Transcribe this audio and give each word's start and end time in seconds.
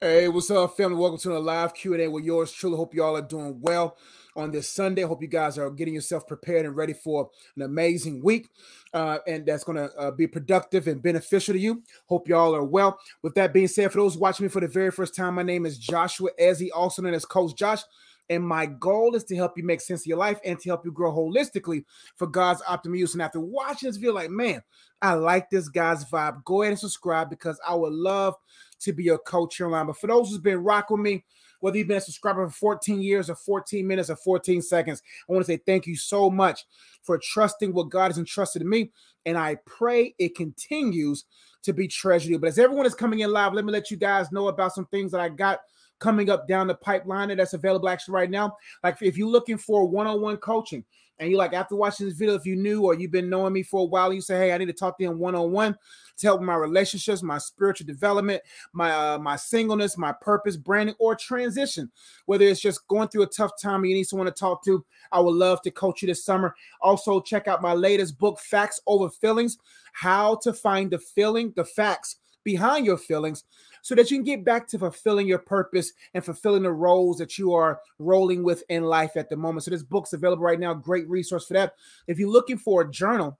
Hey, 0.00 0.28
what's 0.28 0.48
up, 0.48 0.76
family? 0.76 0.96
Welcome 0.96 1.18
to 1.18 1.30
the 1.30 1.40
live 1.40 1.74
Q&A 1.74 2.06
with 2.06 2.24
yours 2.24 2.52
truly. 2.52 2.76
Hope 2.76 2.94
you 2.94 3.02
all 3.02 3.16
are 3.16 3.20
doing 3.20 3.60
well 3.60 3.96
on 4.36 4.52
this 4.52 4.68
Sunday. 4.68 5.02
Hope 5.02 5.20
you 5.20 5.26
guys 5.26 5.58
are 5.58 5.72
getting 5.72 5.92
yourself 5.92 6.24
prepared 6.24 6.66
and 6.66 6.76
ready 6.76 6.92
for 6.92 7.30
an 7.56 7.62
amazing 7.62 8.22
week, 8.22 8.48
uh, 8.94 9.18
and 9.26 9.44
that's 9.44 9.64
going 9.64 9.76
to 9.76 9.92
uh, 9.98 10.12
be 10.12 10.28
productive 10.28 10.86
and 10.86 11.02
beneficial 11.02 11.52
to 11.52 11.58
you. 11.58 11.82
Hope 12.06 12.28
you 12.28 12.36
all 12.36 12.54
are 12.54 12.62
well. 12.62 13.00
With 13.22 13.34
that 13.34 13.52
being 13.52 13.66
said, 13.66 13.90
for 13.90 13.98
those 13.98 14.16
watching 14.16 14.44
me 14.44 14.50
for 14.50 14.60
the 14.60 14.68
very 14.68 14.92
first 14.92 15.16
time, 15.16 15.34
my 15.34 15.42
name 15.42 15.66
is 15.66 15.76
Joshua 15.76 16.30
Ezzy, 16.40 16.68
also 16.72 17.02
known 17.02 17.14
as 17.14 17.24
Coach 17.24 17.56
Josh. 17.56 17.80
And 18.30 18.46
my 18.46 18.66
goal 18.66 19.14
is 19.14 19.24
to 19.24 19.36
help 19.36 19.56
you 19.56 19.64
make 19.64 19.80
sense 19.80 20.02
of 20.02 20.06
your 20.06 20.18
life 20.18 20.38
and 20.44 20.58
to 20.60 20.68
help 20.68 20.84
you 20.84 20.92
grow 20.92 21.12
holistically 21.12 21.84
for 22.16 22.26
God's 22.26 22.62
optimal 22.62 22.98
use. 22.98 23.14
And 23.14 23.22
after 23.22 23.40
watching 23.40 23.88
this 23.88 23.96
video, 23.96 24.12
like, 24.12 24.30
man, 24.30 24.62
I 25.00 25.14
like 25.14 25.48
this 25.50 25.68
guy's 25.68 26.04
vibe. 26.04 26.44
Go 26.44 26.62
ahead 26.62 26.72
and 26.72 26.78
subscribe 26.78 27.30
because 27.30 27.58
I 27.66 27.74
would 27.74 27.92
love 27.92 28.34
to 28.80 28.92
be 28.92 29.04
your 29.04 29.18
coach 29.18 29.56
here 29.56 29.66
online. 29.66 29.86
But 29.86 29.98
for 29.98 30.08
those 30.08 30.28
who's 30.28 30.38
been 30.38 30.62
rocking 30.62 31.02
me, 31.02 31.24
whether 31.60 31.76
you've 31.76 31.88
been 31.88 31.96
a 31.96 32.00
subscriber 32.00 32.46
for 32.48 32.54
14 32.54 33.00
years 33.00 33.30
or 33.30 33.34
14 33.34 33.86
minutes 33.86 34.10
or 34.10 34.16
14 34.16 34.62
seconds, 34.62 35.02
I 35.28 35.32
want 35.32 35.44
to 35.44 35.52
say 35.52 35.60
thank 35.64 35.86
you 35.86 35.96
so 35.96 36.30
much 36.30 36.64
for 37.02 37.18
trusting 37.18 37.72
what 37.72 37.90
God 37.90 38.08
has 38.08 38.18
entrusted 38.18 38.62
in 38.62 38.68
me. 38.68 38.90
And 39.26 39.36
I 39.36 39.56
pray 39.66 40.14
it 40.18 40.36
continues 40.36 41.24
to 41.62 41.72
be 41.72 41.88
treasured. 41.88 42.40
But 42.40 42.48
as 42.48 42.58
everyone 42.58 42.86
is 42.86 42.94
coming 42.94 43.20
in 43.20 43.32
live, 43.32 43.54
let 43.54 43.64
me 43.64 43.72
let 43.72 43.90
you 43.90 43.96
guys 43.96 44.30
know 44.30 44.48
about 44.48 44.74
some 44.74 44.86
things 44.86 45.10
that 45.12 45.20
I 45.20 45.28
got 45.28 45.60
coming 45.98 46.30
up 46.30 46.46
down 46.48 46.66
the 46.66 46.74
pipeline 46.74 47.36
that's 47.36 47.54
available 47.54 47.88
actually 47.88 48.14
right 48.14 48.30
now. 48.30 48.56
Like 48.82 48.98
if 49.02 49.16
you're 49.16 49.28
looking 49.28 49.58
for 49.58 49.86
one-on-one 49.86 50.38
coaching, 50.38 50.84
and 51.18 51.30
you're 51.30 51.38
like 51.38 51.52
after 51.52 51.74
watching 51.74 52.06
this 52.06 52.16
video, 52.16 52.34
if 52.34 52.46
you 52.46 52.56
knew 52.56 52.82
or 52.82 52.94
you've 52.94 53.10
been 53.10 53.28
knowing 53.28 53.52
me 53.52 53.62
for 53.62 53.80
a 53.80 53.84
while, 53.84 54.12
you 54.12 54.20
say, 54.20 54.38
"Hey, 54.38 54.52
I 54.52 54.58
need 54.58 54.66
to 54.66 54.72
talk 54.72 54.98
to 54.98 55.04
him 55.04 55.18
one 55.18 55.34
on 55.34 55.50
one 55.50 55.76
to 56.18 56.26
help 56.26 56.40
my 56.40 56.54
relationships, 56.54 57.22
my 57.22 57.38
spiritual 57.38 57.86
development, 57.86 58.42
my 58.72 58.92
uh, 58.92 59.18
my 59.18 59.36
singleness, 59.36 59.98
my 59.98 60.12
purpose, 60.12 60.56
branding, 60.56 60.94
or 60.98 61.16
transition." 61.16 61.90
Whether 62.26 62.44
it's 62.44 62.60
just 62.60 62.86
going 62.86 63.08
through 63.08 63.22
a 63.22 63.26
tough 63.26 63.60
time, 63.60 63.80
and 63.80 63.90
you 63.90 63.96
need 63.96 64.04
someone 64.04 64.26
to 64.26 64.32
talk 64.32 64.64
to. 64.64 64.84
I 65.10 65.20
would 65.20 65.34
love 65.34 65.60
to 65.62 65.70
coach 65.70 66.02
you 66.02 66.06
this 66.06 66.24
summer. 66.24 66.54
Also, 66.80 67.20
check 67.20 67.48
out 67.48 67.62
my 67.62 67.74
latest 67.74 68.16
book, 68.18 68.38
"Facts 68.38 68.80
Over 68.86 69.10
Feelings: 69.10 69.58
How 69.92 70.36
to 70.36 70.52
Find 70.52 70.90
the 70.90 70.98
Feeling, 70.98 71.52
the 71.56 71.64
Facts." 71.64 72.16
Behind 72.44 72.86
your 72.86 72.96
feelings 72.96 73.44
so 73.82 73.94
that 73.94 74.10
you 74.10 74.16
can 74.18 74.24
get 74.24 74.44
back 74.44 74.66
to 74.68 74.78
fulfilling 74.78 75.26
your 75.26 75.38
purpose 75.38 75.92
and 76.14 76.24
fulfilling 76.24 76.62
the 76.62 76.72
roles 76.72 77.18
that 77.18 77.38
you 77.38 77.52
are 77.54 77.80
rolling 77.98 78.42
with 78.42 78.62
in 78.68 78.84
life 78.84 79.16
at 79.16 79.28
the 79.28 79.36
moment. 79.36 79.64
So 79.64 79.70
this 79.70 79.82
book's 79.82 80.12
available 80.12 80.42
right 80.42 80.60
now. 80.60 80.74
Great 80.74 81.08
resource 81.08 81.46
for 81.46 81.54
that. 81.54 81.74
If 82.06 82.18
you're 82.18 82.30
looking 82.30 82.58
for 82.58 82.82
a 82.82 82.90
journal, 82.90 83.38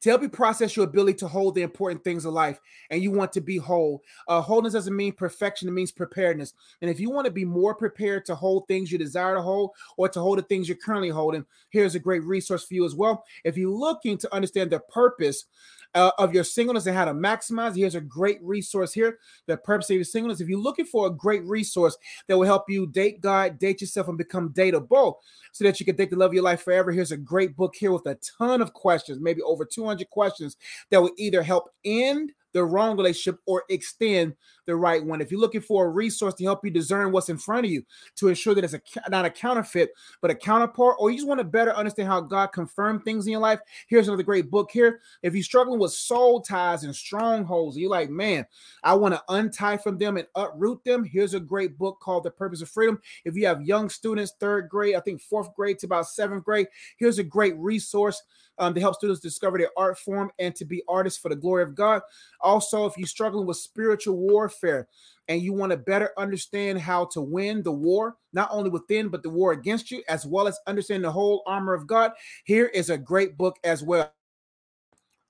to 0.00 0.10
help 0.10 0.22
you 0.22 0.28
process 0.28 0.76
your 0.76 0.84
ability 0.84 1.14
to 1.14 1.28
hold 1.28 1.54
the 1.54 1.62
important 1.62 2.04
things 2.04 2.24
of 2.24 2.32
life 2.32 2.60
and 2.90 3.02
you 3.02 3.10
want 3.10 3.32
to 3.32 3.40
be 3.40 3.56
whole. 3.56 4.02
Uh, 4.28 4.40
wholeness 4.40 4.72
doesn't 4.72 4.96
mean 4.96 5.12
perfection, 5.12 5.68
it 5.68 5.72
means 5.72 5.92
preparedness. 5.92 6.54
And 6.80 6.90
if 6.90 7.00
you 7.00 7.10
want 7.10 7.26
to 7.26 7.30
be 7.30 7.44
more 7.44 7.74
prepared 7.74 8.24
to 8.26 8.34
hold 8.34 8.66
things 8.66 8.90
you 8.90 8.98
desire 8.98 9.34
to 9.34 9.42
hold 9.42 9.70
or 9.96 10.08
to 10.08 10.20
hold 10.20 10.38
the 10.38 10.42
things 10.42 10.68
you're 10.68 10.76
currently 10.76 11.08
holding, 11.08 11.44
here's 11.70 11.94
a 11.94 12.00
great 12.00 12.24
resource 12.24 12.64
for 12.64 12.74
you 12.74 12.84
as 12.84 12.94
well. 12.94 13.24
If 13.44 13.56
you're 13.56 13.70
looking 13.70 14.18
to 14.18 14.34
understand 14.34 14.70
the 14.70 14.80
purpose 14.80 15.46
uh, 15.94 16.10
of 16.18 16.34
your 16.34 16.44
singleness 16.44 16.86
and 16.86 16.96
how 16.96 17.04
to 17.04 17.12
maximize. 17.12 17.76
Here's 17.76 17.94
a 17.94 18.00
great 18.00 18.38
resource 18.42 18.92
here. 18.92 19.18
The 19.46 19.56
purpose 19.56 19.90
of 19.90 19.96
your 19.96 20.04
singleness. 20.04 20.40
If 20.40 20.48
you're 20.48 20.58
looking 20.58 20.84
for 20.84 21.06
a 21.06 21.10
great 21.10 21.44
resource 21.44 21.96
that 22.28 22.36
will 22.36 22.46
help 22.46 22.68
you 22.68 22.86
date 22.86 23.20
God, 23.20 23.58
date 23.58 23.80
yourself, 23.80 24.08
and 24.08 24.18
become 24.18 24.50
dateable 24.50 25.14
so 25.52 25.64
that 25.64 25.80
you 25.80 25.86
can 25.86 25.96
date 25.96 26.10
the 26.10 26.16
love 26.16 26.30
of 26.30 26.34
your 26.34 26.44
life 26.44 26.62
forever, 26.62 26.92
here's 26.92 27.12
a 27.12 27.16
great 27.16 27.56
book 27.56 27.74
here 27.74 27.92
with 27.92 28.06
a 28.06 28.18
ton 28.38 28.60
of 28.60 28.72
questions, 28.72 29.20
maybe 29.20 29.42
over 29.42 29.64
200 29.64 30.08
questions 30.10 30.56
that 30.90 31.00
will 31.00 31.12
either 31.16 31.42
help 31.42 31.70
end 31.84 32.32
the 32.52 32.64
wrong 32.64 32.96
relationship 32.96 33.40
or 33.46 33.64
extend 33.68 34.34
the 34.66 34.76
right 34.76 35.04
one. 35.04 35.20
If 35.20 35.30
you're 35.30 35.40
looking 35.40 35.60
for 35.60 35.86
a 35.86 35.90
resource 35.90 36.34
to 36.34 36.44
help 36.44 36.64
you 36.64 36.70
discern 36.70 37.12
what's 37.12 37.28
in 37.28 37.38
front 37.38 37.66
of 37.66 37.72
you 37.72 37.82
to 38.16 38.28
ensure 38.28 38.54
that 38.54 38.64
it's 38.64 38.74
a, 38.74 38.80
not 39.08 39.24
a 39.24 39.30
counterfeit, 39.30 39.90
but 40.20 40.30
a 40.30 40.34
counterpart, 40.34 40.96
or 40.98 41.10
you 41.10 41.16
just 41.16 41.28
want 41.28 41.38
to 41.38 41.44
better 41.44 41.74
understand 41.74 42.08
how 42.08 42.20
God 42.20 42.48
confirmed 42.48 43.04
things 43.04 43.26
in 43.26 43.32
your 43.32 43.40
life, 43.40 43.60
here's 43.88 44.08
another 44.08 44.22
great 44.22 44.50
book 44.50 44.70
here. 44.70 45.00
If 45.22 45.34
you're 45.34 45.42
struggling 45.42 45.80
with 45.80 45.92
soul 45.92 46.40
ties 46.40 46.84
and 46.84 46.94
strongholds, 46.94 47.76
you're 47.76 47.90
like, 47.90 48.10
man, 48.10 48.46
I 48.82 48.94
want 48.94 49.14
to 49.14 49.22
untie 49.28 49.76
from 49.76 49.98
them 49.98 50.16
and 50.16 50.26
uproot 50.34 50.84
them, 50.84 51.04
here's 51.04 51.34
a 51.34 51.40
great 51.40 51.76
book 51.78 51.98
called 52.00 52.24
The 52.24 52.30
Purpose 52.30 52.62
of 52.62 52.68
Freedom. 52.68 53.00
If 53.24 53.34
you 53.34 53.46
have 53.46 53.62
young 53.62 53.88
students, 53.88 54.34
third 54.38 54.68
grade, 54.68 54.94
I 54.94 55.00
think 55.00 55.20
fourth 55.20 55.54
grade 55.54 55.78
to 55.80 55.86
about 55.86 56.08
seventh 56.08 56.44
grade, 56.44 56.68
here's 56.96 57.18
a 57.18 57.24
great 57.24 57.56
resource 57.56 58.22
um, 58.60 58.74
to 58.74 58.80
help 58.80 58.94
students 58.94 59.20
discover 59.20 59.58
their 59.58 59.70
art 59.76 59.98
form 59.98 60.30
and 60.38 60.54
to 60.54 60.64
be 60.64 60.82
artists 60.86 61.18
for 61.18 61.30
the 61.30 61.36
glory 61.36 61.62
of 61.62 61.74
God. 61.74 62.02
Also, 62.40 62.86
if 62.86 62.96
you're 62.96 63.06
struggling 63.06 63.46
with 63.46 63.56
spiritual 63.56 64.16
warfare 64.16 64.86
and 65.28 65.42
you 65.42 65.52
want 65.52 65.72
to 65.72 65.78
better 65.78 66.10
understand 66.16 66.78
how 66.78 67.06
to 67.06 67.20
win 67.20 67.62
the 67.62 67.72
war, 67.72 68.16
not 68.32 68.48
only 68.52 68.70
within, 68.70 69.08
but 69.08 69.22
the 69.22 69.30
war 69.30 69.52
against 69.52 69.90
you, 69.90 70.02
as 70.08 70.26
well 70.26 70.46
as 70.46 70.58
understand 70.66 71.02
the 71.02 71.10
whole 71.10 71.42
armor 71.46 71.74
of 71.74 71.86
God, 71.86 72.12
here 72.44 72.66
is 72.66 72.90
a 72.90 72.98
great 72.98 73.36
book 73.36 73.56
as 73.64 73.82
well. 73.82 74.12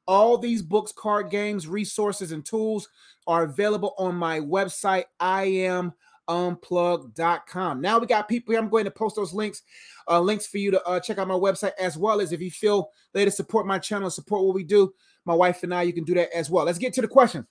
All 0.07 0.37
these 0.37 0.61
books, 0.61 0.93
card 0.93 1.31
games, 1.31 1.69
resources, 1.69 2.33
and 2.33 2.45
tools 2.45 2.89
are 3.29 3.45
available 3.45 3.95
on 3.97 4.17
my 4.17 4.41
website. 4.41 5.05
I 5.21 5.45
am 5.45 5.93
unplug.com. 6.29 7.81
Now 7.81 7.99
we 7.99 8.07
got 8.07 8.29
people 8.29 8.53
here. 8.53 8.61
I'm 8.61 8.69
going 8.69 8.85
to 8.85 8.91
post 8.91 9.17
those 9.17 9.33
links, 9.33 9.63
uh, 10.09 10.21
links 10.21 10.47
for 10.47 10.59
you 10.59 10.71
to 10.71 10.83
uh, 10.85 11.01
check 11.01 11.19
out 11.19 11.29
my 11.29 11.35
website 11.35 11.73
as 11.79 11.97
well 11.97 12.21
as 12.21 12.33
if 12.33 12.41
you 12.41 12.51
feel 12.51 12.91
they 13.13 13.25
to 13.25 13.31
support 13.31 13.67
my 13.67 13.79
channel, 13.79 14.11
support 14.11 14.45
what 14.45 14.55
we 14.55 14.65
do. 14.65 14.93
My 15.25 15.35
wife 15.35 15.63
and 15.63 15.75
I, 15.75 15.83
you 15.83 15.93
can 15.93 16.05
do 16.05 16.15
that 16.15 16.35
as 16.35 16.51
well. 16.51 16.65
Let's 16.65 16.79
get 16.79 16.93
to 16.95 17.03
the 17.03 17.09
questions. 17.09 17.47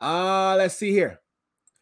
Uh, 0.00 0.56
let's 0.56 0.76
see 0.76 0.90
here. 0.90 1.20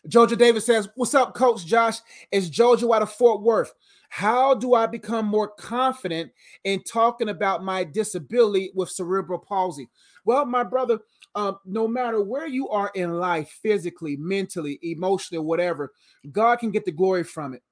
Jojo 0.09 0.37
Davis 0.37 0.67
says, 0.67 0.89
What's 0.97 1.15
up, 1.15 1.34
Coach 1.34 1.65
Josh? 1.65 1.99
It's 2.31 2.49
Jojo 2.49 2.95
out 2.95 3.03
of 3.03 3.12
Fort 3.12 3.43
Worth. 3.43 3.72
How 4.09 4.55
do 4.55 4.75
I 4.75 4.87
become 4.87 5.25
more 5.25 5.49
confident 5.49 6.33
in 6.65 6.83
talking 6.83 7.31
about 7.31 7.65
my 7.65 7.83
disability 7.83 8.71
with 8.75 8.91
cerebral 8.91 9.39
palsy? 9.39 9.89
Well, 10.25 10.45
my 10.45 10.65
brother, 10.65 10.99
um, 11.34 11.59
no 11.65 11.88
matter 11.88 12.22
where 12.22 12.47
you 12.47 12.69
are 12.69 12.91
in 12.94 13.19
life, 13.19 13.59
physically, 13.62 14.16
mentally, 14.16 14.78
emotionally, 14.82 15.43
whatever, 15.43 15.93
God 16.31 16.56
can 16.56 16.70
get 16.70 16.84
the 16.84 16.93
glory 16.93 17.25
from 17.25 17.54
it. 17.54 17.62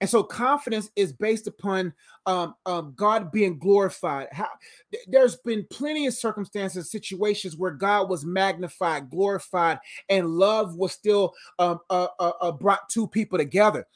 And 0.00 0.10
so 0.10 0.22
confidence 0.22 0.90
is 0.94 1.12
based 1.12 1.46
upon 1.46 1.94
um, 2.26 2.54
um, 2.66 2.92
God 2.96 3.32
being 3.32 3.58
glorified. 3.58 4.28
How, 4.30 4.48
there's 5.08 5.36
been 5.36 5.66
plenty 5.70 6.06
of 6.06 6.12
circumstances, 6.12 6.90
situations 6.90 7.56
where 7.56 7.70
God 7.70 8.10
was 8.10 8.24
magnified, 8.24 9.08
glorified, 9.08 9.78
and 10.10 10.28
love 10.28 10.76
was 10.76 10.92
still 10.92 11.32
um, 11.58 11.80
uh, 11.88 12.08
uh, 12.18 12.32
uh, 12.42 12.52
brought 12.52 12.90
two 12.90 13.08
people 13.08 13.38
together. 13.38 13.86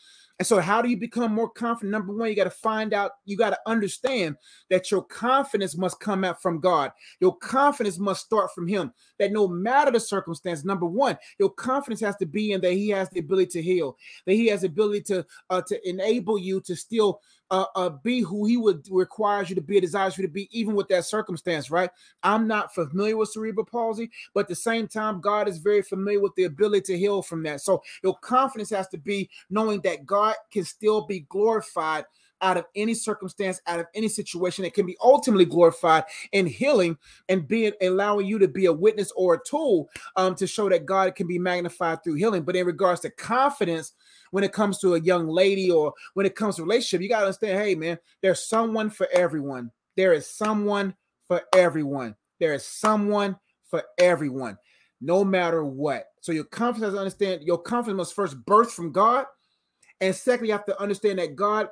And 0.40 0.46
so, 0.46 0.58
how 0.58 0.80
do 0.80 0.88
you 0.88 0.96
become 0.96 1.34
more 1.34 1.50
confident? 1.50 1.92
Number 1.92 2.14
one, 2.14 2.30
you 2.30 2.34
got 2.34 2.44
to 2.44 2.50
find 2.50 2.94
out, 2.94 3.10
you 3.26 3.36
got 3.36 3.50
to 3.50 3.58
understand 3.66 4.36
that 4.70 4.90
your 4.90 5.02
confidence 5.02 5.76
must 5.76 6.00
come 6.00 6.24
out 6.24 6.40
from 6.40 6.60
God. 6.60 6.92
Your 7.20 7.36
confidence 7.36 7.98
must 7.98 8.24
start 8.24 8.50
from 8.54 8.66
Him. 8.66 8.90
That 9.18 9.32
no 9.32 9.46
matter 9.46 9.90
the 9.90 10.00
circumstance, 10.00 10.64
number 10.64 10.86
one, 10.86 11.18
your 11.38 11.50
confidence 11.50 12.00
has 12.00 12.16
to 12.16 12.26
be 12.26 12.52
in 12.52 12.62
that 12.62 12.72
He 12.72 12.88
has 12.88 13.10
the 13.10 13.20
ability 13.20 13.50
to 13.50 13.62
heal, 13.62 13.98
that 14.24 14.32
He 14.32 14.46
has 14.46 14.62
the 14.62 14.68
ability 14.68 15.02
to 15.02 15.26
uh, 15.50 15.60
to 15.66 15.88
enable 15.88 16.38
you 16.38 16.62
to 16.62 16.74
still 16.74 17.20
uh, 17.50 17.66
uh, 17.74 17.88
be 17.88 18.20
who 18.20 18.46
he 18.46 18.56
would 18.56 18.86
requires 18.90 19.48
you 19.48 19.54
to 19.56 19.60
be, 19.60 19.80
desires 19.80 20.16
you 20.16 20.22
to 20.22 20.32
be, 20.32 20.48
even 20.52 20.74
with 20.74 20.88
that 20.88 21.04
circumstance, 21.04 21.70
right? 21.70 21.90
I'm 22.22 22.46
not 22.46 22.74
familiar 22.74 23.16
with 23.16 23.30
cerebral 23.30 23.66
palsy, 23.66 24.10
but 24.34 24.40
at 24.40 24.48
the 24.48 24.54
same 24.54 24.86
time, 24.86 25.20
God 25.20 25.48
is 25.48 25.58
very 25.58 25.82
familiar 25.82 26.20
with 26.20 26.34
the 26.36 26.44
ability 26.44 26.92
to 26.92 26.98
heal 26.98 27.22
from 27.22 27.42
that. 27.44 27.60
So 27.60 27.82
your 28.02 28.16
confidence 28.18 28.70
has 28.70 28.88
to 28.88 28.98
be 28.98 29.28
knowing 29.48 29.80
that 29.82 30.06
God 30.06 30.34
can 30.50 30.64
still 30.64 31.06
be 31.06 31.20
glorified 31.28 32.04
out 32.42 32.56
of 32.56 32.66
any 32.74 32.94
circumstance, 32.94 33.60
out 33.66 33.80
of 33.80 33.86
any 33.94 34.08
situation. 34.08 34.64
It 34.64 34.74
can 34.74 34.86
be 34.86 34.96
ultimately 35.02 35.44
glorified 35.44 36.04
in 36.32 36.46
healing 36.46 36.96
and 37.28 37.46
being 37.46 37.72
allowing 37.82 38.26
you 38.26 38.38
to 38.38 38.48
be 38.48 38.66
a 38.66 38.72
witness 38.72 39.12
or 39.16 39.34
a 39.34 39.40
tool 39.46 39.88
um, 40.16 40.34
to 40.36 40.46
show 40.46 40.68
that 40.68 40.86
God 40.86 41.14
can 41.14 41.26
be 41.26 41.38
magnified 41.38 42.02
through 42.02 42.14
healing. 42.14 42.42
But 42.42 42.56
in 42.56 42.66
regards 42.66 43.00
to 43.00 43.10
confidence, 43.10 43.92
when 44.30 44.44
it 44.44 44.52
comes 44.52 44.78
to 44.78 44.94
a 44.94 45.00
young 45.00 45.28
lady 45.28 45.70
or 45.70 45.92
when 46.14 46.26
it 46.26 46.34
comes 46.34 46.56
to 46.56 46.62
relationship, 46.62 47.02
you 47.02 47.08
got 47.08 47.20
to 47.20 47.26
understand, 47.26 47.58
hey 47.58 47.74
man, 47.74 47.98
there's 48.22 48.46
someone 48.46 48.90
for 48.90 49.08
everyone. 49.12 49.70
There 49.96 50.12
is 50.12 50.26
someone 50.26 50.94
for 51.26 51.42
everyone. 51.54 52.14
There 52.38 52.54
is 52.54 52.64
someone 52.64 53.36
for 53.68 53.84
everyone, 53.98 54.56
no 55.00 55.24
matter 55.24 55.64
what. 55.64 56.06
So 56.20 56.32
your 56.32 56.44
confidence, 56.44 56.96
understand 56.96 57.42
your 57.42 57.58
confidence 57.58 57.96
must 57.96 58.14
first 58.14 58.44
birth 58.44 58.72
from 58.72 58.92
God. 58.92 59.26
And 60.00 60.14
secondly, 60.14 60.48
you 60.48 60.52
have 60.52 60.64
to 60.66 60.80
understand 60.80 61.18
that 61.18 61.36
God 61.36 61.68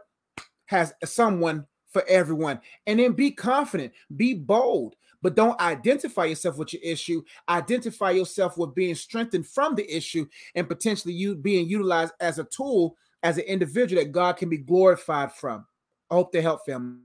has 0.69 0.93
someone 1.05 1.67
for 1.91 2.05
everyone. 2.09 2.61
And 2.87 3.01
then 3.01 3.13
be 3.13 3.31
confident, 3.31 3.93
be 4.17 4.35
bold, 4.35 4.95
but 5.23 5.35
don't 5.35 5.61
identify 5.61 6.27
yourself 6.27 6.59
with 6.59 6.73
your 6.73 6.83
issue. 6.83 7.23
Identify 7.49 8.13
yourself 8.13 8.57
with 8.57 8.75
being 8.75 8.95
strengthened 8.95 9.47
from 9.47 9.75
the 9.75 9.91
issue 9.95 10.27
and 10.55 10.69
potentially 10.69 11.15
you 11.15 11.35
being 11.35 11.69
utilized 11.69 12.13
as 12.21 12.39
a 12.39 12.45
tool, 12.45 12.97
as 13.23 13.39
an 13.39 13.45
individual 13.45 14.03
that 14.03 14.13
God 14.13 14.37
can 14.37 14.49
be 14.49 14.59
glorified 14.59 15.33
from. 15.33 15.67
I 16.11 16.15
hope 16.15 16.33
they 16.33 16.43
help 16.43 16.65
them. 16.65 17.03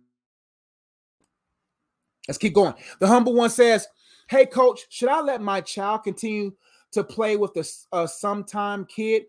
Let's 2.28 2.38
keep 2.38 2.54
going. 2.54 2.74
The 3.00 3.08
humble 3.08 3.34
one 3.34 3.50
says, 3.50 3.88
Hey, 4.30 4.46
coach, 4.46 4.86
should 4.90 5.10
I 5.10 5.20
let 5.22 5.42
my 5.42 5.62
child 5.62 6.04
continue 6.04 6.54
to 6.92 7.04
play 7.04 7.36
with 7.36 7.56
a, 7.58 7.98
a 7.98 8.08
sometime 8.08 8.86
kid 8.86 9.24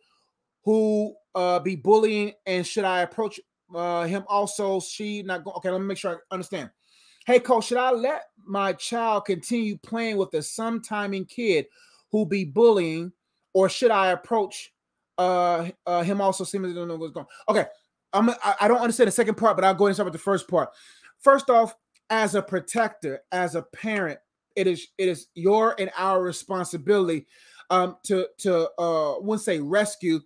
who 0.65 1.15
uh, 1.35 1.59
be 1.59 1.77
bullying, 1.77 2.33
and 2.47 2.67
should 2.67 2.85
I 2.85 3.01
approach 3.01 3.41
uh, 3.75 4.05
him 4.05 4.25
also? 4.29 4.81
She 4.81 5.23
not 5.23 5.45
going. 5.45 5.57
Okay, 5.57 5.71
let 5.71 5.81
me 5.81 5.87
make 5.87 5.99
sure 5.99 6.23
I 6.31 6.35
understand. 6.35 6.71
Hey, 7.27 7.41
coach, 7.41 7.67
should 7.67 7.79
I 7.79 7.91
let 7.91 8.25
my 8.45 8.75
child 8.75 9.25
continue 9.25 9.79
playing 9.79 10.19
with 10.19 10.35
a 10.35 10.39
sometiming 10.39 11.29
kid 11.29 11.67
who 12.13 12.27
be 12.27 12.45
bullying, 12.45 13.13
or 13.55 13.69
should 13.69 13.91
I 13.91 14.09
approach 14.09 14.73
uh, 15.19 15.71
uh 15.87 16.03
him 16.03 16.21
also? 16.21 16.45
Seems 16.45 16.69
to 16.69 16.75
don't 16.75 16.89
know 16.89 16.97
what's 16.97 17.13
going. 17.13 17.27
Okay, 17.49 17.67
I'm 18.13 18.31
I, 18.31 18.55
I 18.63 18.69
don't 18.69 18.81
understand 18.81 19.09
the 19.09 19.13
second 19.13 19.37
part, 19.37 19.57
but 19.57 19.65
I'll 19.65 19.75
go 19.75 19.87
and 19.87 19.95
start 19.95 20.07
with 20.07 20.13
the 20.13 20.19
first 20.19 20.49
part. 20.49 20.71
First 21.21 21.51
off, 21.51 21.75
as 22.11 22.35
a 22.35 22.43
protector, 22.43 23.21
as 23.33 23.55
a 23.55 23.63
parent, 23.63 24.19
it 24.57 24.67
is 24.67 24.89
it 24.99 25.09
is 25.09 25.29
your 25.35 25.75
and 25.79 25.91
our 25.97 26.23
responsibility 26.23 27.27
um 27.71 27.97
to 28.05 28.29
to 28.39 28.69
uh 28.79 29.15
wouldn't 29.21 29.43
say 29.43 29.59
rescue, 29.59 30.21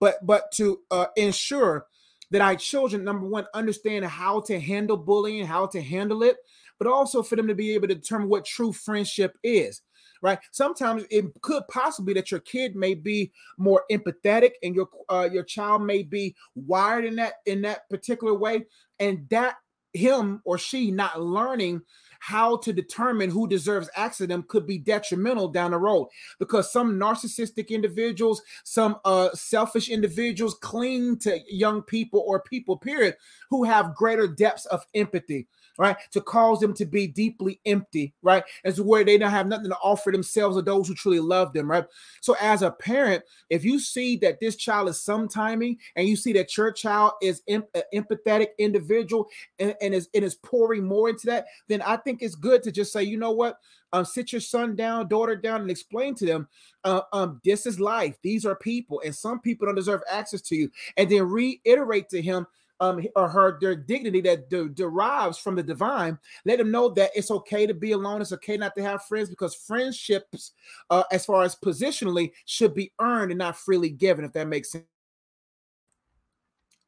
but 0.00 0.24
but 0.24 0.50
to 0.52 0.80
uh 0.90 1.06
ensure 1.16 1.86
that 2.30 2.40
our 2.40 2.56
children 2.56 3.04
number 3.04 3.26
one 3.26 3.46
understand 3.54 4.04
how 4.04 4.40
to 4.40 4.58
handle 4.58 4.96
bullying, 4.96 5.46
how 5.46 5.66
to 5.66 5.80
handle 5.80 6.22
it, 6.22 6.36
but 6.78 6.88
also 6.88 7.22
for 7.22 7.36
them 7.36 7.48
to 7.48 7.54
be 7.54 7.74
able 7.74 7.88
to 7.88 7.94
determine 7.94 8.28
what 8.28 8.44
true 8.44 8.72
friendship 8.72 9.36
is 9.42 9.82
right? 10.24 10.38
Sometimes 10.52 11.04
it 11.10 11.26
could 11.42 11.64
possibly 11.68 12.14
that 12.14 12.30
your 12.30 12.40
kid 12.40 12.74
may 12.74 12.94
be 12.94 13.30
more 13.58 13.84
empathetic 13.92 14.52
and 14.62 14.74
your 14.74 14.88
uh, 15.10 15.28
your 15.30 15.44
child 15.44 15.82
may 15.82 16.02
be 16.02 16.34
wired 16.54 17.04
in 17.04 17.16
that 17.16 17.34
in 17.44 17.60
that 17.62 17.88
particular 17.90 18.32
way, 18.32 18.64
and 18.98 19.28
that 19.28 19.56
him 19.92 20.40
or 20.44 20.56
she 20.56 20.90
not 20.90 21.20
learning 21.20 21.82
how 22.24 22.56
to 22.56 22.72
determine 22.72 23.28
who 23.28 23.46
deserves 23.46 23.90
access 23.96 24.16
to 24.16 24.26
them 24.26 24.44
could 24.48 24.66
be 24.66 24.78
detrimental 24.78 25.46
down 25.46 25.72
the 25.72 25.76
road. 25.76 26.08
Because 26.38 26.72
some 26.72 26.98
narcissistic 26.98 27.68
individuals, 27.68 28.40
some 28.62 28.96
uh, 29.04 29.28
selfish 29.34 29.90
individuals 29.90 30.54
cling 30.62 31.18
to 31.18 31.38
young 31.50 31.82
people 31.82 32.24
or 32.26 32.40
people, 32.40 32.78
period, 32.78 33.14
who 33.50 33.62
have 33.62 33.94
greater 33.94 34.26
depths 34.26 34.64
of 34.66 34.86
empathy 34.94 35.46
right? 35.78 35.96
To 36.12 36.20
cause 36.20 36.60
them 36.60 36.74
to 36.74 36.86
be 36.86 37.06
deeply 37.06 37.60
empty, 37.66 38.14
right? 38.22 38.44
As 38.64 38.80
where 38.80 39.04
they 39.04 39.18
don't 39.18 39.30
have 39.30 39.46
nothing 39.46 39.70
to 39.70 39.76
offer 39.78 40.12
themselves 40.12 40.56
or 40.56 40.62
those 40.62 40.88
who 40.88 40.94
truly 40.94 41.20
love 41.20 41.52
them, 41.52 41.70
right? 41.70 41.84
So, 42.20 42.36
as 42.40 42.62
a 42.62 42.70
parent, 42.70 43.24
if 43.50 43.64
you 43.64 43.78
see 43.78 44.16
that 44.18 44.40
this 44.40 44.56
child 44.56 44.88
is 44.88 44.96
sometiming 44.96 45.78
and 45.96 46.08
you 46.08 46.16
see 46.16 46.32
that 46.34 46.56
your 46.56 46.72
child 46.72 47.12
is 47.22 47.42
em- 47.48 47.64
an 47.74 47.82
empathetic 47.94 48.48
individual 48.58 49.28
and, 49.58 49.74
and 49.80 49.94
is 49.94 50.08
and 50.14 50.24
is 50.24 50.36
pouring 50.36 50.84
more 50.84 51.08
into 51.08 51.26
that, 51.26 51.46
then 51.68 51.82
I 51.82 51.96
think 51.96 52.22
it's 52.22 52.34
good 52.34 52.62
to 52.64 52.72
just 52.72 52.92
say, 52.92 53.02
you 53.02 53.16
know 53.16 53.32
what? 53.32 53.58
Um, 53.92 54.04
sit 54.04 54.32
your 54.32 54.40
son 54.40 54.74
down, 54.74 55.06
daughter 55.06 55.36
down, 55.36 55.60
and 55.60 55.70
explain 55.70 56.16
to 56.16 56.26
them, 56.26 56.48
uh, 56.82 57.02
um, 57.12 57.40
this 57.44 57.64
is 57.64 57.78
life. 57.78 58.16
These 58.22 58.44
are 58.44 58.56
people, 58.56 59.00
and 59.04 59.14
some 59.14 59.38
people 59.38 59.66
don't 59.66 59.76
deserve 59.76 60.02
access 60.10 60.40
to 60.42 60.56
you. 60.56 60.68
And 60.96 61.08
then 61.08 61.22
reiterate 61.28 62.08
to 62.08 62.20
him 62.20 62.46
um, 62.80 63.04
or 63.16 63.28
her 63.28 63.58
their 63.60 63.76
dignity 63.76 64.20
that 64.22 64.50
de- 64.50 64.68
derives 64.68 65.38
from 65.38 65.54
the 65.54 65.62
divine. 65.62 66.18
Let 66.44 66.58
them 66.58 66.70
know 66.70 66.88
that 66.90 67.10
it's 67.14 67.30
okay 67.30 67.66
to 67.66 67.74
be 67.74 67.92
alone. 67.92 68.20
It's 68.20 68.32
okay 68.32 68.56
not 68.56 68.74
to 68.76 68.82
have 68.82 69.04
friends 69.04 69.28
because 69.28 69.54
friendships, 69.54 70.52
uh, 70.90 71.04
as 71.10 71.24
far 71.24 71.42
as 71.44 71.56
positionally, 71.56 72.32
should 72.44 72.74
be 72.74 72.92
earned 73.00 73.30
and 73.30 73.38
not 73.38 73.56
freely 73.56 73.90
given. 73.90 74.24
If 74.24 74.32
that 74.32 74.48
makes 74.48 74.72
sense. 74.72 74.84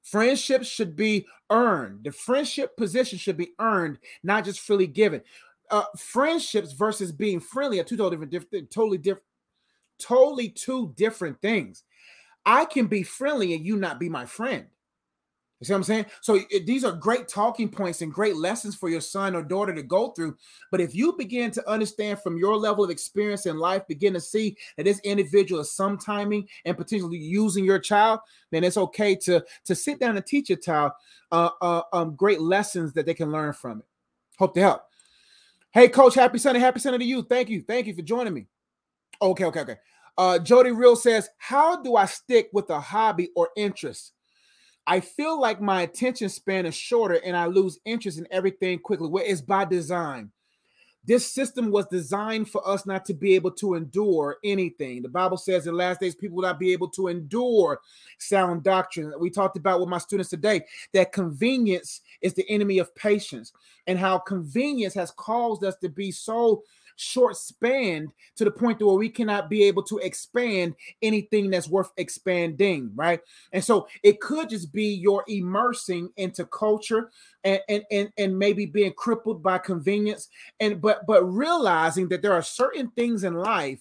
Friendships 0.02 0.68
should 0.68 0.94
be 0.94 1.26
earned. 1.50 2.04
The 2.04 2.12
friendship 2.12 2.76
position 2.76 3.18
should 3.18 3.36
be 3.36 3.54
earned, 3.58 3.98
not 4.22 4.44
just 4.44 4.60
freely 4.60 4.86
given. 4.86 5.20
Uh, 5.68 5.82
friendships 5.98 6.72
versus 6.72 7.10
being 7.10 7.40
friendly 7.40 7.80
are 7.80 7.84
two 7.84 7.96
totally 7.96 8.24
different, 8.26 8.30
different, 8.30 8.70
totally 8.70 8.98
different, 8.98 9.24
totally 9.98 10.48
two 10.48 10.94
different 10.96 11.40
things. 11.42 11.82
I 12.44 12.66
can 12.66 12.86
be 12.86 13.02
friendly 13.02 13.54
and 13.54 13.66
you 13.66 13.76
not 13.76 13.98
be 13.98 14.08
my 14.08 14.26
friend. 14.26 14.66
You 15.60 15.64
see 15.64 15.72
what 15.72 15.78
I'm 15.78 15.84
saying? 15.84 16.06
So 16.20 16.38
it, 16.50 16.66
these 16.66 16.84
are 16.84 16.92
great 16.92 17.28
talking 17.28 17.70
points 17.70 18.02
and 18.02 18.12
great 18.12 18.36
lessons 18.36 18.74
for 18.74 18.90
your 18.90 19.00
son 19.00 19.34
or 19.34 19.42
daughter 19.42 19.74
to 19.74 19.82
go 19.82 20.10
through. 20.10 20.36
But 20.70 20.82
if 20.82 20.94
you 20.94 21.14
begin 21.16 21.50
to 21.52 21.70
understand 21.70 22.20
from 22.20 22.36
your 22.36 22.56
level 22.56 22.84
of 22.84 22.90
experience 22.90 23.46
in 23.46 23.56
life, 23.58 23.86
begin 23.88 24.12
to 24.12 24.20
see 24.20 24.56
that 24.76 24.84
this 24.84 25.00
individual 25.00 25.62
is 25.62 25.70
sometiming 25.70 26.46
and 26.66 26.76
potentially 26.76 27.16
using 27.16 27.64
your 27.64 27.78
child, 27.78 28.20
then 28.50 28.64
it's 28.64 28.76
okay 28.76 29.14
to 29.16 29.42
to 29.64 29.74
sit 29.74 29.98
down 29.98 30.16
and 30.16 30.26
teach 30.26 30.50
your 30.50 30.58
child 30.58 30.92
uh, 31.32 31.50
uh, 31.62 31.82
um, 31.92 32.14
great 32.14 32.40
lessons 32.40 32.92
that 32.92 33.06
they 33.06 33.14
can 33.14 33.32
learn 33.32 33.54
from 33.54 33.78
it. 33.78 33.86
Hope 34.38 34.54
to 34.54 34.60
help. 34.60 34.82
Hey, 35.70 35.88
Coach, 35.88 36.14
happy 36.14 36.38
Sunday, 36.38 36.60
happy 36.60 36.80
Sunday 36.80 36.98
to 36.98 37.04
you. 37.04 37.22
Thank 37.22 37.48
you, 37.48 37.64
thank 37.66 37.86
you 37.86 37.94
for 37.94 38.02
joining 38.02 38.34
me. 38.34 38.46
Okay, 39.22 39.44
okay, 39.46 39.60
okay. 39.60 39.76
Uh, 40.18 40.38
Jody 40.38 40.70
Real 40.70 40.96
says, 40.96 41.30
"How 41.38 41.80
do 41.82 41.96
I 41.96 42.04
stick 42.04 42.50
with 42.52 42.68
a 42.68 42.78
hobby 42.78 43.30
or 43.34 43.48
interest?" 43.56 44.12
I 44.86 45.00
feel 45.00 45.40
like 45.40 45.60
my 45.60 45.82
attention 45.82 46.28
span 46.28 46.66
is 46.66 46.74
shorter 46.74 47.20
and 47.24 47.36
I 47.36 47.46
lose 47.46 47.80
interest 47.84 48.18
in 48.18 48.28
everything 48.30 48.78
quickly. 48.78 49.08
Well, 49.08 49.24
it's 49.26 49.40
by 49.40 49.64
design. 49.64 50.30
This 51.04 51.30
system 51.30 51.70
was 51.70 51.86
designed 51.86 52.50
for 52.50 52.66
us 52.68 52.84
not 52.84 53.04
to 53.04 53.14
be 53.14 53.36
able 53.36 53.52
to 53.52 53.74
endure 53.74 54.38
anything. 54.42 55.02
The 55.02 55.08
Bible 55.08 55.36
says 55.36 55.66
in 55.66 55.72
the 55.72 55.78
last 55.78 56.00
days, 56.00 56.16
people 56.16 56.36
will 56.36 56.42
not 56.42 56.58
be 56.58 56.72
able 56.72 56.88
to 56.90 57.06
endure 57.06 57.80
sound 58.18 58.64
doctrine. 58.64 59.12
We 59.20 59.30
talked 59.30 59.56
about 59.56 59.78
with 59.78 59.88
my 59.88 59.98
students 59.98 60.30
today 60.30 60.62
that 60.94 61.12
convenience 61.12 62.00
is 62.22 62.34
the 62.34 62.48
enemy 62.50 62.78
of 62.78 62.92
patience, 62.96 63.52
and 63.86 63.96
how 63.96 64.18
convenience 64.18 64.94
has 64.94 65.12
caused 65.12 65.62
us 65.62 65.76
to 65.76 65.88
be 65.88 66.10
so 66.10 66.64
short 66.96 67.36
spanned 67.36 68.12
to 68.36 68.44
the 68.44 68.50
point 68.50 68.78
to 68.78 68.86
where 68.86 68.96
we 68.96 69.08
cannot 69.08 69.48
be 69.48 69.62
able 69.64 69.82
to 69.84 69.98
expand 69.98 70.74
anything 71.02 71.50
that's 71.50 71.68
worth 71.68 71.92
expanding, 71.96 72.90
right? 72.94 73.20
And 73.52 73.62
so 73.62 73.86
it 74.02 74.20
could 74.20 74.48
just 74.48 74.72
be 74.72 74.94
your 74.94 75.24
immersing 75.28 76.10
into 76.16 76.44
culture 76.46 77.10
and 77.44 77.60
and 77.68 77.84
and, 77.90 78.12
and 78.18 78.38
maybe 78.38 78.66
being 78.66 78.92
crippled 78.94 79.42
by 79.42 79.58
convenience 79.58 80.28
and 80.58 80.80
but 80.80 81.06
but 81.06 81.22
realizing 81.24 82.08
that 82.08 82.22
there 82.22 82.32
are 82.32 82.42
certain 82.42 82.90
things 82.90 83.24
in 83.24 83.34
life 83.34 83.80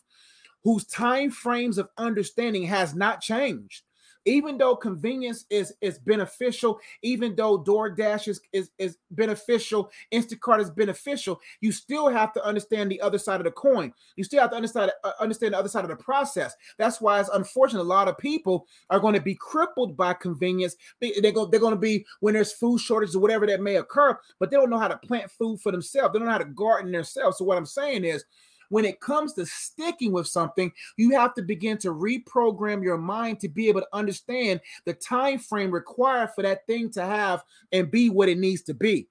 whose 0.63 0.85
time 0.85 1.29
frames 1.31 1.77
of 1.77 1.89
understanding 1.97 2.63
has 2.63 2.95
not 2.95 3.21
changed 3.21 3.83
even 4.25 4.57
though 4.57 4.75
convenience 4.75 5.45
is 5.49 5.73
is 5.81 5.99
beneficial, 5.99 6.79
even 7.01 7.35
though 7.35 7.63
DoorDash 7.63 8.27
is, 8.27 8.41
is 8.51 8.71
is 8.77 8.97
beneficial, 9.11 9.91
Instacart 10.13 10.61
is 10.61 10.69
beneficial, 10.71 11.39
you 11.61 11.71
still 11.71 12.09
have 12.09 12.33
to 12.33 12.43
understand 12.43 12.91
the 12.91 13.01
other 13.01 13.17
side 13.17 13.39
of 13.39 13.45
the 13.45 13.51
coin. 13.51 13.93
You 14.15 14.23
still 14.23 14.41
have 14.41 14.49
to 14.49 14.55
understand 14.55 14.91
uh, 15.03 15.11
understand 15.19 15.53
the 15.53 15.59
other 15.59 15.69
side 15.69 15.83
of 15.83 15.89
the 15.89 15.95
process. 15.95 16.55
That's 16.77 16.99
why 16.99 17.19
it's 17.19 17.29
unfortunate. 17.29 17.81
A 17.81 17.83
lot 17.83 18.07
of 18.07 18.17
people 18.17 18.67
are 18.89 18.99
going 18.99 19.13
to 19.13 19.21
be 19.21 19.35
crippled 19.35 19.95
by 19.95 20.13
convenience. 20.13 20.75
They're 20.99 21.31
going 21.31 21.51
they're 21.51 21.59
going 21.59 21.75
to 21.75 21.79
be 21.79 22.05
when 22.19 22.33
there's 22.33 22.53
food 22.53 22.79
shortages 22.79 23.15
or 23.15 23.19
whatever 23.19 23.45
that 23.47 23.61
may 23.61 23.75
occur, 23.77 24.17
but 24.39 24.49
they 24.49 24.57
don't 24.57 24.69
know 24.69 24.79
how 24.79 24.87
to 24.87 24.97
plant 24.97 25.29
food 25.31 25.61
for 25.61 25.71
themselves. 25.71 26.13
They 26.13 26.19
don't 26.19 26.27
know 26.27 26.33
how 26.33 26.39
to 26.39 26.45
garden 26.45 26.91
themselves. 26.91 27.37
So 27.37 27.45
what 27.45 27.57
I'm 27.57 27.65
saying 27.65 28.05
is 28.05 28.25
when 28.69 28.85
it 28.85 28.99
comes 28.99 29.33
to 29.33 29.45
sticking 29.45 30.11
with 30.11 30.27
something, 30.27 30.71
you 30.97 31.11
have 31.11 31.33
to 31.35 31.41
begin 31.41 31.77
to 31.79 31.93
reprogram 31.93 32.83
your 32.83 32.97
mind 32.97 33.39
to 33.39 33.49
be 33.49 33.67
able 33.67 33.81
to 33.81 33.87
understand 33.93 34.61
the 34.85 34.93
time 34.93 35.39
frame 35.39 35.71
required 35.71 36.29
for 36.35 36.41
that 36.41 36.65
thing 36.67 36.89
to 36.91 37.03
have 37.03 37.43
and 37.71 37.91
be 37.91 38.09
what 38.09 38.29
it 38.29 38.37
needs 38.37 38.61
to 38.63 38.73
be. 38.73 39.07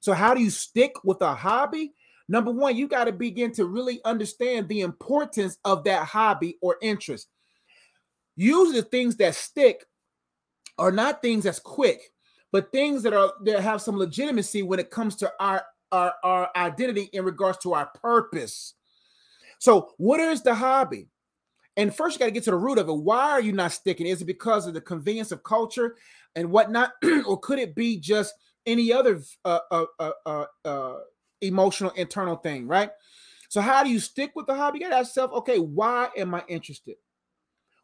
So, 0.00 0.12
how 0.12 0.34
do 0.34 0.42
you 0.42 0.50
stick 0.50 1.04
with 1.04 1.22
a 1.22 1.34
hobby? 1.34 1.92
Number 2.28 2.50
one, 2.50 2.76
you 2.76 2.88
got 2.88 3.04
to 3.04 3.12
begin 3.12 3.52
to 3.52 3.66
really 3.66 4.00
understand 4.04 4.68
the 4.68 4.80
importance 4.80 5.58
of 5.64 5.84
that 5.84 6.06
hobby 6.06 6.58
or 6.60 6.76
interest. 6.80 7.28
Usually, 8.36 8.80
the 8.80 8.86
things 8.86 9.16
that 9.16 9.34
stick 9.34 9.84
are 10.78 10.92
not 10.92 11.22
things 11.22 11.44
that's 11.44 11.58
quick, 11.58 12.00
but 12.50 12.72
things 12.72 13.02
that 13.02 13.12
are 13.12 13.32
that 13.44 13.60
have 13.60 13.82
some 13.82 13.96
legitimacy 13.96 14.62
when 14.62 14.78
it 14.78 14.90
comes 14.90 15.16
to 15.16 15.32
our 15.38 15.64
our, 15.92 16.14
our 16.24 16.50
identity 16.56 17.10
in 17.12 17.24
regards 17.24 17.58
to 17.58 17.74
our 17.74 17.86
purpose. 17.86 18.74
So, 19.62 19.90
what 19.96 20.18
is 20.18 20.42
the 20.42 20.56
hobby? 20.56 21.06
And 21.76 21.94
first, 21.94 22.16
you 22.16 22.18
got 22.18 22.24
to 22.24 22.32
get 22.32 22.42
to 22.42 22.50
the 22.50 22.56
root 22.56 22.78
of 22.78 22.88
it. 22.88 22.92
Why 22.92 23.30
are 23.30 23.40
you 23.40 23.52
not 23.52 23.70
sticking? 23.70 24.08
Is 24.08 24.20
it 24.20 24.24
because 24.24 24.66
of 24.66 24.74
the 24.74 24.80
convenience 24.80 25.30
of 25.30 25.44
culture 25.44 25.94
and 26.34 26.50
whatnot, 26.50 26.94
or 27.28 27.38
could 27.38 27.60
it 27.60 27.76
be 27.76 28.00
just 28.00 28.34
any 28.66 28.92
other 28.92 29.22
uh, 29.44 29.60
uh, 29.70 29.84
uh, 30.00 30.10
uh, 30.26 30.44
uh, 30.64 30.96
emotional 31.42 31.92
internal 31.92 32.34
thing, 32.34 32.66
right? 32.66 32.90
So, 33.50 33.60
how 33.60 33.84
do 33.84 33.90
you 33.90 34.00
stick 34.00 34.32
with 34.34 34.48
the 34.48 34.54
hobby? 34.56 34.80
You 34.80 34.86
got 34.86 34.90
to 34.90 34.96
ask 34.96 35.10
yourself, 35.10 35.30
okay, 35.30 35.60
why 35.60 36.08
am 36.16 36.34
I 36.34 36.42
interested? 36.48 36.96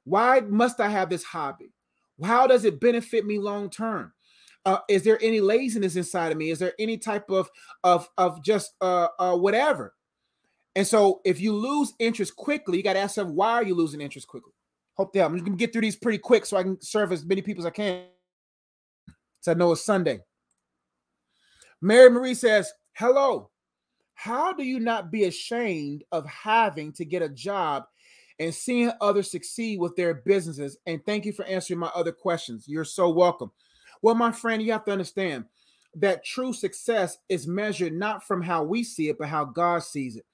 Why 0.03 0.41
must 0.41 0.81
I 0.81 0.89
have 0.89 1.09
this 1.09 1.23
hobby? 1.23 1.71
How 2.25 2.49
does 2.49 2.65
it 2.65 2.81
benefit 2.81 3.25
me 3.25 3.39
long 3.39 3.71
term? 3.71 4.13
Uh, 4.65 4.79
is 4.89 5.05
there 5.05 5.23
any 5.23 5.41
laziness 5.41 5.95
inside 5.95 6.33
of 6.33 6.39
me? 6.39 6.51
Is 6.51 6.59
there 6.59 6.75
any 6.81 6.99
type 6.99 7.31
of 7.31 7.49
of 7.85 8.09
of 8.19 8.43
just 8.43 8.73
uh, 8.81 9.07
uh, 9.21 9.37
whatever? 9.37 9.95
And 10.79 10.87
so 10.87 11.21
if 11.25 11.41
you 11.41 11.53
lose 11.57 11.93
interest 11.99 12.37
quickly, 12.37 12.77
you 12.77 12.85
got 12.85 12.93
to 12.93 13.01
ask 13.01 13.17
yourself, 13.17 13.35
why 13.35 13.55
are 13.55 13.65
you 13.65 13.75
losing 13.75 14.01
interest 14.01 14.29
quickly? 14.29 14.53
Hope 14.95 15.13
that 15.13 15.25
I'm 15.25 15.33
just 15.33 15.45
gonna 15.45 15.57
get 15.57 15.73
through 15.73 15.83
these 15.83 15.97
pretty 15.97 16.19
quick 16.19 16.47
so 16.47 16.57
I 16.57 16.63
can 16.63 16.81
serve 16.81 17.11
as 17.11 17.25
many 17.25 17.43
people 17.43 17.63
as 17.63 17.67
I 17.67 17.71
can. 17.71 18.05
So 19.41 19.51
I 19.51 19.55
know 19.57 19.73
it's 19.73 19.85
Sunday. 19.85 20.21
Mary 21.83 22.09
Marie 22.11 22.33
says, 22.35 22.73
Hello. 22.93 23.51
How 24.15 24.53
do 24.53 24.63
you 24.63 24.79
not 24.79 25.11
be 25.11 25.25
ashamed 25.25 26.05
of 26.13 26.25
having 26.27 26.93
to 26.93 27.05
get 27.05 27.23
a 27.23 27.29
job 27.29 27.83
and 28.39 28.55
seeing 28.55 28.93
others 29.01 29.33
succeed 29.33 29.81
with 29.81 29.97
their 29.97 30.15
businesses. 30.15 30.79
And 30.87 31.05
thank 31.05 31.25
you 31.25 31.33
for 31.33 31.45
answering 31.47 31.81
my 31.81 31.91
other 31.93 32.13
questions. 32.13 32.67
You're 32.69 32.85
so 32.85 33.09
welcome. 33.11 33.51
Well, 34.01 34.15
my 34.15 34.31
friend, 34.31 34.63
you 34.63 34.71
have 34.71 34.85
to 34.85 34.93
understand 34.93 35.47
that 35.97 36.25
true 36.25 36.53
success 36.53 37.19
is 37.29 37.49
measured 37.49 37.95
not 37.95 38.25
from 38.25 38.43
how 38.43 38.63
we 38.63 38.85
see 38.85 39.09
it, 39.09 39.19
but 39.19 39.27
how 39.27 39.45
God 39.45 39.83
sees 39.83 40.15
it. 40.15 40.25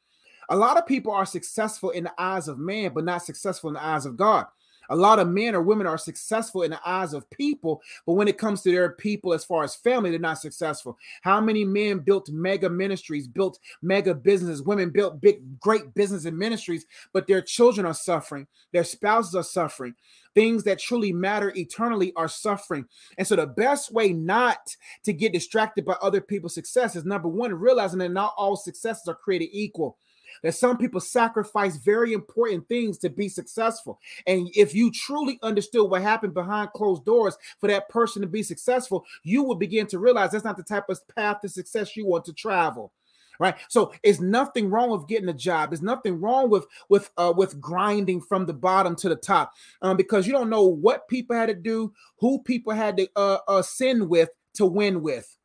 A 0.49 0.57
lot 0.57 0.77
of 0.77 0.87
people 0.87 1.13
are 1.13 1.27
successful 1.27 1.91
in 1.91 2.05
the 2.05 2.13
eyes 2.19 2.49
of 2.49 2.59
man, 2.59 2.93
but 2.95 3.05
not 3.05 3.23
successful 3.23 3.69
in 3.69 3.75
the 3.75 3.85
eyes 3.85 4.07
of 4.07 4.17
God. 4.17 4.47
A 4.91 4.97
lot 4.97 5.19
of 5.19 5.29
men 5.29 5.55
or 5.55 5.63
women 5.63 5.87
are 5.87 5.99
successful 5.99 6.63
in 6.63 6.71
the 6.71 6.81
eyes 6.85 7.15
of 7.15 7.29
people, 7.31 7.81
but 8.07 8.15
when 8.15 8.29
it 8.29 8.39
comes 8.39 8.63
to 8.63 8.71
their 8.71 8.91
people, 8.91 9.33
as 9.33 9.45
far 9.45 9.65
as 9.65 9.75
family, 9.75 10.11
they're 10.11 10.19
not 10.19 10.39
successful. 10.39 10.99
How 11.23 11.41
many 11.41 11.65
men 11.65 12.01
built 12.01 12.29
mega 12.31 12.69
ministries, 12.69 13.27
built 13.27 13.59
mega 13.83 14.15
businesses? 14.15 14.63
Women 14.63 14.91
built 14.91 15.21
big, 15.21 15.59
great 15.61 15.95
business 15.95 16.25
and 16.25 16.37
ministries, 16.37 16.87
but 17.13 17.27
their 17.27 17.41
children 17.41 17.87
are 17.87 17.95
suffering, 17.95 18.47
their 18.73 18.85
spouses 18.85 19.35
are 19.35 19.43
suffering. 19.43 19.95
Things 20.35 20.65
that 20.65 20.81
truly 20.81 21.13
matter 21.13 21.53
eternally 21.57 22.13
are 22.17 22.27
suffering. 22.27 22.87
And 23.19 23.27
so, 23.27 23.37
the 23.37 23.47
best 23.47 23.93
way 23.93 24.13
not 24.13 24.59
to 25.05 25.13
get 25.13 25.33
distracted 25.33 25.85
by 25.85 25.95
other 26.03 26.21
people's 26.21 26.55
success 26.55 26.97
is 26.97 27.05
number 27.05 27.29
one, 27.29 27.55
realizing 27.55 28.01
that 28.01 28.09
not 28.09 28.35
all 28.37 28.57
successes 28.57 29.07
are 29.07 29.15
created 29.15 29.51
equal 29.53 29.97
that 30.43 30.55
some 30.55 30.77
people 30.77 31.01
sacrifice 31.01 31.77
very 31.77 32.13
important 32.13 32.69
things 32.69 32.99
to 32.99 33.11
be 33.11 33.29
successful. 33.29 34.01
And 34.27 34.49
if 34.55 34.75
you 34.75 34.91
truly 34.91 35.39
understood 35.43 35.91
what 35.91 36.03
happened 36.03 36.35
behind 36.35 36.73
closed 36.73 37.05
doors 37.05 37.37
for 37.59 37.69
that 37.69 37.89
person 37.89 38.23
to 38.23 38.29
be 38.29 38.43
successful, 38.43 39.05
you 39.23 39.43
would 39.45 39.59
begin 39.59 39.87
to 39.89 39.99
realize 39.99 40.31
that's 40.33 40.45
not 40.45 40.57
the 40.57 40.63
type 40.63 40.89
of 40.89 41.01
path 41.15 41.41
to 41.41 41.49
success 41.49 41.97
you 41.97 42.07
want 42.07 42.25
to 42.27 42.33
travel 42.33 42.93
right? 43.39 43.57
So 43.69 43.93
it's 44.03 44.21
nothing 44.21 44.71
wrong 44.71 44.91
with 44.91 45.09
getting 45.09 45.29
a 45.29 45.35
job. 45.35 45.71
There's 45.71 45.83
nothing 45.83 46.21
wrong 46.21 46.51
with 46.51 46.67
with 46.89 47.11
uh 47.17 47.33
with 47.37 47.61
grinding 47.61 48.21
from 48.21 48.47
the 48.47 48.53
bottom 48.53 48.95
to 48.97 49.09
the 49.09 49.17
top 49.17 49.53
um 49.83 49.97
because 49.97 50.27
you 50.27 50.33
don't 50.33 50.51
know 50.51 50.65
what 50.65 51.09
people 51.09 51.37
had 51.37 51.47
to 51.47 51.55
do 51.55 51.93
who 52.19 52.43
people 52.43 52.73
had 52.73 52.97
to 52.97 53.09
uh, 53.17 53.39
uh 53.49 53.63
sin 53.63 54.09
with 54.09 54.31
to 54.55 54.67
win 54.67 55.03
with. 55.03 55.37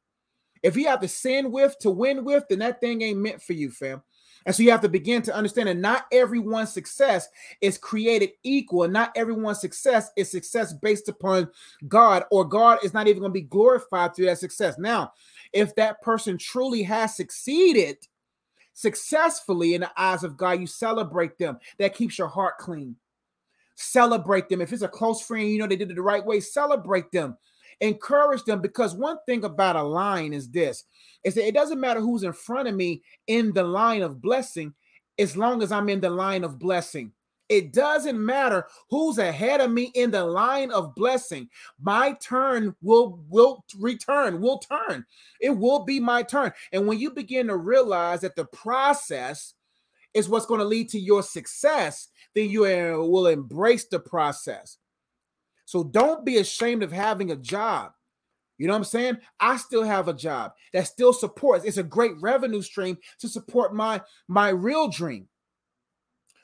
If 0.62 0.76
you 0.76 0.88
have 0.88 1.00
to 1.02 1.08
sin 1.08 1.52
with 1.52 1.78
to 1.80 1.90
win 1.90 2.24
with 2.24 2.44
then 2.50 2.60
that 2.60 2.82
thing 2.82 3.02
ain't 3.02 3.20
meant 3.20 3.42
for 3.42 3.54
you 3.54 3.72
fam 3.72 4.02
and 4.46 4.56
so 4.56 4.64
you 4.64 4.72
have 4.72 4.82
to 4.82 4.90
begin 4.90 5.22
to 5.24 5.36
understand 5.36 5.68
that 5.68 5.78
not 5.78 6.06
everyone's 6.12 6.74
success 6.74 7.28
is 7.62 7.78
created 7.78 8.32
equal, 8.44 8.88
not 8.88 9.12
everyone's 9.16 9.62
success 9.62 10.12
is 10.16 10.32
success 10.32 10.74
based 10.74 11.10
upon 11.10 11.50
God, 11.88 12.24
or 12.32 12.46
God 12.46 12.80
is 12.84 12.94
not 12.94 13.08
even 13.08 13.20
going 13.20 13.32
to 13.32 13.40
be 13.40 13.42
glorified 13.42 14.16
through 14.16 14.26
that 14.26 14.40
success. 14.40 14.78
Now, 14.78 15.14
if 15.54 15.76
that 15.76 16.02
person 16.02 16.38
truly 16.38 16.84
has 16.84 17.16
succeeded 17.16 17.98
successfully 18.74 19.74
in 19.74 19.82
the 19.82 19.92
eyes 19.98 20.24
of 20.24 20.38
God, 20.38 20.60
you 20.60 20.68
celebrate 20.68 21.38
them. 21.38 21.60
That 21.78 21.96
keeps 21.96 22.18
your 22.18 22.28
heart 22.28 22.58
clean. 22.60 22.96
Celebrate 23.76 24.50
them. 24.50 24.62
If 24.62 24.74
it's 24.74 24.82
a 24.82 24.88
close 24.88 25.22
friend, 25.22 25.50
you 25.50 25.58
know 25.58 25.68
they 25.68 25.76
did 25.76 25.92
it 25.92 25.96
the 25.96 26.02
right 26.02 26.26
way, 26.26 26.40
celebrate 26.40 27.12
them 27.12 27.38
encourage 27.82 28.44
them 28.44 28.62
because 28.62 28.94
one 28.94 29.18
thing 29.26 29.44
about 29.44 29.76
a 29.76 29.84
line 29.84 30.34
is 30.34 30.50
this 30.50 30.86
is 31.24 31.36
that 31.36 31.48
it 31.48 31.54
doesn't 31.54 31.80
matter 31.80 32.00
who's 32.00 32.24
in 32.24 32.34
front 32.34 32.68
of 32.68 32.76
me 32.76 33.02
in 33.28 33.52
the 33.54 33.64
line 33.64 34.02
of 34.02 34.22
blessing 34.22 34.74
as 35.18 35.36
long 35.36 35.62
as 35.62 35.72
I'm 35.72 35.90
in 35.90 36.00
the 36.00 36.10
line 36.10 36.44
of 36.44 36.60
blessing. 36.60 37.12
It 37.50 37.74
doesn't 37.74 38.24
matter 38.24 38.68
who's 38.92 39.18
ahead 39.18 39.60
of 39.60 39.72
me 39.72 39.92
in 39.96 40.12
the 40.12 40.24
line 40.24 40.70
of 40.72 40.94
blessing. 40.94 41.50
My 41.82 42.14
turn 42.22 42.76
will 42.82 43.20
will 43.28 43.66
return, 43.80 44.40
will 44.40 44.60
turn. 44.60 45.04
It 45.42 45.50
will 45.50 45.84
be 45.84 46.00
my 46.00 46.22
turn. 46.22 46.54
And 46.72 46.86
when 46.86 47.00
you 47.00 47.10
begin 47.10 47.48
to 47.48 47.58
realize 47.58 48.22
that 48.22 48.36
the 48.36 48.46
process 48.46 49.56
is 50.14 50.30
what's 50.30 50.46
going 50.46 50.60
to 50.60 50.66
lead 50.66 50.90
to 50.90 51.00
your 51.00 51.24
success, 51.24 52.10
then 52.36 52.50
you 52.50 52.66
uh, 52.66 52.98
will 52.98 53.28
embrace 53.28 53.86
the 53.86 54.00
process. 54.00 54.78
So 55.70 55.84
don't 55.84 56.26
be 56.26 56.38
ashamed 56.38 56.82
of 56.82 56.92
having 56.92 57.30
a 57.30 57.36
job. 57.36 57.92
You 58.58 58.66
know 58.66 58.74
what 58.74 58.80
I'm 58.80 58.86
saying? 58.86 59.18
I 59.40 59.56
still 59.58 59.84
have 59.84 60.08
a 60.08 60.16
job 60.16 60.54
that 60.74 60.88
still 60.88 61.14
supports. 61.14 61.64
It's 61.64 61.78
a 61.78 61.84
great 61.84 62.20
revenue 62.20 62.64
stream 62.64 62.98
to 63.20 63.28
support 63.28 63.76
my 63.76 64.02
my 64.28 64.50
real 64.50 64.88
dream. 64.88 65.28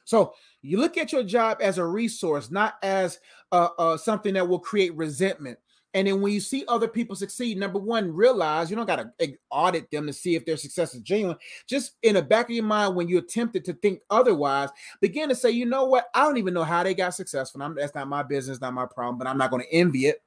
So 0.04 0.36
you 0.62 0.78
look 0.78 0.96
at 0.96 1.12
your 1.12 1.24
job 1.24 1.58
as 1.60 1.80
a 1.80 1.86
resource, 1.88 2.52
not 2.52 2.76
as 2.84 3.18
uh, 3.52 3.70
uh, 3.80 3.98
something 3.98 4.36
that 4.36 4.48
will 4.48 4.60
create 4.60 4.96
resentment. 4.96 5.58
And 5.96 6.06
then 6.06 6.20
when 6.20 6.34
you 6.34 6.42
see 6.42 6.66
other 6.68 6.90
people 6.90 7.16
succeed, 7.16 7.58
number 7.58 7.80
one, 7.80 8.14
realize 8.14 8.70
you 8.70 8.76
don't 8.76 8.86
got 8.86 8.98
to 9.18 9.38
audit 9.50 9.90
them 9.90 10.06
to 10.08 10.12
see 10.12 10.36
if 10.36 10.46
their 10.46 10.58
success 10.58 10.94
is 10.94 11.00
genuine. 11.00 11.38
Just 11.68 11.94
in 12.04 12.16
the 12.16 12.22
back 12.22 12.50
of 12.50 12.56
your 12.56 12.66
mind, 12.66 12.96
when 12.96 13.08
you're 13.08 13.22
tempted 13.22 13.64
to 13.64 13.74
think 13.76 14.02
otherwise, 14.10 14.70
begin 15.00 15.30
to 15.30 15.36
say, 15.36 15.52
you 15.52 15.66
know 15.66 15.86
what? 15.86 16.08
I 16.14 16.24
don't 16.24 16.38
even 16.38 16.54
know 16.54 16.66
how 16.66 16.84
they 16.84 16.94
got 16.94 17.16
successful. 17.16 17.64
I'm, 17.64 17.76
that's 17.76 17.96
not 17.96 18.10
my 18.10 18.24
business, 18.24 18.60
not 18.60 18.74
my 18.74 18.86
problem, 18.86 19.18
but 19.18 19.26
I'm 19.26 19.38
not 19.38 19.52
going 19.52 19.64
to 19.64 19.74
envy 19.74 20.08
it. 20.08 20.22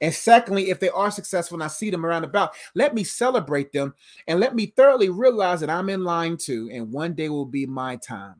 And 0.00 0.14
secondly, 0.14 0.70
if 0.70 0.80
they 0.80 0.88
are 0.88 1.10
successful 1.10 1.56
and 1.56 1.64
I 1.64 1.68
see 1.68 1.90
them 1.90 2.06
around 2.06 2.24
about, 2.24 2.54
let 2.74 2.94
me 2.94 3.04
celebrate 3.04 3.72
them 3.72 3.92
and 4.26 4.40
let 4.40 4.54
me 4.54 4.72
thoroughly 4.74 5.10
realize 5.10 5.60
that 5.60 5.68
I'm 5.68 5.90
in 5.90 6.04
line 6.04 6.38
too. 6.38 6.70
And 6.72 6.90
one 6.90 7.12
day 7.12 7.28
will 7.28 7.44
be 7.44 7.66
my 7.66 7.96
time. 7.96 8.36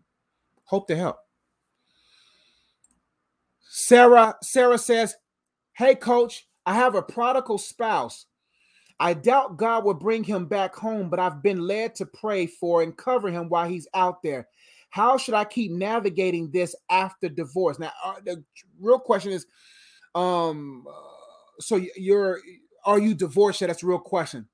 Hope 0.64 0.88
to 0.88 0.96
help. 0.96 1.18
Sarah, 3.68 4.36
Sarah 4.42 4.78
says, 4.78 5.14
Hey, 5.74 5.96
coach, 5.96 6.46
I 6.66 6.74
have 6.74 6.94
a 6.94 7.02
prodigal 7.02 7.58
spouse. 7.58 8.26
I 9.00 9.14
doubt 9.14 9.56
God 9.56 9.84
will 9.84 9.94
bring 9.94 10.24
him 10.24 10.46
back 10.46 10.74
home, 10.74 11.10
but 11.10 11.18
I've 11.18 11.42
been 11.42 11.60
led 11.60 11.94
to 11.96 12.06
pray 12.06 12.46
for 12.46 12.82
and 12.82 12.96
cover 12.96 13.30
him 13.30 13.48
while 13.48 13.68
he's 13.68 13.88
out 13.94 14.22
there. 14.22 14.48
How 14.90 15.18
should 15.18 15.34
I 15.34 15.44
keep 15.44 15.72
navigating 15.72 16.50
this 16.52 16.76
after 16.88 17.28
divorce? 17.28 17.78
Now, 17.80 17.90
uh, 18.04 18.14
the 18.24 18.44
real 18.78 19.00
question 19.00 19.32
is, 19.32 19.46
um, 20.14 20.86
so 21.58 21.84
you're 21.96 22.40
are 22.84 22.98
you 22.98 23.14
divorced? 23.14 23.60
Yeah, 23.60 23.66
That's 23.68 23.82
a 23.82 23.86
real 23.86 23.98
question. 23.98 24.46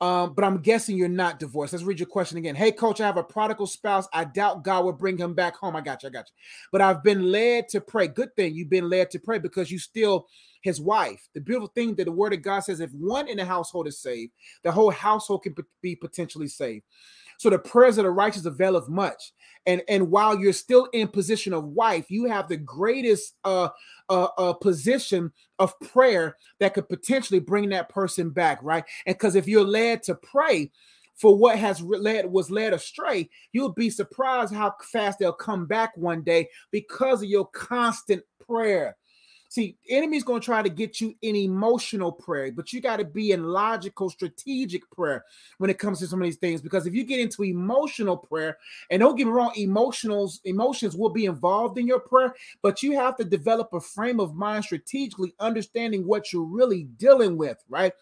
Um, 0.00 0.34
but 0.34 0.44
I'm 0.44 0.58
guessing 0.58 0.96
you're 0.96 1.08
not 1.08 1.40
divorced. 1.40 1.72
Let's 1.72 1.84
read 1.84 1.98
your 1.98 2.06
question 2.06 2.38
again. 2.38 2.54
Hey, 2.54 2.70
coach, 2.70 3.00
I 3.00 3.06
have 3.06 3.16
a 3.16 3.22
prodigal 3.22 3.66
spouse. 3.66 4.06
I 4.12 4.24
doubt 4.24 4.62
God 4.62 4.84
will 4.84 4.92
bring 4.92 5.18
him 5.18 5.34
back 5.34 5.56
home. 5.56 5.74
I 5.74 5.80
got 5.80 6.02
you. 6.02 6.08
I 6.08 6.12
got 6.12 6.26
you. 6.28 6.34
But 6.70 6.82
I've 6.82 7.02
been 7.02 7.32
led 7.32 7.68
to 7.70 7.80
pray. 7.80 8.06
Good 8.06 8.36
thing 8.36 8.54
you've 8.54 8.70
been 8.70 8.88
led 8.88 9.10
to 9.10 9.18
pray 9.18 9.38
because 9.40 9.72
you 9.72 9.78
still 9.78 10.28
his 10.62 10.80
wife. 10.80 11.28
The 11.34 11.40
beautiful 11.40 11.72
thing 11.74 11.94
that 11.96 12.04
the 12.04 12.12
word 12.12 12.32
of 12.32 12.42
God 12.42 12.60
says 12.60 12.80
if 12.80 12.90
one 12.92 13.28
in 13.28 13.36
the 13.36 13.44
household 13.44 13.86
is 13.86 14.00
saved, 14.00 14.32
the 14.62 14.72
whole 14.72 14.90
household 14.90 15.42
can 15.42 15.54
be 15.82 15.96
potentially 15.96 16.48
saved. 16.48 16.84
So 17.38 17.50
the 17.50 17.58
prayers 17.58 17.98
of 17.98 18.04
the 18.04 18.10
righteous 18.10 18.46
availeth 18.46 18.88
much. 18.88 19.32
And 19.66 19.82
and 19.88 20.10
while 20.10 20.38
you're 20.38 20.52
still 20.52 20.86
in 20.92 21.08
position 21.08 21.52
of 21.52 21.64
wife, 21.64 22.10
you 22.10 22.24
have 22.24 22.48
the 22.48 22.56
greatest 22.56 23.34
uh, 23.44 23.68
uh, 24.08 24.28
uh 24.36 24.52
position 24.54 25.32
of 25.58 25.78
prayer 25.80 26.36
that 26.58 26.74
could 26.74 26.88
potentially 26.88 27.38
bring 27.38 27.68
that 27.70 27.88
person 27.88 28.30
back, 28.30 28.58
right? 28.62 28.84
And 29.06 29.14
because 29.14 29.36
if 29.36 29.46
you're 29.46 29.64
led 29.64 30.02
to 30.04 30.14
pray, 30.16 30.70
for 31.18 31.36
what 31.36 31.58
has 31.58 31.80
led 31.82 32.30
was 32.30 32.50
led 32.50 32.72
astray, 32.72 33.28
you'll 33.52 33.72
be 33.72 33.90
surprised 33.90 34.54
how 34.54 34.72
fast 34.80 35.18
they'll 35.18 35.32
come 35.32 35.66
back 35.66 35.96
one 35.96 36.22
day 36.22 36.48
because 36.70 37.22
of 37.22 37.28
your 37.28 37.46
constant 37.48 38.22
prayer. 38.46 38.96
See, 39.50 39.78
enemy's 39.88 40.24
going 40.24 40.40
to 40.42 40.44
try 40.44 40.60
to 40.60 40.68
get 40.68 41.00
you 41.00 41.14
in 41.22 41.34
emotional 41.34 42.12
prayer, 42.12 42.52
but 42.52 42.70
you 42.70 42.82
got 42.82 42.98
to 42.98 43.04
be 43.04 43.32
in 43.32 43.44
logical, 43.44 44.10
strategic 44.10 44.88
prayer 44.90 45.24
when 45.56 45.70
it 45.70 45.78
comes 45.78 46.00
to 46.00 46.06
some 46.06 46.20
of 46.20 46.26
these 46.26 46.36
things. 46.36 46.60
Because 46.60 46.86
if 46.86 46.94
you 46.94 47.02
get 47.02 47.18
into 47.18 47.44
emotional 47.44 48.16
prayer, 48.16 48.58
and 48.90 49.00
don't 49.00 49.16
get 49.16 49.26
me 49.26 49.32
wrong, 49.32 49.52
emotionals 49.56 50.40
emotions 50.44 50.96
will 50.96 51.08
be 51.08 51.24
involved 51.24 51.78
in 51.78 51.86
your 51.86 52.00
prayer, 52.00 52.34
but 52.60 52.82
you 52.82 52.92
have 52.92 53.16
to 53.16 53.24
develop 53.24 53.72
a 53.72 53.80
frame 53.80 54.20
of 54.20 54.34
mind 54.34 54.64
strategically, 54.64 55.34
understanding 55.40 56.06
what 56.06 56.30
you're 56.30 56.42
really 56.42 56.84
dealing 56.98 57.38
with, 57.38 57.56
right? 57.70 57.94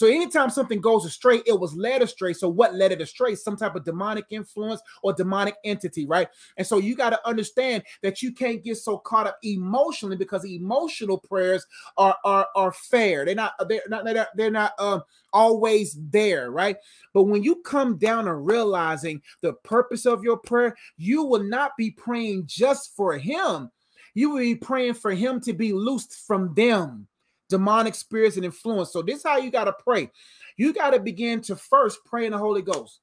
So 0.00 0.06
anytime 0.06 0.48
something 0.48 0.80
goes 0.80 1.04
astray, 1.04 1.42
it 1.44 1.60
was 1.60 1.74
led 1.74 2.00
astray. 2.00 2.32
So 2.32 2.48
what 2.48 2.74
led 2.74 2.90
it 2.90 3.02
astray? 3.02 3.34
Some 3.34 3.54
type 3.54 3.76
of 3.76 3.84
demonic 3.84 4.24
influence 4.30 4.80
or 5.02 5.12
demonic 5.12 5.56
entity, 5.62 6.06
right? 6.06 6.26
And 6.56 6.66
so 6.66 6.78
you 6.78 6.96
got 6.96 7.10
to 7.10 7.28
understand 7.28 7.82
that 8.02 8.22
you 8.22 8.32
can't 8.32 8.64
get 8.64 8.78
so 8.78 8.96
caught 8.96 9.26
up 9.26 9.36
emotionally 9.42 10.16
because 10.16 10.46
emotional 10.46 11.18
prayers 11.18 11.66
are 11.98 12.16
are 12.24 12.48
are 12.56 12.72
fair. 12.72 13.26
They're 13.26 13.34
not 13.34 13.52
they're 13.68 13.82
not 13.90 14.06
they're 14.06 14.14
not, 14.14 14.28
they're 14.34 14.50
not 14.50 14.72
um 14.78 15.02
always 15.34 15.98
there, 16.08 16.50
right? 16.50 16.78
But 17.12 17.24
when 17.24 17.42
you 17.42 17.56
come 17.56 17.98
down 17.98 18.26
and 18.26 18.46
realizing 18.46 19.20
the 19.42 19.52
purpose 19.52 20.06
of 20.06 20.24
your 20.24 20.38
prayer, 20.38 20.74
you 20.96 21.24
will 21.24 21.42
not 21.42 21.72
be 21.76 21.90
praying 21.90 22.44
just 22.46 22.96
for 22.96 23.18
him. 23.18 23.70
You 24.14 24.30
will 24.30 24.38
be 24.38 24.54
praying 24.54 24.94
for 24.94 25.10
him 25.10 25.42
to 25.42 25.52
be 25.52 25.74
loosed 25.74 26.26
from 26.26 26.54
them 26.54 27.06
demonic 27.50 27.94
spirits 27.94 28.36
and 28.36 28.44
influence. 28.46 28.92
So 28.92 29.02
this 29.02 29.18
is 29.18 29.22
how 29.24 29.36
you 29.36 29.50
got 29.50 29.64
to 29.64 29.74
pray. 29.74 30.10
You 30.56 30.72
got 30.72 30.90
to 30.90 31.00
begin 31.00 31.42
to 31.42 31.56
first 31.56 31.98
pray 32.06 32.24
in 32.24 32.32
the 32.32 32.38
Holy 32.38 32.62
Ghost. 32.62 33.00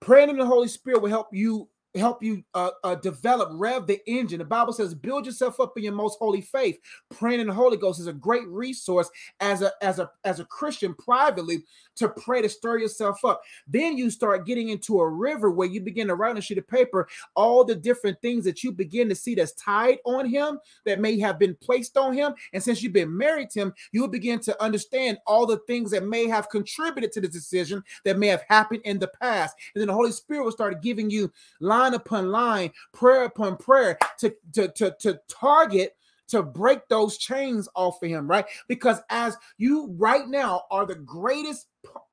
Praying 0.00 0.28
in 0.28 0.36
the 0.36 0.44
Holy 0.44 0.68
Spirit 0.68 1.00
will 1.00 1.08
help 1.08 1.28
you 1.32 1.68
help 1.94 2.22
you 2.22 2.42
uh, 2.54 2.70
uh, 2.84 2.94
develop, 2.96 3.48
rev 3.52 3.86
the 3.86 4.00
engine. 4.06 4.38
The 4.38 4.44
Bible 4.44 4.72
says, 4.72 4.94
build 4.94 5.26
yourself 5.26 5.60
up 5.60 5.76
in 5.76 5.84
your 5.84 5.92
most 5.92 6.18
holy 6.18 6.40
faith. 6.40 6.78
Praying 7.10 7.40
in 7.40 7.46
the 7.46 7.52
Holy 7.52 7.76
Ghost 7.76 8.00
is 8.00 8.06
a 8.06 8.12
great 8.12 8.46
resource 8.46 9.10
as 9.40 9.62
a 9.62 9.72
as 9.82 9.98
a 9.98 10.10
as 10.24 10.40
a 10.40 10.44
Christian 10.44 10.94
privately 10.94 11.64
to 11.96 12.08
pray 12.08 12.42
to 12.42 12.48
stir 12.48 12.78
yourself 12.78 13.24
up. 13.24 13.42
Then 13.66 13.96
you 13.96 14.10
start 14.10 14.46
getting 14.46 14.68
into 14.68 15.00
a 15.00 15.08
river 15.08 15.50
where 15.50 15.68
you 15.68 15.80
begin 15.80 16.08
to 16.08 16.14
write 16.14 16.30
on 16.30 16.38
a 16.38 16.40
sheet 16.40 16.58
of 16.58 16.68
paper 16.68 17.08
all 17.34 17.64
the 17.64 17.74
different 17.74 18.20
things 18.22 18.44
that 18.44 18.62
you 18.62 18.72
begin 18.72 19.08
to 19.08 19.14
see 19.14 19.34
that's 19.34 19.52
tied 19.52 19.98
on 20.04 20.26
him 20.26 20.58
that 20.84 21.00
may 21.00 21.18
have 21.18 21.38
been 21.38 21.56
placed 21.56 21.96
on 21.96 22.12
him. 22.12 22.34
And 22.52 22.62
since 22.62 22.82
you've 22.82 22.92
been 22.92 23.16
married 23.16 23.50
to 23.50 23.60
him, 23.60 23.74
you 23.92 24.00
will 24.00 24.08
begin 24.08 24.38
to 24.40 24.62
understand 24.62 25.18
all 25.26 25.46
the 25.46 25.58
things 25.66 25.90
that 25.90 26.04
may 26.04 26.28
have 26.28 26.50
contributed 26.50 27.12
to 27.12 27.20
the 27.20 27.28
decision 27.28 27.82
that 28.04 28.18
may 28.18 28.28
have 28.28 28.44
happened 28.48 28.82
in 28.84 28.98
the 28.98 29.08
past. 29.20 29.56
And 29.74 29.80
then 29.80 29.88
the 29.88 29.94
Holy 29.94 30.12
Spirit 30.12 30.44
will 30.44 30.52
start 30.52 30.82
giving 30.82 31.10
you 31.10 31.32
line 31.78 31.94
upon 31.94 32.30
line, 32.30 32.72
prayer 32.92 33.24
upon 33.24 33.56
prayer 33.56 33.98
to, 34.18 34.34
to, 34.52 34.68
to, 34.68 34.94
to 35.00 35.20
target 35.28 35.94
to 36.28 36.42
break 36.42 36.86
those 36.88 37.16
chains 37.16 37.68
off 37.74 38.02
of 38.02 38.08
him, 38.08 38.28
right? 38.28 38.44
Because 38.68 38.98
as 39.10 39.36
you 39.56 39.94
right 39.98 40.28
now 40.28 40.64
are 40.70 40.86
the 40.86 40.94
greatest 40.94 41.68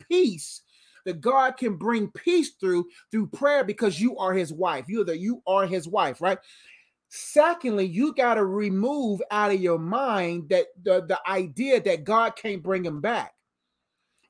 peace 0.07 0.61
that 1.05 1.21
God 1.21 1.57
can 1.57 1.75
bring 1.75 2.09
peace 2.11 2.51
through 2.59 2.87
through 3.11 3.27
prayer 3.27 3.63
because 3.63 3.99
you 3.99 4.17
are 4.17 4.33
his 4.33 4.51
wife. 4.51 4.85
You 4.87 5.01
are 5.01 5.05
the 5.05 5.17
you 5.17 5.41
are 5.45 5.67
his 5.67 5.87
wife, 5.87 6.21
right? 6.21 6.39
Secondly, 7.09 7.85
you 7.85 8.13
got 8.13 8.35
to 8.35 8.45
remove 8.45 9.21
out 9.31 9.51
of 9.51 9.61
your 9.61 9.77
mind 9.77 10.49
that 10.49 10.65
the, 10.81 11.05
the 11.05 11.19
idea 11.29 11.81
that 11.81 12.03
God 12.03 12.35
can't 12.35 12.63
bring 12.63 12.83
him 12.83 12.99
back. 12.99 13.33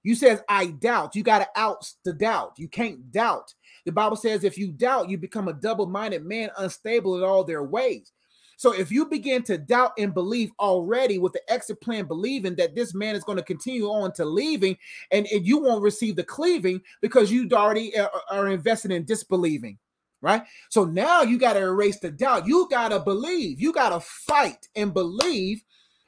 You 0.03 0.13
says, 0.13 0.43
I 0.47 0.67
doubt. 0.67 1.15
You 1.15 1.23
got 1.23 1.39
to 1.39 1.47
out 1.59 1.91
the 2.03 2.13
doubt. 2.13 2.53
You 2.57 2.67
can't 2.67 3.11
doubt. 3.11 3.53
The 3.85 3.91
Bible 3.91 4.17
says, 4.17 4.43
if 4.43 4.57
you 4.57 4.71
doubt, 4.71 5.09
you 5.09 5.17
become 5.17 5.47
a 5.47 5.53
double-minded 5.53 6.25
man, 6.25 6.49
unstable 6.57 7.17
in 7.17 7.23
all 7.23 7.43
their 7.43 7.63
ways. 7.63 8.11
So 8.57 8.71
if 8.71 8.91
you 8.91 9.05
begin 9.05 9.43
to 9.43 9.57
doubt 9.57 9.91
and 9.97 10.13
believe 10.13 10.51
already 10.59 11.17
with 11.17 11.33
the 11.33 11.41
exit 11.51 11.81
plan, 11.81 12.05
believing 12.05 12.55
that 12.55 12.73
this 12.73 12.93
man 12.93 13.15
is 13.15 13.23
going 13.23 13.37
to 13.37 13.43
continue 13.43 13.87
on 13.87 14.13
to 14.13 14.25
leaving, 14.25 14.77
and, 15.11 15.27
and 15.27 15.45
you 15.45 15.57
won't 15.57 15.83
receive 15.83 16.15
the 16.15 16.23
cleaving 16.23 16.81
because 17.01 17.31
you 17.31 17.49
already 17.51 17.97
are, 17.99 18.09
are 18.31 18.47
invested 18.47 18.91
in 18.91 19.03
disbelieving, 19.03 19.77
right? 20.21 20.43
So 20.69 20.85
now 20.85 21.21
you 21.21 21.37
got 21.37 21.53
to 21.53 21.59
erase 21.59 21.99
the 21.99 22.11
doubt. 22.11 22.47
You 22.47 22.67
got 22.69 22.89
to 22.89 22.99
believe. 23.01 23.59
You 23.59 23.73
got 23.73 23.89
to 23.89 23.99
fight 23.99 24.69
and 24.75 24.93
believe, 24.93 25.63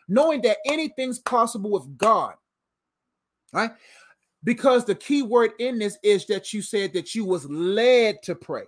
knowing 0.07 0.41
that 0.43 0.57
anything's 0.65 1.19
possible 1.19 1.69
with 1.69 1.97
God, 1.97 2.35
right? 3.51 3.71
Because 4.47 4.85
the 4.85 4.95
key 4.95 5.23
word 5.23 5.51
in 5.59 5.77
this 5.77 5.97
is 6.01 6.25
that 6.27 6.53
you 6.53 6.61
said 6.61 6.93
that 6.93 7.13
you 7.13 7.25
was 7.25 7.49
led 7.49 8.23
to 8.23 8.33
pray. 8.33 8.63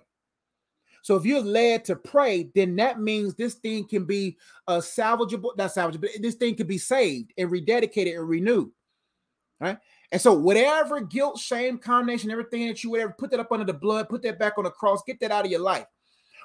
So 1.00 1.16
if 1.16 1.24
you're 1.24 1.40
led 1.40 1.86
to 1.86 1.96
pray, 1.96 2.50
then 2.54 2.76
that 2.76 3.00
means 3.00 3.34
this 3.34 3.54
thing 3.54 3.88
can 3.88 4.04
be 4.04 4.36
uh, 4.68 4.80
salvageable, 4.80 5.56
not 5.56 5.72
salvageable, 5.72 6.08
this 6.20 6.34
thing 6.34 6.54
can 6.54 6.66
be 6.66 6.76
saved 6.76 7.32
and 7.38 7.50
rededicated 7.50 8.14
and 8.14 8.28
renewed. 8.28 8.70
Right. 9.58 9.78
And 10.12 10.20
so 10.20 10.34
whatever 10.34 11.00
guilt, 11.00 11.38
shame, 11.38 11.78
condemnation, 11.78 12.30
everything 12.30 12.68
that 12.68 12.84
you 12.84 12.90
would 12.90 13.00
ever 13.00 13.14
put 13.18 13.30
that 13.30 13.40
up 13.40 13.50
under 13.50 13.64
the 13.64 13.72
blood, 13.72 14.10
put 14.10 14.20
that 14.24 14.38
back 14.38 14.58
on 14.58 14.64
the 14.64 14.70
cross, 14.70 15.02
get 15.06 15.18
that 15.20 15.30
out 15.30 15.46
of 15.46 15.50
your 15.50 15.60
life. 15.60 15.86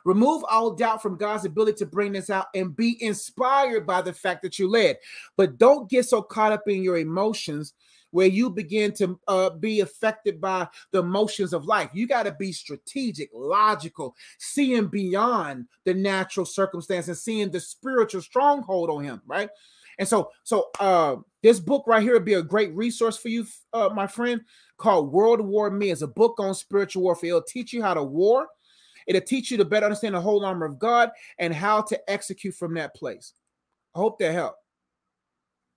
Remove 0.06 0.46
all 0.50 0.72
doubt 0.72 1.01
from 1.01 1.18
God's 1.18 1.44
ability 1.44 1.80
to 1.80 1.86
bring 1.86 2.13
this 2.13 2.30
out 2.30 2.46
and 2.56 2.74
be 2.74 3.04
inspired 3.04 3.86
by 3.86 4.01
the 4.01 4.13
fact 4.13 4.44
that 4.44 4.58
you 4.58 4.70
led. 4.70 4.96
But 5.36 5.58
don't 5.58 5.89
get 5.89 6.06
so 6.06 6.22
caught 6.22 6.54
up 6.54 6.70
in 6.70 6.84
your 6.84 7.00
emotions 7.00 7.74
where 8.15 8.27
you 8.27 8.50
begin 8.50 8.93
to 8.93 9.19
uh, 9.27 9.50
be 9.50 9.81
affected 9.81 10.39
by 10.39 10.65
the 10.91 11.00
emotions 11.00 11.51
of 11.51 11.65
life. 11.65 11.89
You 11.93 12.07
got 12.07 12.24
to 12.24 12.31
be 12.31 12.53
strategic, 12.53 13.29
logical, 13.34 14.15
seeing 14.38 14.88
beyond 14.88 15.65
the 15.84 15.93
natural 15.93 16.45
circumstances, 16.45 17.22
seeing 17.22 17.51
the 17.51 17.60
spiritual 17.60 18.22
stronghold 18.22 18.89
on 18.89 19.03
him, 19.03 19.22
right? 19.27 19.50
And 20.00 20.07
so, 20.07 20.31
so 20.43 20.69
uh, 20.79 21.17
this 21.43 21.60
book 21.60 21.84
right 21.88 22.01
here 22.01 22.13
would 22.13 22.24
be 22.24 22.36
a 22.36 22.41
great 22.41 22.74
resource 22.74 23.17
for 23.17 23.27
you, 23.27 23.45
uh, 23.74 23.89
my 23.93 24.07
friend, 24.07 24.39
called 24.77 25.12
World 25.12 25.41
War 25.41 25.69
Me. 25.69 25.91
It's 25.91 26.01
a 26.01 26.07
book 26.07 26.39
on 26.39 26.55
spiritual 26.55 27.03
warfare. 27.03 27.31
It'll 27.31 27.41
teach 27.41 27.74
you 27.74 27.81
how 27.81 27.95
to 27.95 28.03
war. 28.03 28.48
It'll 29.07 29.19
teach 29.19 29.51
you 29.51 29.57
to 29.57 29.65
better 29.65 29.88
understand 29.88 30.15
the 30.15 30.22
whole 30.22 30.45
armor 30.45 30.65
of 30.65 30.79
God 30.79 31.12
and 31.38 31.53
how 31.53 31.81
to 31.81 32.10
execute 32.10 32.55
from 32.55 32.75
that 32.75 32.95
place. 32.95 33.34
I 33.93 34.00
hope 34.00 34.19
that 34.19 34.31
helped. 34.31 34.62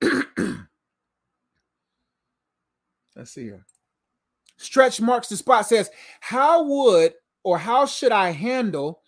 Let's 3.19 3.33
see 3.33 3.45
here. 3.45 3.67
Stretch 4.57 5.01
marks 5.01 5.29
the 5.29 5.37
spot 5.37 5.67
says, 5.67 5.91
How 6.21 6.63
would 6.63 7.15
or 7.43 7.59
how 7.59 7.85
should 7.85 8.13
I 8.13 8.31
handle 8.31 9.03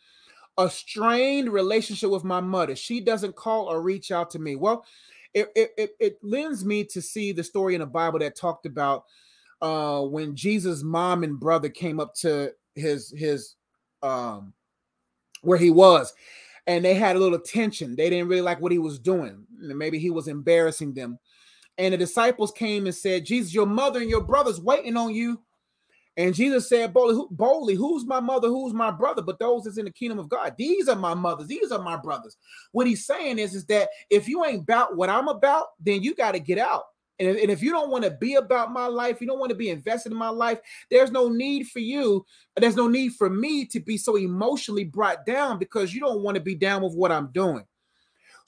a 0.59 0.69
strained 0.69 1.49
relationship 1.51 2.11
with 2.11 2.25
my 2.25 2.41
mother? 2.41 2.75
She 2.75 3.01
doesn't 3.01 3.37
call 3.37 3.67
or 3.67 3.81
reach 3.81 4.11
out 4.11 4.31
to 4.31 4.39
me. 4.41 4.57
Well, 4.57 4.85
it, 5.33 5.49
it, 5.55 5.71
it, 5.79 5.91
it 6.01 6.19
lends 6.23 6.65
me 6.65 6.85
to 6.85 7.01
see 7.01 7.31
the 7.31 7.45
story 7.45 7.75
in 7.75 7.81
the 7.81 7.87
Bible 7.87 8.19
that 8.19 8.37
talked 8.37 8.67
about 8.67 9.05
uh, 9.63 10.03
when 10.03 10.35
Jesus' 10.35 10.83
mom 10.83 11.23
and 11.23 11.39
brother 11.39 11.69
came 11.69 12.01
up 12.01 12.15
to 12.15 12.53
his 12.75 13.13
his 13.17 13.57
um 14.03 14.55
where 15.43 15.59
he 15.59 15.71
was 15.71 16.15
and 16.67 16.85
they 16.85 16.95
had 16.95 17.17
a 17.17 17.19
little 17.19 17.39
tension. 17.39 17.97
They 17.97 18.11
didn't 18.11 18.29
really 18.29 18.43
like 18.43 18.61
what 18.61 18.73
he 18.73 18.79
was 18.79 18.99
doing. 18.99 19.45
Maybe 19.59 19.99
he 19.99 20.11
was 20.11 20.29
embarrassing 20.29 20.95
them. 20.95 21.19
And 21.81 21.95
the 21.95 21.99
disciples 21.99 22.53
came 22.53 22.85
and 22.85 22.95
said, 22.95 23.25
Jesus, 23.25 23.55
your 23.55 23.65
mother 23.65 24.01
and 24.01 24.11
your 24.11 24.21
brothers 24.21 24.61
waiting 24.61 24.99
on 24.99 25.15
you. 25.15 25.41
And 26.19 26.35
Jesus 26.35 26.69
said 26.69 26.93
boldly, 26.93 27.15
Who, 27.15 27.29
boldly, 27.31 27.75
Who's 27.75 28.05
my 28.05 28.21
mother? 28.21 28.49
Who's 28.49 28.75
my 28.75 28.91
brother? 28.91 29.23
But 29.23 29.39
those 29.39 29.65
that's 29.65 29.79
in 29.79 29.87
the 29.87 29.91
kingdom 29.91 30.19
of 30.19 30.29
God. 30.29 30.55
These 30.59 30.89
are 30.89 30.97
my 30.97 31.15
mothers. 31.15 31.47
These 31.47 31.73
are 31.73 31.83
my 31.83 31.97
brothers. 31.97 32.37
What 32.73 32.87
he's 32.87 33.07
saying 33.07 33.39
is, 33.39 33.55
is 33.55 33.65
that 33.67 33.89
if 34.11 34.29
you 34.29 34.45
ain't 34.45 34.65
about 34.65 34.95
what 34.95 35.09
I'm 35.09 35.29
about, 35.29 35.69
then 35.81 36.03
you 36.03 36.15
got 36.15 36.33
to 36.33 36.39
get 36.39 36.59
out. 36.59 36.83
And, 37.19 37.39
and 37.39 37.51
if 37.51 37.63
you 37.63 37.71
don't 37.71 37.91
want 37.91 38.05
to 38.05 38.11
be 38.11 38.35
about 38.35 38.73
my 38.73 38.87
life, 38.87 39.23
you 39.23 39.27
don't 39.27 39.39
want 39.39 39.51
to 39.51 39.57
be 39.57 39.71
invested 39.71 40.13
in 40.13 40.19
my 40.19 40.29
life, 40.29 40.59
there's 40.91 41.11
no 41.11 41.31
need 41.31 41.69
for 41.69 41.79
you. 41.79 42.27
There's 42.57 42.77
no 42.77 42.89
need 42.89 43.13
for 43.15 43.31
me 43.31 43.65
to 43.67 43.81
be 43.81 43.97
so 43.97 44.17
emotionally 44.17 44.85
brought 44.85 45.25
down 45.25 45.59
because 45.59 45.95
you 45.95 46.01
don't 46.01 46.23
want 46.23 46.35
to 46.35 46.43
be 46.43 46.55
down 46.55 46.83
with 46.83 46.93
what 46.93 47.11
I'm 47.11 47.29
doing. 47.33 47.65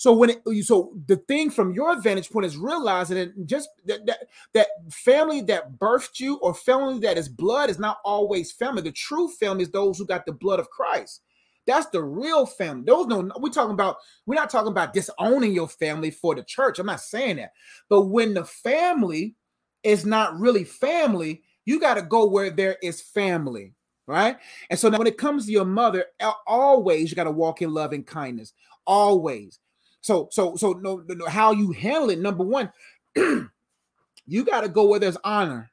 So 0.02 0.12
when 0.12 0.30
it, 0.30 0.64
so 0.64 0.92
the 1.06 1.14
thing 1.14 1.48
from 1.48 1.72
your 1.74 1.94
vantage 2.00 2.28
point 2.28 2.44
is 2.44 2.56
realizing 2.56 3.18
that 3.18 3.46
just 3.46 3.68
that, 3.84 4.04
that 4.06 4.26
that 4.52 4.66
family 4.90 5.42
that 5.42 5.78
birthed 5.78 6.18
you 6.18 6.38
or 6.38 6.54
family 6.54 6.98
that 7.06 7.16
is 7.16 7.28
blood 7.28 7.70
is 7.70 7.78
not 7.78 7.98
always 8.04 8.50
family. 8.50 8.82
The 8.82 8.90
true 8.90 9.28
family 9.28 9.62
is 9.62 9.70
those 9.70 9.98
who 9.98 10.04
got 10.04 10.26
the 10.26 10.32
blood 10.32 10.58
of 10.58 10.68
Christ. 10.70 11.20
That's 11.68 11.86
the 11.90 12.02
real 12.02 12.46
family. 12.46 12.82
Those 12.84 13.06
no, 13.06 13.30
we're 13.38 13.50
talking 13.50 13.74
about. 13.74 13.98
We're 14.26 14.34
not 14.34 14.50
talking 14.50 14.72
about 14.72 14.92
disowning 14.92 15.52
your 15.52 15.68
family 15.68 16.10
for 16.10 16.34
the 16.34 16.42
church. 16.42 16.80
I'm 16.80 16.86
not 16.86 17.00
saying 17.00 17.36
that. 17.36 17.52
But 17.88 18.06
when 18.06 18.34
the 18.34 18.44
family 18.44 19.36
is 19.84 20.04
not 20.04 20.36
really 20.36 20.64
family, 20.64 21.42
you 21.64 21.78
got 21.78 21.94
to 21.94 22.02
go 22.02 22.28
where 22.28 22.50
there 22.50 22.76
is 22.82 23.00
family, 23.00 23.72
right? 24.08 24.36
And 24.68 24.76
so 24.76 24.88
now, 24.88 24.98
when 24.98 25.06
it 25.06 25.16
comes 25.16 25.46
to 25.46 25.52
your 25.52 25.64
mother, 25.64 26.06
always 26.44 27.08
you 27.08 27.14
got 27.14 27.24
to 27.24 27.30
walk 27.30 27.62
in 27.62 27.72
love 27.72 27.92
and 27.92 28.04
kindness. 28.04 28.52
Always. 28.84 29.60
So, 30.02 30.28
so, 30.30 30.56
so 30.56 30.72
no, 30.72 31.02
no 31.06 31.26
how 31.26 31.52
you 31.52 31.70
handle 31.72 32.10
it. 32.10 32.18
Number 32.18 32.44
one, 32.44 32.70
you 33.16 34.44
got 34.44 34.62
to 34.62 34.68
go 34.68 34.84
where 34.84 35.00
there's 35.00 35.16
honor. 35.24 35.70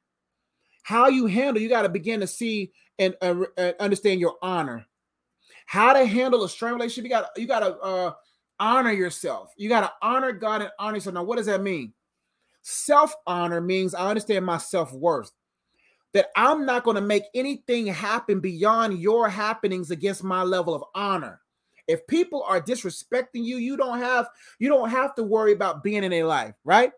How 0.83 1.09
you 1.09 1.25
handle, 1.25 1.61
you 1.61 1.67
got 1.67 1.81
to 1.81 1.89
begin 1.89 2.21
to 2.21 2.27
see 2.27 2.71
and 2.99 3.15
uh, 3.21 3.35
uh, 3.57 3.73
understand 3.79 4.19
your 4.19 4.35
honor. 4.41 4.85
How 5.65 5.93
to 5.93 6.05
handle 6.05 6.43
a 6.43 6.49
strained 6.49 6.75
relationship. 6.75 7.03
You 7.05 7.09
got 7.09 7.29
you 7.37 7.47
got 7.47 7.59
to 7.59 7.77
uh, 7.79 8.13
honor 8.59 8.91
yourself. 8.91 9.51
You 9.57 9.67
got 9.69 9.81
to 9.81 9.91
honor 10.01 10.31
God 10.31 10.61
and 10.61 10.71
honor 10.79 10.97
yourself. 10.97 11.15
Now, 11.15 11.23
what 11.23 11.37
does 11.37 11.45
that 11.47 11.61
mean? 11.61 11.93
Self 12.61 13.15
honor 13.25 13.61
means 13.61 13.95
I 13.95 14.09
understand 14.09 14.45
my 14.45 14.57
self 14.57 14.93
worth. 14.93 15.31
That 16.13 16.27
I'm 16.35 16.65
not 16.65 16.83
going 16.83 16.95
to 16.95 17.01
make 17.01 17.23
anything 17.35 17.85
happen 17.85 18.39
beyond 18.39 18.99
your 18.99 19.29
happenings 19.29 19.91
against 19.91 20.23
my 20.23 20.43
level 20.43 20.73
of 20.73 20.83
honor. 20.95 21.39
If 21.89 22.05
people 22.05 22.43
are 22.47 22.61
disrespecting 22.61 23.43
you, 23.43 23.57
you 23.57 23.75
don't 23.75 23.97
have 23.97 24.29
you 24.59 24.69
don't 24.69 24.91
have 24.91 25.15
to 25.15 25.23
worry 25.23 25.53
about 25.53 25.83
being 25.83 26.03
in 26.03 26.13
a 26.13 26.23
life, 26.23 26.53
right? 26.63 26.91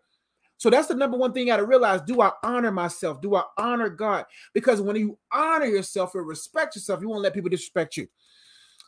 So 0.58 0.68
that's 0.68 0.86
the 0.86 0.94
number 0.94 1.16
one 1.16 1.32
thing 1.32 1.46
you 1.46 1.52
got 1.52 1.56
to 1.56 1.64
realize. 1.64 2.02
Do 2.02 2.20
I 2.20 2.30
honor 2.44 2.70
myself? 2.70 3.22
Do 3.22 3.34
I 3.34 3.42
honor 3.56 3.88
God? 3.88 4.26
Because 4.52 4.82
when 4.82 4.94
you 4.94 5.18
honor 5.32 5.64
yourself 5.64 6.14
and 6.14 6.26
respect 6.26 6.76
yourself, 6.76 7.00
you 7.00 7.08
won't 7.08 7.22
let 7.22 7.32
people 7.32 7.48
disrespect 7.48 7.96
you. 7.96 8.06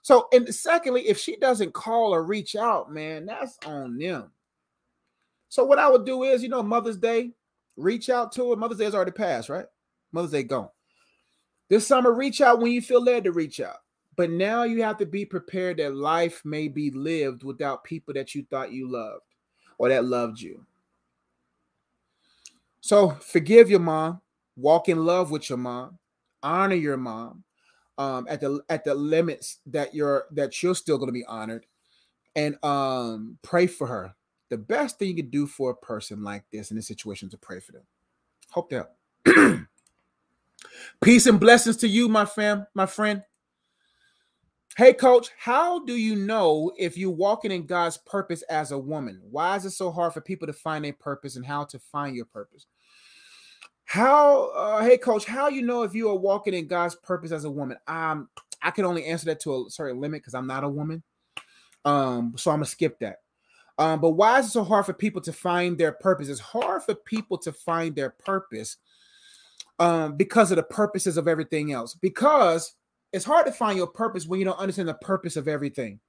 So, 0.02 0.28
and 0.34 0.54
secondly, 0.54 1.08
if 1.08 1.18
she 1.18 1.36
doesn't 1.36 1.72
call 1.72 2.14
or 2.14 2.22
reach 2.22 2.54
out, 2.54 2.92
man, 2.92 3.24
that's 3.24 3.58
on 3.64 3.96
them. 3.96 4.30
So, 5.48 5.64
what 5.64 5.78
I 5.78 5.88
would 5.88 6.04
do 6.04 6.24
is, 6.24 6.42
you 6.42 6.50
know, 6.50 6.62
Mother's 6.62 6.98
Day, 6.98 7.30
reach 7.76 8.10
out 8.10 8.30
to 8.32 8.50
her. 8.50 8.56
Mother's 8.56 8.78
Day 8.78 8.84
has 8.84 8.94
already 8.94 9.12
passed, 9.12 9.48
right? 9.48 9.66
Mother's 10.12 10.32
Day 10.32 10.42
gone. 10.42 10.68
This 11.70 11.86
summer, 11.86 12.12
reach 12.12 12.42
out 12.42 12.60
when 12.60 12.72
you 12.72 12.82
feel 12.82 13.02
led 13.02 13.24
to 13.24 13.32
reach 13.32 13.58
out. 13.58 13.78
But 14.16 14.30
now 14.30 14.62
you 14.64 14.82
have 14.82 14.98
to 14.98 15.06
be 15.06 15.24
prepared 15.24 15.78
that 15.78 15.94
life 15.94 16.42
may 16.44 16.68
be 16.68 16.90
lived 16.90 17.42
without 17.42 17.84
people 17.84 18.14
that 18.14 18.34
you 18.34 18.46
thought 18.50 18.72
you 18.72 18.90
loved 18.90 19.22
or 19.78 19.88
that 19.88 20.04
loved 20.04 20.40
you. 20.40 20.64
So 22.80 23.10
forgive 23.10 23.70
your 23.70 23.80
mom, 23.80 24.20
walk 24.56 24.88
in 24.88 25.04
love 25.04 25.30
with 25.30 25.48
your 25.48 25.58
mom, 25.58 25.98
honor 26.42 26.74
your 26.74 26.98
mom, 26.98 27.44
um, 27.96 28.26
at 28.28 28.40
the 28.40 28.60
at 28.68 28.84
the 28.84 28.94
limits 28.94 29.60
that 29.66 29.94
you're 29.94 30.26
that 30.32 30.62
you're 30.62 30.74
still 30.74 30.98
going 30.98 31.08
to 31.08 31.12
be 31.12 31.24
honored, 31.24 31.64
and 32.36 32.62
um, 32.62 33.38
pray 33.42 33.66
for 33.66 33.86
her. 33.86 34.14
The 34.50 34.58
best 34.58 34.98
thing 34.98 35.08
you 35.08 35.16
can 35.16 35.30
do 35.30 35.46
for 35.46 35.70
a 35.70 35.76
person 35.76 36.22
like 36.22 36.44
this 36.52 36.70
in 36.70 36.76
this 36.76 36.86
situation 36.86 37.28
is 37.28 37.32
to 37.32 37.38
pray 37.38 37.60
for 37.60 37.72
them. 37.72 37.84
Hope 38.50 38.70
that. 38.70 38.94
Peace 41.02 41.26
and 41.26 41.40
blessings 41.40 41.78
to 41.78 41.88
you, 41.88 42.08
my 42.08 42.26
fam, 42.26 42.66
my 42.74 42.86
friend. 42.86 43.22
Hey, 44.76 44.92
coach, 44.92 45.28
how 45.38 45.84
do 45.84 45.94
you 45.94 46.16
know 46.16 46.72
if 46.76 46.98
you're 46.98 47.08
walking 47.08 47.52
in 47.52 47.64
God's 47.64 47.96
purpose 47.96 48.42
as 48.42 48.72
a 48.72 48.78
woman? 48.78 49.20
Why 49.30 49.54
is 49.54 49.64
it 49.64 49.70
so 49.70 49.92
hard 49.92 50.12
for 50.12 50.20
people 50.20 50.48
to 50.48 50.52
find 50.52 50.84
a 50.84 50.90
purpose 50.90 51.36
and 51.36 51.46
how 51.46 51.62
to 51.66 51.78
find 51.78 52.16
your 52.16 52.24
purpose? 52.24 52.66
How, 53.84 54.46
uh, 54.48 54.82
hey, 54.82 54.98
coach, 54.98 55.26
how 55.26 55.46
you 55.46 55.62
know 55.62 55.84
if 55.84 55.94
you 55.94 56.08
are 56.08 56.16
walking 56.16 56.54
in 56.54 56.66
God's 56.66 56.96
purpose 56.96 57.30
as 57.30 57.44
a 57.44 57.50
woman? 57.50 57.76
Um, 57.86 58.28
I 58.62 58.72
can 58.72 58.84
only 58.84 59.04
answer 59.04 59.26
that 59.26 59.38
to 59.42 59.66
a 59.66 59.70
certain 59.70 60.00
limit 60.00 60.22
because 60.22 60.34
I'm 60.34 60.48
not 60.48 60.64
a 60.64 60.68
woman. 60.68 61.04
Um, 61.84 62.34
so 62.36 62.50
I'm 62.50 62.56
gonna 62.56 62.66
skip 62.66 62.98
that. 62.98 63.18
Um, 63.78 64.00
but 64.00 64.10
why 64.10 64.40
is 64.40 64.46
it 64.46 64.50
so 64.50 64.64
hard 64.64 64.86
for 64.86 64.92
people 64.92 65.20
to 65.20 65.32
find 65.32 65.78
their 65.78 65.92
purpose? 65.92 66.28
It's 66.28 66.40
hard 66.40 66.82
for 66.82 66.96
people 66.96 67.38
to 67.38 67.52
find 67.52 67.94
their 67.94 68.10
purpose 68.10 68.78
um, 69.78 70.16
because 70.16 70.50
of 70.50 70.56
the 70.56 70.64
purposes 70.64 71.16
of 71.16 71.28
everything 71.28 71.70
else. 71.70 71.94
Because 71.94 72.74
it's 73.14 73.24
hard 73.24 73.46
to 73.46 73.52
find 73.52 73.78
your 73.78 73.86
purpose 73.86 74.26
when 74.26 74.40
you 74.40 74.44
don't 74.44 74.58
understand 74.58 74.88
the 74.88 74.94
purpose 74.94 75.36
of 75.36 75.46
everything. 75.46 76.00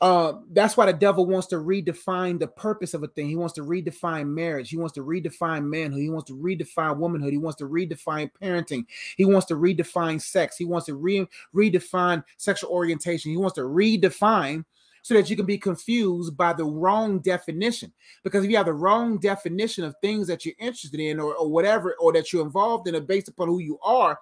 Uh, 0.00 0.34
that's 0.52 0.76
why 0.76 0.86
the 0.86 0.92
devil 0.92 1.26
wants 1.26 1.46
to 1.48 1.56
redefine 1.56 2.38
the 2.38 2.46
purpose 2.46 2.94
of 2.94 3.02
a 3.02 3.08
thing. 3.08 3.28
He 3.28 3.36
wants 3.36 3.54
to 3.54 3.62
redefine 3.62 4.28
marriage. 4.28 4.70
He 4.70 4.76
wants 4.76 4.94
to 4.94 5.04
redefine 5.04 5.64
manhood. 5.64 6.00
He 6.00 6.10
wants 6.10 6.28
to 6.28 6.36
redefine 6.36 6.96
womanhood. 6.96 7.32
He 7.32 7.38
wants 7.38 7.58
to 7.58 7.68
redefine 7.68 8.30
parenting. 8.42 8.86
He 9.16 9.26
wants 9.26 9.46
to 9.46 9.56
redefine 9.56 10.20
sex. 10.20 10.56
He 10.56 10.64
wants 10.64 10.86
to 10.86 10.94
re- 10.94 11.28
redefine 11.54 12.24
sexual 12.38 12.70
orientation. 12.70 13.30
He 13.30 13.38
wants 13.38 13.54
to 13.54 13.62
redefine 13.62 14.64
so 15.02 15.14
that 15.14 15.30
you 15.30 15.36
can 15.36 15.46
be 15.46 15.58
confused 15.58 16.36
by 16.36 16.52
the 16.52 16.64
wrong 16.64 17.20
definition. 17.20 17.92
Because 18.24 18.44
if 18.44 18.50
you 18.50 18.56
have 18.56 18.66
the 18.66 18.72
wrong 18.72 19.18
definition 19.18 19.84
of 19.84 19.94
things 20.02 20.26
that 20.28 20.44
you're 20.44 20.54
interested 20.58 21.00
in 21.00 21.20
or, 21.20 21.34
or 21.34 21.48
whatever, 21.48 21.94
or 22.00 22.12
that 22.12 22.32
you're 22.32 22.44
involved 22.44 22.88
in, 22.88 23.06
based 23.06 23.28
upon 23.28 23.48
who 23.48 23.60
you 23.60 23.78
are, 23.82 24.18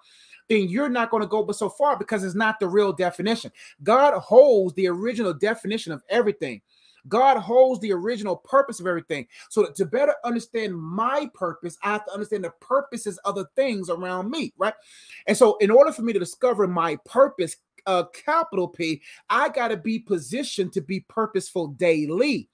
then 0.49 0.67
you're 0.69 0.89
not 0.89 1.09
going 1.09 1.21
to 1.21 1.27
go 1.27 1.43
but 1.43 1.55
so 1.55 1.69
far 1.69 1.97
because 1.97 2.23
it's 2.23 2.35
not 2.35 2.59
the 2.59 2.67
real 2.67 2.93
definition. 2.93 3.51
God 3.83 4.13
holds 4.19 4.73
the 4.75 4.87
original 4.87 5.33
definition 5.33 5.91
of 5.91 6.03
everything. 6.09 6.61
God 7.07 7.37
holds 7.37 7.79
the 7.81 7.93
original 7.93 8.35
purpose 8.35 8.79
of 8.79 8.87
everything. 8.87 9.27
So 9.49 9.65
to 9.65 9.85
better 9.85 10.15
understand 10.23 10.75
my 10.75 11.29
purpose, 11.33 11.77
I 11.83 11.93
have 11.93 12.05
to 12.05 12.13
understand 12.13 12.43
the 12.43 12.53
purposes 12.61 13.19
of 13.25 13.35
the 13.35 13.45
things 13.55 13.89
around 13.89 14.31
me, 14.31 14.53
right? 14.57 14.73
And 15.27 15.37
so 15.37 15.57
in 15.57 15.69
order 15.69 15.91
for 15.91 16.01
me 16.01 16.13
to 16.13 16.19
discover 16.19 16.67
my 16.67 16.97
purpose, 17.05 17.57
uh, 17.85 18.05
capital 18.05 18.67
P, 18.67 19.01
I 19.29 19.49
got 19.49 19.67
to 19.67 19.77
be 19.77 19.99
positioned 19.99 20.73
to 20.73 20.81
be 20.81 21.01
purposeful 21.01 21.67
daily. 21.67 22.49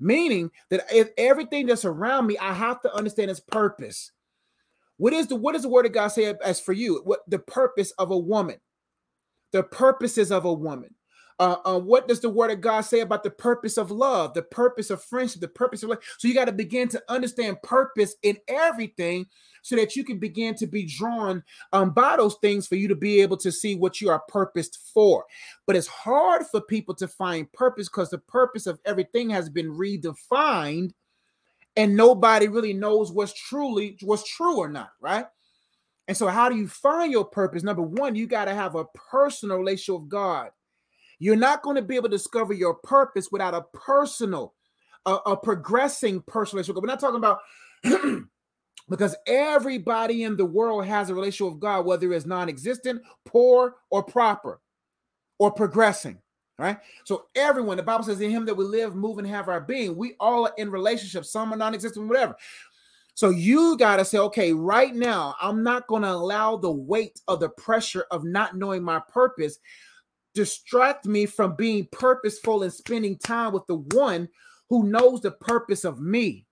Meaning 0.00 0.52
that 0.70 0.84
if 0.92 1.10
everything 1.18 1.66
that's 1.66 1.84
around 1.84 2.28
me, 2.28 2.38
I 2.38 2.52
have 2.52 2.80
to 2.82 2.94
understand 2.94 3.32
its 3.32 3.40
purpose. 3.40 4.12
What 4.98 5.12
is 5.12 5.28
the 5.28 5.36
what 5.36 5.52
does 5.52 5.62
the 5.62 5.68
word 5.68 5.86
of 5.86 5.92
God 5.92 6.08
say 6.08 6.34
as 6.44 6.60
for 6.60 6.72
you? 6.72 7.00
What 7.04 7.20
the 7.28 7.38
purpose 7.38 7.92
of 7.92 8.10
a 8.10 8.18
woman? 8.18 8.56
The 9.52 9.62
purposes 9.62 10.30
of 10.30 10.44
a 10.44 10.52
woman. 10.52 10.94
Uh, 11.40 11.56
uh, 11.64 11.78
what 11.78 12.08
does 12.08 12.18
the 12.18 12.28
word 12.28 12.50
of 12.50 12.60
God 12.60 12.80
say 12.80 12.98
about 12.98 13.22
the 13.22 13.30
purpose 13.30 13.78
of 13.78 13.92
love, 13.92 14.34
the 14.34 14.42
purpose 14.42 14.90
of 14.90 15.02
friendship, 15.04 15.40
the 15.40 15.46
purpose 15.46 15.84
of 15.84 15.90
life? 15.90 16.00
So 16.18 16.26
you 16.26 16.34
got 16.34 16.46
to 16.46 16.52
begin 16.52 16.88
to 16.88 17.02
understand 17.08 17.62
purpose 17.62 18.16
in 18.24 18.38
everything 18.48 19.26
so 19.62 19.76
that 19.76 19.94
you 19.94 20.02
can 20.02 20.18
begin 20.18 20.56
to 20.56 20.66
be 20.66 20.84
drawn 20.84 21.44
um, 21.72 21.90
by 21.90 22.16
those 22.16 22.34
things 22.42 22.66
for 22.66 22.74
you 22.74 22.88
to 22.88 22.96
be 22.96 23.20
able 23.20 23.36
to 23.36 23.52
see 23.52 23.76
what 23.76 24.00
you 24.00 24.10
are 24.10 24.22
purposed 24.28 24.78
for. 24.92 25.26
But 25.64 25.76
it's 25.76 25.86
hard 25.86 26.44
for 26.50 26.60
people 26.60 26.94
to 26.96 27.06
find 27.06 27.50
purpose 27.52 27.88
because 27.88 28.10
the 28.10 28.18
purpose 28.18 28.66
of 28.66 28.80
everything 28.84 29.30
has 29.30 29.48
been 29.48 29.70
redefined 29.70 30.90
and 31.78 31.96
nobody 31.96 32.48
really 32.48 32.72
knows 32.72 33.12
what's 33.12 33.32
truly 33.32 33.96
what's 34.02 34.28
true 34.28 34.56
or 34.56 34.68
not, 34.68 34.90
right? 35.00 35.24
And 36.08 36.16
so, 36.16 36.26
how 36.26 36.48
do 36.48 36.56
you 36.56 36.66
find 36.66 37.12
your 37.12 37.24
purpose? 37.24 37.62
Number 37.62 37.82
one, 37.82 38.16
you 38.16 38.26
got 38.26 38.46
to 38.46 38.54
have 38.54 38.74
a 38.74 38.84
personal 39.10 39.58
relationship 39.58 40.00
with 40.02 40.10
God. 40.10 40.50
You're 41.20 41.36
not 41.36 41.62
going 41.62 41.76
to 41.76 41.82
be 41.82 41.94
able 41.94 42.08
to 42.08 42.16
discover 42.16 42.52
your 42.52 42.74
purpose 42.74 43.28
without 43.30 43.54
a 43.54 43.62
personal, 43.72 44.54
a, 45.06 45.14
a 45.26 45.36
progressing 45.36 46.20
personal 46.26 46.58
relationship. 46.58 46.82
We're 46.82 46.88
not 46.88 47.00
talking 47.00 47.16
about 47.16 47.38
because 48.88 49.14
everybody 49.26 50.24
in 50.24 50.36
the 50.36 50.46
world 50.46 50.84
has 50.84 51.10
a 51.10 51.14
relationship 51.14 51.52
with 51.52 51.60
God, 51.60 51.86
whether 51.86 52.12
it's 52.12 52.26
non-existent, 52.26 53.02
poor, 53.24 53.76
or 53.90 54.02
proper, 54.02 54.60
or 55.38 55.52
progressing 55.52 56.18
right? 56.58 56.78
So 57.04 57.26
everyone, 57.34 57.76
the 57.76 57.82
Bible 57.82 58.04
says, 58.04 58.20
in 58.20 58.30
him 58.30 58.44
that 58.46 58.54
we 58.54 58.64
live, 58.64 58.94
move, 58.94 59.18
and 59.18 59.28
have 59.28 59.48
our 59.48 59.60
being. 59.60 59.96
We 59.96 60.14
all 60.18 60.46
are 60.46 60.54
in 60.58 60.70
relationships. 60.70 61.30
Some 61.30 61.52
are 61.52 61.56
non-existent, 61.56 62.08
whatever. 62.08 62.36
So 63.14 63.30
you 63.30 63.76
got 63.76 63.96
to 63.96 64.04
say, 64.04 64.18
okay, 64.18 64.52
right 64.52 64.94
now, 64.94 65.34
I'm 65.40 65.62
not 65.62 65.86
going 65.86 66.02
to 66.02 66.12
allow 66.12 66.56
the 66.56 66.70
weight 66.70 67.20
of 67.28 67.40
the 67.40 67.48
pressure 67.48 68.06
of 68.10 68.24
not 68.24 68.56
knowing 68.56 68.82
my 68.82 69.00
purpose 69.12 69.58
distract 70.34 71.06
me 71.06 71.26
from 71.26 71.56
being 71.56 71.88
purposeful 71.90 72.62
and 72.62 72.72
spending 72.72 73.18
time 73.18 73.52
with 73.52 73.66
the 73.66 73.78
one 73.96 74.28
who 74.68 74.84
knows 74.84 75.20
the 75.20 75.32
purpose 75.32 75.84
of 75.84 76.00
me. 76.00 76.46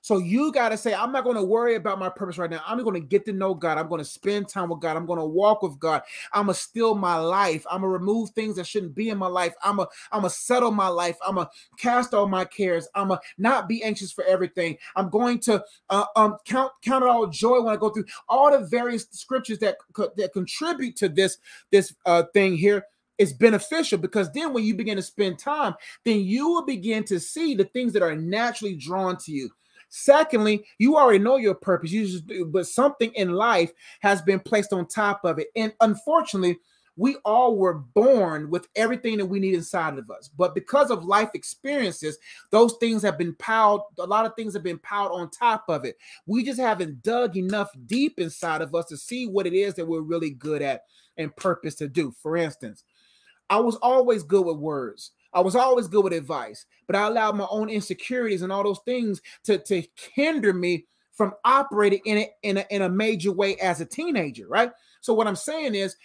So 0.00 0.18
you 0.18 0.52
got 0.52 0.70
to 0.70 0.76
say, 0.76 0.94
I'm 0.94 1.12
not 1.12 1.24
going 1.24 1.36
to 1.36 1.42
worry 1.42 1.74
about 1.74 1.98
my 1.98 2.08
purpose 2.08 2.38
right 2.38 2.50
now. 2.50 2.62
I'm 2.66 2.82
going 2.82 3.00
to 3.00 3.06
get 3.06 3.24
to 3.26 3.32
know 3.32 3.54
God. 3.54 3.78
I'm 3.78 3.88
going 3.88 4.00
to 4.00 4.04
spend 4.04 4.48
time 4.48 4.68
with 4.68 4.80
God. 4.80 4.96
I'm 4.96 5.06
going 5.06 5.18
to 5.18 5.24
walk 5.24 5.62
with 5.62 5.78
God. 5.78 6.02
I'm 6.32 6.46
going 6.46 6.54
to 6.54 6.60
steal 6.60 6.94
my 6.94 7.16
life. 7.16 7.66
I'm 7.70 7.80
going 7.82 7.92
to 7.92 7.98
remove 7.98 8.30
things 8.30 8.56
that 8.56 8.66
shouldn't 8.66 8.94
be 8.94 9.10
in 9.10 9.18
my 9.18 9.26
life. 9.26 9.54
I'm 9.62 9.76
going 9.76 9.88
I'm 10.12 10.22
to 10.22 10.30
settle 10.30 10.70
my 10.70 10.88
life. 10.88 11.16
I'm 11.26 11.36
going 11.36 11.46
to 11.46 11.52
cast 11.76 12.14
all 12.14 12.28
my 12.28 12.44
cares. 12.44 12.88
I'm 12.94 13.08
going 13.08 13.20
to 13.20 13.42
not 13.42 13.68
be 13.68 13.82
anxious 13.82 14.12
for 14.12 14.24
everything. 14.24 14.78
I'm 14.96 15.10
going 15.10 15.38
to 15.40 15.64
uh, 15.90 16.04
um, 16.16 16.36
count, 16.44 16.72
count 16.82 17.04
it 17.04 17.08
all 17.08 17.26
joy 17.26 17.60
when 17.60 17.74
I 17.74 17.76
go 17.76 17.90
through 17.90 18.06
all 18.28 18.50
the 18.50 18.66
various 18.66 19.06
scriptures 19.10 19.58
that, 19.58 19.76
that 20.16 20.32
contribute 20.32 20.96
to 20.96 21.08
this, 21.08 21.38
this 21.70 21.94
uh, 22.06 22.24
thing 22.32 22.56
here 22.56 22.84
is 23.18 23.32
beneficial 23.32 23.98
because 23.98 24.32
then 24.32 24.52
when 24.52 24.64
you 24.64 24.74
begin 24.74 24.96
to 24.96 25.02
spend 25.02 25.38
time, 25.38 25.74
then 26.04 26.20
you 26.20 26.48
will 26.48 26.64
begin 26.64 27.04
to 27.04 27.18
see 27.18 27.54
the 27.54 27.64
things 27.64 27.92
that 27.92 28.02
are 28.02 28.14
naturally 28.14 28.76
drawn 28.76 29.16
to 29.16 29.32
you. 29.32 29.50
Secondly, 29.88 30.64
you 30.78 30.96
already 30.96 31.18
know 31.18 31.36
your 31.36 31.54
purpose, 31.54 31.90
you 31.92 32.06
just 32.06 32.26
do, 32.26 32.44
but 32.44 32.66
something 32.66 33.10
in 33.14 33.32
life 33.32 33.72
has 34.00 34.20
been 34.22 34.40
placed 34.40 34.72
on 34.72 34.86
top 34.86 35.24
of 35.24 35.38
it. 35.38 35.48
And 35.56 35.72
unfortunately, 35.80 36.58
we 36.98 37.14
all 37.24 37.56
were 37.56 37.74
born 37.74 38.50
with 38.50 38.66
everything 38.74 39.18
that 39.18 39.26
we 39.26 39.38
need 39.38 39.54
inside 39.54 39.96
of 39.98 40.10
us. 40.10 40.28
But 40.36 40.54
because 40.54 40.90
of 40.90 41.04
life 41.04 41.30
experiences, 41.32 42.18
those 42.50 42.74
things 42.80 43.02
have 43.02 43.16
been 43.16 43.36
piled, 43.36 43.82
a 44.00 44.04
lot 44.04 44.26
of 44.26 44.34
things 44.34 44.52
have 44.54 44.64
been 44.64 44.80
piled 44.80 45.12
on 45.12 45.30
top 45.30 45.64
of 45.68 45.84
it. 45.84 45.96
We 46.26 46.44
just 46.44 46.58
haven't 46.58 47.04
dug 47.04 47.36
enough 47.36 47.70
deep 47.86 48.18
inside 48.18 48.62
of 48.62 48.74
us 48.74 48.86
to 48.86 48.96
see 48.96 49.28
what 49.28 49.46
it 49.46 49.52
is 49.54 49.74
that 49.74 49.86
we're 49.86 50.00
really 50.00 50.30
good 50.30 50.60
at 50.60 50.82
and 51.16 51.34
purpose 51.36 51.76
to 51.76 51.88
do. 51.88 52.12
For 52.20 52.36
instance, 52.36 52.82
I 53.48 53.60
was 53.60 53.76
always 53.76 54.24
good 54.24 54.44
with 54.44 54.56
words. 54.56 55.12
I 55.32 55.40
was 55.40 55.56
always 55.56 55.88
good 55.88 56.04
with 56.04 56.12
advice, 56.12 56.66
but 56.86 56.96
I 56.96 57.06
allowed 57.06 57.36
my 57.36 57.46
own 57.50 57.68
insecurities 57.68 58.42
and 58.42 58.52
all 58.52 58.64
those 58.64 58.80
things 58.84 59.20
to, 59.44 59.58
to 59.58 59.82
hinder 60.14 60.52
me 60.52 60.86
from 61.12 61.34
operating 61.44 62.00
in 62.04 62.18
it 62.18 62.30
in 62.42 62.58
a, 62.58 62.64
in 62.70 62.82
a 62.82 62.88
major 62.88 63.32
way 63.32 63.56
as 63.56 63.80
a 63.80 63.86
teenager, 63.86 64.46
right? 64.48 64.70
So 65.00 65.12
what 65.14 65.26
I'm 65.26 65.36
saying 65.36 65.74
is 65.74 65.96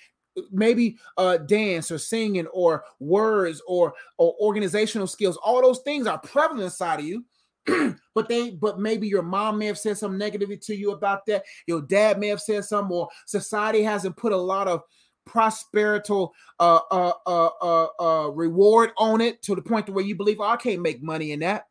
maybe 0.51 0.97
uh 1.17 1.37
dance 1.37 1.91
or 1.91 1.99
singing 1.99 2.47
or 2.47 2.83
words 2.99 3.61
or 3.67 3.93
or 4.17 4.35
organizational 4.39 5.05
skills 5.05 5.37
all 5.43 5.61
those 5.61 5.81
things 5.81 6.07
are 6.07 6.17
prevalent 6.17 6.63
inside 6.63 6.99
of 6.99 7.05
you 7.05 7.23
but 8.15 8.27
they 8.27 8.49
but 8.49 8.79
maybe 8.79 9.07
your 9.07 9.21
mom 9.21 9.59
may 9.59 9.67
have 9.67 9.77
said 9.77 9.95
something 9.95 10.17
negatively 10.17 10.57
to 10.57 10.75
you 10.75 10.91
about 10.91 11.23
that 11.27 11.43
your 11.67 11.81
dad 11.81 12.19
may 12.19 12.27
have 12.29 12.41
said 12.41 12.65
something 12.65 12.91
or 12.91 13.07
society 13.27 13.83
hasn't 13.83 14.17
put 14.17 14.31
a 14.33 14.37
lot 14.37 14.67
of 14.67 14.81
prosperital 15.27 16.31
uh, 16.59 16.79
uh, 16.91 17.13
uh, 17.25 17.49
uh, 17.61 17.87
uh, 17.99 18.27
reward 18.29 18.91
on 18.97 19.21
it 19.21 19.41
to 19.43 19.55
the 19.55 19.61
point 19.61 19.85
to 19.87 19.91
where 19.91 20.03
you 20.03 20.15
believe 20.15 20.39
oh, 20.39 20.43
I 20.43 20.57
can't 20.57 20.81
make 20.81 21.01
money 21.01 21.31
in 21.31 21.39
that. 21.39 21.67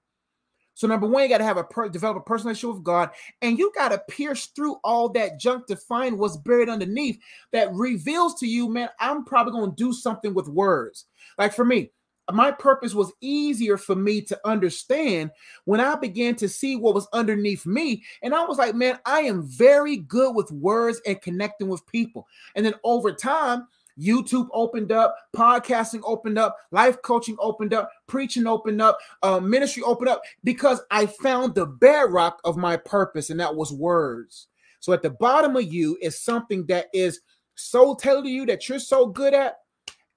So 0.75 0.87
number 0.87 1.07
one, 1.07 1.23
you 1.23 1.29
got 1.29 1.39
to 1.39 1.45
have 1.45 1.59
a 1.59 1.65
per- 1.65 1.89
develop 1.89 2.17
a 2.17 2.21
personal 2.21 2.49
relationship 2.51 2.77
with 2.77 2.85
God, 2.85 3.11
and 3.43 3.59
you 3.59 3.71
got 3.75 3.91
to 3.91 4.03
pierce 4.09 4.47
through 4.47 4.77
all 4.83 5.11
that 5.11 5.39
junk 5.39 5.67
to 5.67 5.77
find 5.77 6.19
what's 6.19 6.39
buried 6.39 6.71
underneath 6.71 7.19
that 7.53 7.73
reveals 7.75 8.41
to 8.41 8.47
you, 8.47 8.69
man. 8.69 8.89
I'm 8.99 9.25
probably 9.25 9.53
going 9.53 9.71
to 9.71 9.77
do 9.77 9.93
something 9.93 10.33
with 10.33 10.49
words. 10.49 11.07
Like 11.37 11.53
for 11.53 11.65
me, 11.65 11.91
my 12.31 12.51
purpose 12.51 12.95
was 12.95 13.13
easier 13.21 13.77
for 13.77 13.97
me 13.97 14.21
to 14.23 14.39
understand 14.45 15.31
when 15.65 15.81
I 15.81 15.97
began 15.97 16.37
to 16.37 16.49
see 16.49 16.77
what 16.77 16.95
was 16.95 17.09
underneath 17.13 17.67
me. 17.67 18.05
And 18.23 18.35
I 18.35 18.45
was 18.45 18.59
like, 18.59 18.75
man, 18.75 18.99
I 19.05 19.23
am 19.23 19.43
very 19.43 19.97
good 19.97 20.35
with 20.35 20.51
words 20.53 21.01
and 21.07 21.21
connecting 21.21 21.69
with 21.69 21.87
people. 21.87 22.27
And 22.55 22.65
then 22.65 22.75
over 22.85 23.13
time, 23.13 23.67
YouTube 23.99 24.49
opened 24.53 24.93
up, 24.93 25.15
podcasting 25.37 26.01
opened 26.05 26.39
up, 26.39 26.57
life 26.71 27.01
coaching 27.03 27.37
opened 27.39 27.75
up, 27.75 27.91
preaching 28.07 28.47
opened 28.47 28.81
up, 28.81 28.99
uh, 29.23 29.41
ministry 29.41 29.83
opened 29.83 30.09
up 30.09 30.23
because 30.45 30.81
I 30.91 31.07
found 31.07 31.55
the 31.55 31.67
bedrock 31.67 32.41
of 32.45 32.57
my 32.57 32.77
purpose, 32.77 33.31
and 33.31 33.41
that 33.41 33.55
was 33.55 33.73
words. 33.73 34.49
So 34.81 34.93
at 34.93 35.03
the 35.03 35.11
bottom 35.11 35.57
of 35.57 35.73
you 35.73 35.99
is 36.01 36.19
something 36.19 36.67
that 36.67 36.87
is 36.93 37.21
so 37.55 37.95
tailored 37.95 38.25
to 38.25 38.31
you 38.31 38.47
that 38.47 38.69
you're 38.69 38.79
so 38.79 39.07
good 39.07 39.35
at, 39.35 39.59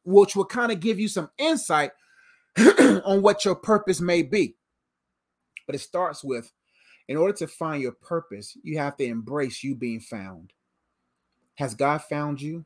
which 0.06 0.36
will 0.36 0.46
kind 0.46 0.72
of 0.72 0.80
give 0.80 1.00
you 1.00 1.08
some 1.08 1.30
insight 1.38 1.91
on 2.58 3.22
what 3.22 3.44
your 3.44 3.56
purpose 3.56 4.00
may 4.00 4.22
be. 4.22 4.56
But 5.65 5.76
it 5.76 5.80
starts 5.80 6.24
with 6.24 6.52
in 7.08 7.18
order 7.18 7.34
to 7.34 7.48
find 7.48 7.82
your 7.82 7.91
purpose, 7.91 8.58
you 8.63 8.78
have 8.78 8.96
to 8.98 9.04
embrace 9.04 9.63
you 9.63 9.76
being 9.76 10.00
found. 10.00 10.54
Has 11.56 11.76
God 11.76 12.00
found 12.04 12.41
you? 12.41 12.65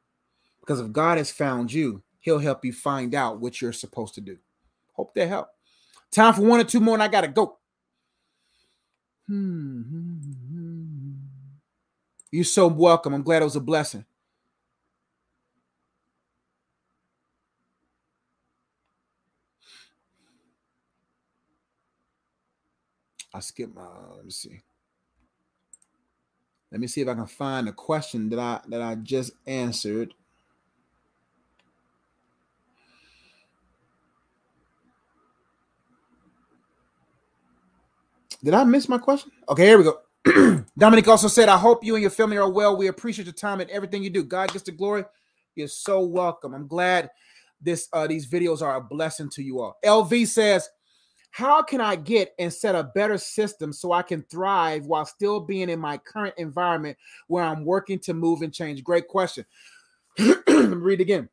Because 0.60 0.80
if 0.80 0.92
God 0.92 1.18
has 1.18 1.32
found 1.32 1.72
you, 1.72 2.04
He'll 2.22 2.40
help 2.40 2.66
you 2.66 2.74
find 2.74 3.16
out 3.16 3.40
what 3.40 3.62
you're 3.62 3.72
supposed 3.72 4.14
to 4.16 4.22
do. 4.22 4.38
Hope 4.94 5.14
that 5.16 5.30
help. 5.30 5.50
Time 6.12 6.34
for 6.34 6.42
one 6.42 6.60
or 6.60 6.66
two 6.66 6.80
more, 6.80 6.96
and 6.96 7.04
I 7.04 7.08
gotta 7.08 7.28
go. 7.28 7.58
Hmm. 9.28 9.82
hmm, 9.82 10.18
hmm, 10.18 10.32
hmm 10.52 11.10
you're 12.32 12.44
so 12.44 12.68
welcome. 12.68 13.14
I'm 13.14 13.24
glad 13.24 13.42
it 13.42 13.46
was 13.46 13.56
a 13.56 13.62
blessing. 13.62 14.06
I 23.34 23.40
skipped 23.40 23.76
my. 23.76 23.86
Let 24.16 24.26
me 24.26 24.32
see. 24.32 24.62
Let 26.72 26.82
me 26.82 26.88
see 26.88 27.02
if 27.02 27.08
I 27.08 27.16
can 27.16 27.28
find 27.28 27.68
a 27.68 27.74
question 27.74 28.30
that 28.30 28.40
I 28.40 28.62
that 28.68 28.82
I 28.82 28.96
just 28.96 29.32
answered. 29.48 30.14
Did 38.44 38.54
I 38.54 38.64
miss 38.64 38.88
my 38.88 38.98
question? 38.98 39.32
Okay, 39.50 39.66
here 39.66 39.78
we 39.78 39.84
go. 39.84 40.64
Dominic 40.78 41.08
also 41.08 41.28
said, 41.28 41.50
I 41.50 41.58
hope 41.58 41.84
you 41.84 41.96
and 41.96 42.02
your 42.02 42.12
family 42.12 42.38
are 42.38 42.50
well. 42.50 42.78
We 42.78 42.88
appreciate 42.88 43.26
your 43.26 43.34
time 43.34 43.60
and 43.60 43.70
everything 43.70 44.02
you 44.02 44.10
do. 44.10 44.24
God 44.24 44.52
gets 44.54 44.64
the 44.64 44.72
glory. 44.72 45.04
You're 45.56 45.68
so 45.68 46.02
welcome. 46.02 46.54
I'm 46.54 46.68
glad 46.68 47.10
this 47.62 47.90
uh, 47.92 48.08
these 48.08 48.28
videos 48.28 48.62
are 48.62 48.78
a 48.78 48.82
blessing 48.82 49.30
to 49.32 49.44
you 49.44 49.60
all. 49.60 49.78
LV 49.84 50.28
says, 50.28 50.70
How 51.32 51.62
can 51.62 51.80
I 51.80 51.96
get 51.96 52.34
and 52.40 52.52
set 52.52 52.76
a 52.76 52.84
better 52.84 53.18
system 53.18 53.72
so 53.72 53.92
I 53.92 54.02
can 54.02 54.24
thrive 54.24 54.86
while 54.86 55.06
still 55.06 55.40
being 55.40 55.70
in 55.70 55.80
my 55.80 55.98
current 55.98 56.34
environment 56.38 56.98
where 57.28 57.44
I'm 57.44 57.64
working 57.64 58.00
to 58.00 58.14
move 58.14 58.42
and 58.42 58.54
change? 58.54 58.84
Great 58.84 59.08
question. 59.08 59.46
read 60.50 61.02
again. 61.02 61.30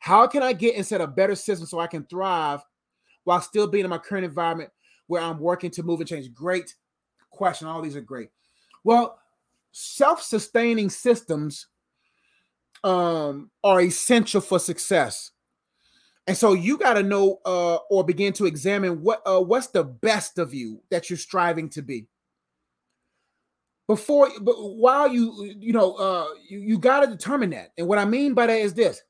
How 0.00 0.26
can 0.26 0.42
I 0.42 0.52
get 0.52 0.76
and 0.76 0.86
set 0.86 1.00
a 1.00 1.06
better 1.06 1.34
system 1.34 1.66
so 1.66 1.80
I 1.80 1.86
can 1.86 2.04
thrive 2.04 2.60
while 3.24 3.40
still 3.40 3.66
being 3.66 3.84
in 3.84 3.90
my 3.90 3.98
current 3.98 4.24
environment 4.24 4.70
where 5.06 5.22
I'm 5.22 5.38
working 5.38 5.70
to 5.72 5.82
move 5.82 6.00
and 6.00 6.08
change? 6.08 6.32
Great 6.32 6.74
question. 7.30 7.68
All 7.68 7.82
these 7.82 7.96
are 7.96 8.00
great. 8.00 8.30
Well, 8.84 9.18
self-sustaining 9.72 10.90
systems 10.90 11.66
um, 12.84 13.50
are 13.64 13.80
essential 13.80 14.40
for 14.40 14.58
success. 14.58 15.32
And 16.26 16.36
so 16.36 16.54
you 16.54 16.76
got 16.76 16.94
to 16.94 17.02
know 17.02 17.40
uh, 17.44 17.76
or 17.88 18.04
begin 18.04 18.32
to 18.34 18.46
examine 18.46 19.02
what 19.02 19.22
uh, 19.26 19.40
what's 19.40 19.68
the 19.68 19.84
best 19.84 20.38
of 20.38 20.52
you 20.52 20.82
that 20.90 21.08
you're 21.08 21.16
striving 21.18 21.68
to 21.70 21.82
be. 21.82 22.06
Before, 23.86 24.28
but 24.40 24.56
while 24.56 25.08
you 25.08 25.54
you 25.60 25.72
know 25.72 25.94
uh, 25.94 26.26
you, 26.48 26.58
you 26.58 26.78
got 26.78 27.00
to 27.00 27.06
determine 27.06 27.50
that. 27.50 27.72
And 27.78 27.86
what 27.86 27.98
I 27.98 28.04
mean 28.04 28.34
by 28.34 28.46
that 28.48 28.58
is 28.58 28.74
this: 28.74 29.02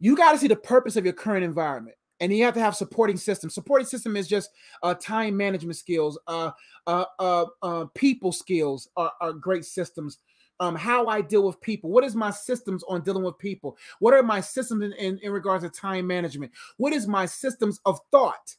you 0.00 0.16
got 0.16 0.32
to 0.32 0.38
see 0.38 0.48
the 0.48 0.56
purpose 0.56 0.96
of 0.96 1.04
your 1.04 1.14
current 1.14 1.44
environment 1.44 1.96
and 2.20 2.32
you 2.32 2.44
have 2.44 2.54
to 2.54 2.60
have 2.60 2.76
supporting 2.76 3.16
system. 3.16 3.50
Supporting 3.50 3.86
system 3.86 4.16
is 4.16 4.28
just 4.28 4.50
uh, 4.82 4.94
time 4.94 5.36
management 5.36 5.76
skills, 5.76 6.18
uh, 6.26 6.50
uh, 6.86 7.04
uh, 7.18 7.46
uh, 7.62 7.84
people 7.94 8.32
skills 8.32 8.88
are, 8.96 9.12
are 9.20 9.32
great 9.32 9.64
systems. 9.64 10.18
Um, 10.60 10.76
how 10.76 11.06
I 11.06 11.20
deal 11.20 11.44
with 11.44 11.60
people. 11.60 11.90
What 11.90 12.04
is 12.04 12.14
my 12.14 12.30
systems 12.30 12.84
on 12.88 13.02
dealing 13.02 13.24
with 13.24 13.38
people? 13.38 13.76
What 13.98 14.14
are 14.14 14.22
my 14.22 14.40
systems 14.40 14.84
in, 14.84 14.92
in, 14.92 15.18
in 15.18 15.32
regards 15.32 15.64
to 15.64 15.70
time 15.70 16.06
management? 16.06 16.52
What 16.76 16.92
is 16.92 17.08
my 17.08 17.26
systems 17.26 17.80
of 17.84 17.98
thought? 18.12 18.54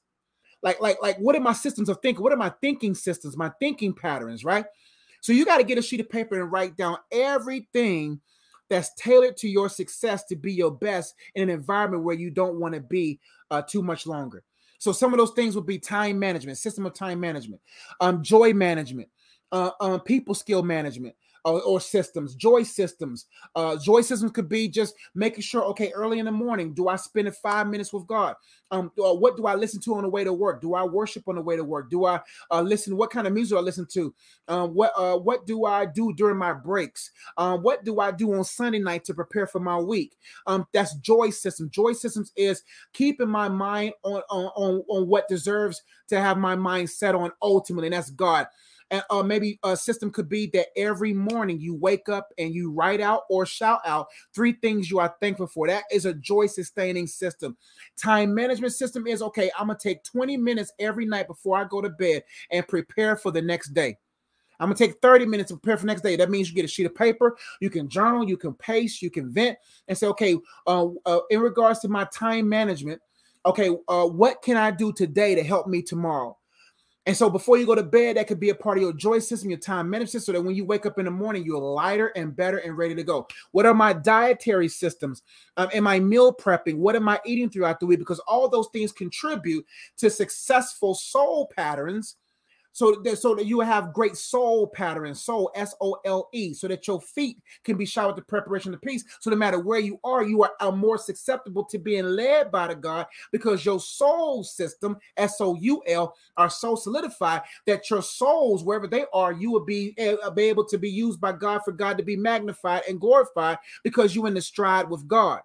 Like, 0.61 0.81
like, 0.81 1.01
like, 1.01 1.17
what 1.17 1.35
are 1.35 1.41
my 1.41 1.53
systems 1.53 1.89
of 1.89 1.99
thinking? 2.01 2.21
What 2.21 2.33
are 2.33 2.37
my 2.37 2.53
thinking 2.61 2.95
systems, 2.95 3.37
my 3.37 3.51
thinking 3.59 3.93
patterns, 3.93 4.43
right? 4.43 4.65
So 5.21 5.31
you 5.31 5.45
got 5.45 5.57
to 5.57 5.63
get 5.63 5.77
a 5.77 5.81
sheet 5.81 6.01
of 6.01 6.09
paper 6.09 6.41
and 6.41 6.51
write 6.51 6.75
down 6.75 6.97
everything 7.11 8.19
that's 8.69 8.93
tailored 8.95 9.37
to 9.37 9.47
your 9.47 9.69
success 9.69 10.23
to 10.25 10.35
be 10.35 10.53
your 10.53 10.71
best 10.71 11.15
in 11.35 11.43
an 11.43 11.49
environment 11.49 12.03
where 12.03 12.15
you 12.15 12.29
don't 12.29 12.59
want 12.59 12.73
to 12.73 12.81
be 12.81 13.19
uh, 13.51 13.61
too 13.61 13.81
much 13.81 14.07
longer. 14.07 14.43
So 14.79 14.91
some 14.91 15.13
of 15.13 15.19
those 15.19 15.31
things 15.31 15.55
would 15.55 15.65
be 15.65 15.79
time 15.79 16.19
management, 16.19 16.57
system 16.57 16.85
of 16.85 16.93
time 16.93 17.19
management, 17.19 17.61
um, 18.01 18.21
joy 18.23 18.53
management, 18.53 19.09
uh, 19.51 19.71
um, 19.79 19.99
people 20.01 20.35
skill 20.35 20.63
management, 20.63 21.15
or, 21.45 21.61
or 21.61 21.79
systems, 21.79 22.35
joy 22.35 22.63
systems. 22.63 23.27
Uh, 23.55 23.77
joy 23.77 24.01
systems 24.01 24.31
could 24.31 24.49
be 24.49 24.67
just 24.67 24.95
making 25.13 25.41
sure, 25.41 25.63
okay, 25.63 25.91
early 25.93 26.19
in 26.19 26.25
the 26.25 26.31
morning, 26.31 26.73
do 26.73 26.87
I 26.87 26.95
spend 26.95 27.33
five 27.37 27.67
minutes 27.67 27.93
with 27.93 28.07
God? 28.07 28.35
Um, 28.71 28.91
uh, 28.99 29.13
what 29.13 29.37
do 29.37 29.45
I 29.45 29.53
listen 29.53 29.79
to 29.81 29.95
on 29.95 30.03
the 30.03 30.09
way 30.09 30.23
to 30.23 30.33
work? 30.33 30.59
Do 30.59 30.73
I 30.73 30.83
worship 30.83 31.27
on 31.27 31.35
the 31.35 31.41
way 31.41 31.55
to 31.55 31.63
work? 31.63 31.91
Do 31.91 32.05
I 32.05 32.19
uh, 32.51 32.61
listen? 32.61 32.97
What 32.97 33.11
kind 33.11 33.27
of 33.27 33.33
music 33.33 33.55
do 33.55 33.59
I 33.59 33.61
listen 33.61 33.85
to? 33.93 34.13
Um, 34.47 34.73
what 34.73 34.91
uh, 34.97 35.17
what 35.17 35.45
do 35.45 35.65
I 35.65 35.85
do 35.85 36.13
during 36.13 36.37
my 36.37 36.51
breaks? 36.51 37.11
Um, 37.37 37.61
what 37.61 37.85
do 37.85 37.99
I 37.99 38.11
do 38.11 38.33
on 38.33 38.43
Sunday 38.43 38.79
night 38.79 39.05
to 39.05 39.13
prepare 39.13 39.45
for 39.45 39.59
my 39.59 39.77
week? 39.77 40.17
Um, 40.47 40.65
that's 40.73 40.95
joy 40.95 41.29
system. 41.29 41.69
Joy 41.69 41.93
systems 41.93 42.31
is 42.35 42.63
keeping 42.91 43.29
my 43.29 43.49
mind 43.49 43.93
on 44.03 44.23
on 44.31 44.45
on, 44.55 44.83
on 44.89 45.07
what 45.07 45.27
deserves 45.27 45.83
to 46.07 46.19
have 46.19 46.37
my 46.37 46.55
mind 46.55 46.89
set 46.89 47.13
on 47.13 47.31
ultimately, 47.41 47.87
and 47.87 47.93
that's 47.93 48.09
God 48.09 48.47
uh, 48.91 49.23
maybe 49.23 49.59
a 49.63 49.75
system 49.75 50.11
could 50.11 50.29
be 50.29 50.47
that 50.53 50.67
every 50.77 51.13
morning 51.13 51.59
you 51.59 51.75
wake 51.75 52.09
up 52.09 52.29
and 52.37 52.53
you 52.53 52.71
write 52.71 53.01
out 53.01 53.23
or 53.29 53.45
shout 53.45 53.79
out 53.85 54.07
three 54.33 54.53
things 54.53 54.89
you 54.89 54.99
are 54.99 55.15
thankful 55.19 55.47
for. 55.47 55.67
That 55.67 55.83
is 55.91 56.05
a 56.05 56.13
joy 56.13 56.47
sustaining 56.47 57.07
system. 57.07 57.57
Time 57.97 58.33
management 58.33 58.73
system 58.73 59.07
is 59.07 59.21
okay, 59.21 59.49
I'm 59.57 59.67
gonna 59.67 59.79
take 59.79 60.03
20 60.03 60.37
minutes 60.37 60.71
every 60.79 61.05
night 61.05 61.27
before 61.27 61.57
I 61.57 61.65
go 61.65 61.81
to 61.81 61.89
bed 61.89 62.23
and 62.51 62.67
prepare 62.67 63.15
for 63.17 63.31
the 63.31 63.41
next 63.41 63.69
day. 63.69 63.97
I'm 64.59 64.67
gonna 64.67 64.75
take 64.75 65.01
30 65.01 65.25
minutes 65.25 65.51
to 65.51 65.57
prepare 65.57 65.77
for 65.77 65.85
next 65.85 66.01
day. 66.01 66.15
That 66.15 66.29
means 66.29 66.49
you 66.49 66.55
get 66.55 66.65
a 66.65 66.69
sheet 66.69 66.85
of 66.85 66.95
paper, 66.95 67.35
you 67.59 67.69
can 67.69 67.89
journal, 67.89 68.27
you 68.27 68.37
can 68.37 68.53
pace, 68.53 69.01
you 69.01 69.09
can 69.09 69.31
vent, 69.31 69.57
and 69.87 69.97
say, 69.97 70.07
okay, 70.07 70.37
uh, 70.67 70.87
uh, 71.05 71.19
in 71.29 71.41
regards 71.41 71.79
to 71.79 71.87
my 71.87 72.05
time 72.13 72.47
management, 72.47 73.01
okay, 73.45 73.69
uh, 73.87 74.05
what 74.05 74.41
can 74.41 74.57
I 74.57 74.71
do 74.71 74.93
today 74.93 75.35
to 75.35 75.43
help 75.43 75.67
me 75.67 75.81
tomorrow? 75.81 76.37
And 77.07 77.15
so 77.15 77.29
before 77.29 77.57
you 77.57 77.67
go 77.67 77.75
to 77.75 77.83
bed, 77.83 78.17
that 78.17 78.27
could 78.27 78.39
be 78.39 78.49
a 78.49 78.55
part 78.55 78.77
of 78.77 78.81
your 78.81 78.93
joy 78.93 79.19
system, 79.19 79.49
your 79.49 79.59
time 79.59 79.89
management 79.89 80.11
system, 80.11 80.33
so 80.33 80.39
that 80.39 80.45
when 80.45 80.55
you 80.55 80.65
wake 80.65 80.87
up 80.87 80.97
in 80.97 81.05
the 81.05 81.11
morning, 81.11 81.45
you're 81.45 81.59
lighter 81.59 82.07
and 82.15 82.35
better 82.35 82.57
and 82.57 82.77
ready 82.77 82.95
to 82.95 83.03
go. 83.03 83.27
What 83.51 83.67
are 83.67 83.75
my 83.75 83.93
dietary 83.93 84.67
systems? 84.67 85.21
Um, 85.57 85.69
am 85.73 85.85
I 85.85 85.99
meal 85.99 86.33
prepping? 86.33 86.77
What 86.77 86.95
am 86.95 87.07
I 87.07 87.19
eating 87.23 87.49
throughout 87.49 87.79
the 87.79 87.85
week? 87.85 87.99
Because 87.99 88.19
all 88.21 88.49
those 88.49 88.69
things 88.73 88.91
contribute 88.91 89.65
to 89.97 90.09
successful 90.09 90.95
soul 90.95 91.51
patterns 91.55 92.15
so 92.75 92.93
that 93.05 93.17
so 93.17 93.33
that 93.35 93.45
you 93.45 93.61
have 93.61 93.93
great 93.93 94.17
soul 94.17 94.67
pattern, 94.67 95.15
soul 95.15 95.49
S 95.55 95.73
O 95.79 95.97
L 96.03 96.27
E, 96.33 96.53
so 96.53 96.67
that 96.67 96.85
your 96.85 96.99
feet 96.99 97.37
can 97.63 97.77
be 97.77 97.85
showered 97.85 98.15
with 98.15 98.17
the 98.17 98.21
preparation 98.23 98.73
of 98.73 98.81
peace. 98.81 99.05
So 99.21 99.29
no 99.29 99.37
matter 99.37 99.59
where 99.59 99.79
you 99.79 99.97
are, 100.03 100.23
you 100.23 100.43
are, 100.43 100.51
more 100.73 100.97
susceptible 100.97 101.63
to 101.65 101.77
being 101.77 102.03
led 102.03 102.51
by 102.51 102.67
the 102.67 102.75
God 102.75 103.05
because 103.31 103.63
your 103.63 103.79
soul 103.79 104.43
system 104.43 104.97
S 105.15 105.39
O 105.39 105.55
U 105.55 105.83
L 105.87 106.17
are 106.35 106.49
so 106.49 106.75
solidified 106.75 107.43
that 107.65 107.89
your 107.89 108.01
souls, 108.01 108.61
wherever 108.61 108.87
they 108.87 109.05
are, 109.13 109.31
you 109.31 109.51
will 109.51 109.63
be, 109.63 109.95
uh, 109.97 110.29
be 110.31 110.43
able 110.43 110.65
to 110.65 110.77
be 110.77 110.89
used 110.89 111.21
by 111.21 111.31
God 111.31 111.61
for 111.63 111.71
God 111.71 111.97
to 111.97 112.03
be 112.03 112.17
magnified 112.17 112.81
and 112.89 112.99
glorified 112.99 113.57
because 113.85 114.13
you're 114.13 114.27
in 114.27 114.33
the 114.33 114.41
stride 114.41 114.89
with 114.89 115.07
God 115.07 115.39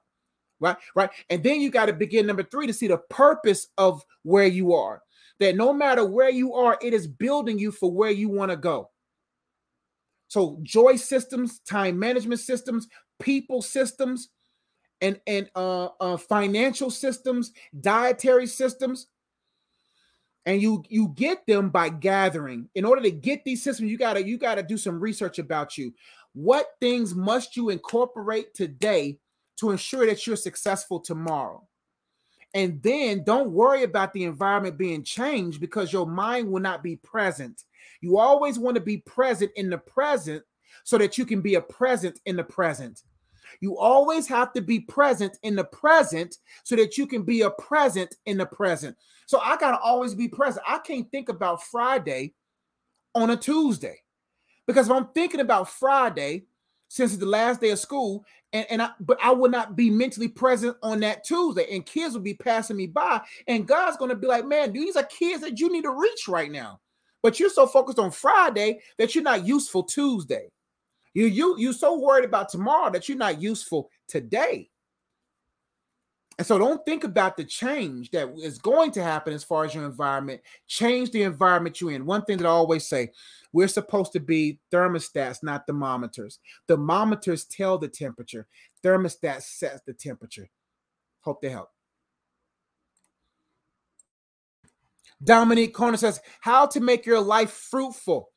right 0.59 0.77
right 0.95 1.11
and 1.31 1.43
then 1.43 1.61
you 1.61 1.71
got 1.71 1.87
to 1.87 1.93
begin 1.93 2.27
number 2.27 2.43
three 2.43 2.67
to 2.67 2.73
see 2.73 2.87
the 2.87 2.99
purpose 2.99 3.69
of 3.79 4.05
where 4.25 4.47
you 4.47 4.75
are 4.75 5.01
that 5.41 5.57
no 5.57 5.73
matter 5.73 6.05
where 6.05 6.31
you 6.31 6.55
are, 6.55 6.79
it 6.81 6.95
is 6.95 7.07
building 7.07 7.59
you 7.59 7.73
for 7.73 7.91
where 7.91 8.11
you 8.11 8.29
want 8.29 8.51
to 8.51 8.57
go. 8.57 8.91
So 10.29 10.61
joy 10.63 10.97
systems, 10.97 11.59
time 11.61 11.99
management 11.99 12.41
systems, 12.41 12.87
people 13.19 13.63
systems, 13.63 14.29
and 15.01 15.19
and 15.27 15.51
uh, 15.57 15.89
uh, 15.99 16.17
financial 16.19 16.91
systems, 16.91 17.53
dietary 17.81 18.47
systems, 18.47 19.09
and 20.47 20.63
you 20.63 20.85
you 20.89 21.09
get 21.17 21.47
them 21.47 21.71
by 21.71 21.89
gathering. 21.89 22.69
In 22.75 22.85
order 22.85 23.03
to 23.03 23.11
get 23.11 23.45
these 23.45 23.65
systems, 23.65 23.91
you 23.91 23.99
gotta 23.99 24.25
you 24.25 24.39
gotta 24.39 24.63
do 24.63 24.77
some 24.77 25.01
research 25.01 25.39
about 25.39 25.77
you. 25.77 25.93
What 26.33 26.67
things 26.81 27.15
must 27.15 27.57
you 27.57 27.71
incorporate 27.71 28.55
today 28.55 29.19
to 29.57 29.71
ensure 29.71 30.07
that 30.07 30.27
you're 30.27 30.37
successful 30.37 31.01
tomorrow? 31.01 31.67
And 32.55 32.83
then 32.83 33.23
don't 33.23 33.53
worry 33.53 33.85
about 33.85 34.13
the 34.13 34.25
environment 34.25 34.77
being 34.77 35.05
changed 35.05 35.61
because 35.61 35.93
your 35.93 36.07
mind 36.07 36.51
will 36.51 36.61
not 36.61 36.83
be 36.83 36.97
present. 36.97 37.65
You 38.01 38.19
always 38.19 38.59
want 38.59 38.75
to 38.75 38.81
be 38.81 38.99
present 38.99 39.53
in 39.57 39.71
the 39.71 39.79
present 39.79 40.43
so 40.85 40.99
that 40.99 41.19
you 41.19 41.25
can 41.25 41.41
be 41.41 41.55
a 41.55 41.61
present 41.61 42.21
in 42.27 42.37
the 42.37 42.45
present. 42.45 43.03
You 43.61 43.79
always 43.79 44.27
have 44.29 44.53
to 44.55 44.61
be 44.61 44.81
present 44.81 45.39
in 45.43 45.57
the 45.57 45.65
present 45.65 46.39
so 46.63 46.77
that 46.77 46.97
you 46.97 47.07
can 47.07 47.23
be 47.23 47.43
a 47.43 47.51
present 47.51 48.17
in 48.27 48.39
the 48.39 48.47
present. 48.47 48.97
So 49.27 49.39
I 49.39 49.57
got 49.57 49.73
to 49.73 49.79
always 49.79 50.15
be 50.15 50.29
present. 50.29 50.65
I 50.67 50.79
can't 50.79 51.11
think 51.11 51.29
about 51.29 51.63
Friday 51.63 52.35
on 53.15 53.31
a 53.31 53.37
Tuesday 53.37 54.01
because 54.67 54.87
if 54.87 54.93
I'm 54.93 55.09
thinking 55.09 55.41
about 55.41 55.69
Friday, 55.69 56.45
since 56.91 57.13
it's 57.13 57.21
the 57.21 57.27
last 57.27 57.61
day 57.61 57.71
of 57.71 57.79
school, 57.79 58.25
and, 58.53 58.67
and 58.69 58.83
I 58.83 58.91
but 58.99 59.17
I 59.23 59.31
will 59.31 59.49
not 59.49 59.77
be 59.77 59.91
mentally 59.91 60.27
present 60.27 60.77
on 60.83 61.01
that 61.01 61.25
Tuesday, 61.25 61.67
and 61.71 61.87
kids 61.87 62.15
will 62.15 62.21
be 62.21 62.35
passing 62.35 62.77
me 62.77 62.89
by, 62.89 63.21
and 63.47 63.67
God's 63.67 63.97
gonna 63.97 64.17
be 64.17 64.27
like, 64.27 64.45
man, 64.45 64.73
these 64.73 64.97
are 64.97 65.05
kids 65.05 65.41
that 65.43 65.61
you 65.61 65.71
need 65.73 65.85
to 65.85 65.93
reach 65.93 66.27
right 66.27 66.51
now. 66.51 66.81
But 67.23 67.39
you're 67.39 67.49
so 67.49 67.67
focused 67.67 67.99
on 67.99 68.11
Friday 68.11 68.81
that 68.99 69.15
you're 69.15 69.23
not 69.23 69.47
useful 69.47 69.85
Tuesday. 69.85 70.49
You 71.15 71.27
you 71.27 71.59
you 71.59 71.73
so 71.73 71.99
worried 71.99 72.25
about 72.25 72.49
tomorrow 72.49 72.91
that 72.91 73.09
you're 73.09 73.19
not 73.19 73.41
useful 73.41 73.89
today. 74.09 74.70
And 76.41 76.47
so 76.47 76.57
don't 76.57 76.83
think 76.87 77.05
about 77.05 77.37
the 77.37 77.45
change 77.45 78.13
that 78.13 78.33
is 78.43 78.57
going 78.57 78.93
to 78.93 79.03
happen 79.03 79.35
as 79.35 79.45
far 79.45 79.67
as 79.67 79.75
your 79.75 79.85
environment. 79.85 80.41
Change 80.67 81.11
the 81.11 81.25
environment 81.25 81.79
you're 81.83 81.91
in. 81.91 82.07
One 82.07 82.25
thing 82.25 82.39
that 82.39 82.47
I 82.47 82.49
always 82.49 82.89
say, 82.89 83.11
we're 83.53 83.69
supposed 83.69 84.13
to 84.13 84.21
be 84.21 84.59
thermostats, 84.73 85.43
not 85.43 85.67
thermometers. 85.67 86.39
Thermometers 86.67 87.45
tell 87.45 87.77
the 87.77 87.89
temperature. 87.89 88.47
Thermostat 88.83 89.43
sets 89.43 89.83
the 89.87 89.93
temperature. 89.93 90.49
Hope 91.21 91.43
they 91.43 91.51
help. 91.51 91.69
Dominique 95.23 95.75
Corner 95.75 95.99
says, 95.99 96.21
How 96.41 96.65
to 96.69 96.81
make 96.81 97.05
your 97.05 97.21
life 97.21 97.51
fruitful. 97.51 98.31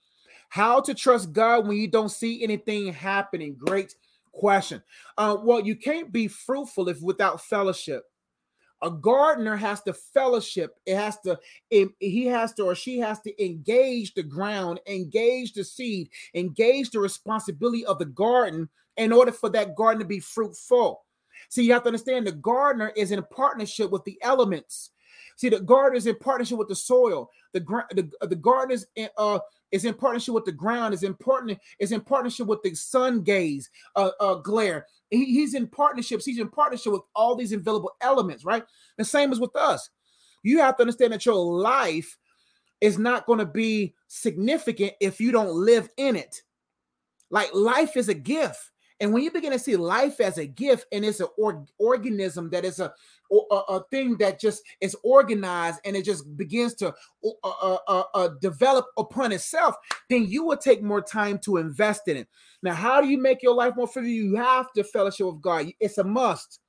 How 0.49 0.81
to 0.81 0.93
trust 0.93 1.31
God 1.31 1.69
when 1.69 1.77
you 1.77 1.87
don't 1.87 2.11
see 2.11 2.43
anything 2.43 2.91
happening. 2.91 3.55
Great 3.57 3.95
question. 4.33 4.81
Uh, 5.17 5.37
well, 5.41 5.59
you 5.59 5.75
can't 5.75 6.11
be 6.11 6.27
fruitful 6.27 6.89
if 6.89 7.01
without 7.01 7.41
fellowship. 7.41 8.03
A 8.81 8.91
gardener 8.91 9.55
has 9.55 9.81
to 9.83 9.93
fellowship. 9.93 10.77
It 10.85 10.97
has 10.97 11.17
to, 11.21 11.39
he 11.69 12.25
has 12.25 12.53
to, 12.55 12.63
or 12.63 12.75
she 12.75 12.99
has 12.99 13.21
to 13.21 13.43
engage 13.43 14.13
the 14.13 14.23
ground, 14.23 14.81
engage 14.87 15.53
the 15.53 15.63
seed, 15.63 16.09
engage 16.33 16.89
the 16.89 16.99
responsibility 16.99 17.85
of 17.85 17.97
the 17.97 18.05
garden 18.05 18.67
in 18.97 19.13
order 19.13 19.31
for 19.31 19.49
that 19.51 19.75
garden 19.75 19.99
to 19.99 20.05
be 20.05 20.19
fruitful. 20.19 21.05
See, 21.47 21.63
you 21.63 21.71
have 21.73 21.83
to 21.83 21.87
understand 21.87 22.27
the 22.27 22.33
gardener 22.33 22.91
is 22.95 23.11
in 23.11 23.23
partnership 23.31 23.89
with 23.89 24.03
the 24.03 24.17
elements. 24.21 24.91
See, 25.37 25.49
the 25.49 25.61
gardener 25.61 25.97
is 25.97 26.07
in 26.07 26.17
partnership 26.17 26.57
with 26.57 26.67
the 26.67 26.75
soil. 26.75 27.29
The 27.53 27.61
the, 27.91 28.27
the 28.27 28.35
gardener 28.35 28.73
is 28.75 28.87
in, 28.95 29.09
uh, 29.17 29.39
is 29.73 29.85
in 29.85 29.95
partnership 29.95 30.35
with 30.35 30.45
the 30.45 30.51
ground. 30.51 30.93
Is 30.93 31.03
in 31.03 31.17
is 31.79 31.91
in 31.91 31.99
partnership 31.99 32.47
with 32.47 32.61
the 32.61 32.73
sun 32.75 33.23
gaze, 33.23 33.69
uh, 33.97 34.11
uh 34.19 34.35
glare. 34.35 34.85
He, 35.09 35.25
he's 35.25 35.55
in 35.55 35.67
partnerships. 35.67 36.25
He's 36.25 36.39
in 36.39 36.47
partnership 36.47 36.93
with 36.93 37.01
all 37.15 37.35
these 37.35 37.51
available 37.51 37.91
elements. 37.99 38.45
Right. 38.45 38.63
The 38.97 39.03
same 39.03 39.31
as 39.33 39.39
with 39.39 39.55
us. 39.55 39.89
You 40.43 40.59
have 40.59 40.77
to 40.77 40.83
understand 40.83 41.11
that 41.11 41.25
your 41.25 41.35
life 41.35 42.17
is 42.81 42.99
not 42.99 43.25
going 43.25 43.39
to 43.39 43.45
be 43.45 43.95
significant 44.07 44.93
if 45.01 45.19
you 45.19 45.31
don't 45.31 45.53
live 45.53 45.89
in 45.97 46.15
it. 46.15 46.43
Like 47.31 47.53
life 47.53 47.97
is 47.97 48.09
a 48.09 48.13
gift. 48.13 48.69
And 49.03 49.11
when 49.11 49.21
you 49.21 49.31
begin 49.31 49.51
to 49.51 49.59
see 49.59 49.75
life 49.75 50.21
as 50.21 50.37
a 50.37 50.47
gift 50.47 50.85
and 50.93 51.03
it's 51.03 51.19
an 51.19 51.27
or- 51.37 51.65
organism 51.77 52.49
that 52.51 52.63
is 52.63 52.79
a, 52.79 52.93
a, 53.29 53.55
a, 53.55 53.83
thing 53.91 54.15
that 54.19 54.39
just 54.39 54.63
is 54.79 54.95
organized 55.03 55.81
and 55.83 55.97
it 55.97 56.05
just 56.05 56.37
begins 56.37 56.73
to 56.75 56.95
uh, 57.43 57.77
uh, 57.85 58.03
uh, 58.13 58.29
develop 58.39 58.85
upon 58.97 59.33
itself, 59.33 59.75
then 60.09 60.25
you 60.25 60.45
will 60.45 60.55
take 60.55 60.81
more 60.81 61.01
time 61.01 61.37
to 61.39 61.57
invest 61.57 62.07
in 62.07 62.15
it. 62.15 62.29
Now, 62.61 62.75
how 62.75 63.01
do 63.01 63.09
you 63.09 63.17
make 63.17 63.43
your 63.43 63.53
life 63.53 63.75
more 63.75 63.87
free? 63.87 64.09
You 64.09 64.37
have 64.37 64.71
to 64.71 64.85
fellowship 64.85 65.25
with 65.25 65.41
God. 65.41 65.65
It's 65.81 65.97
a 65.97 66.03
must. 66.05 66.61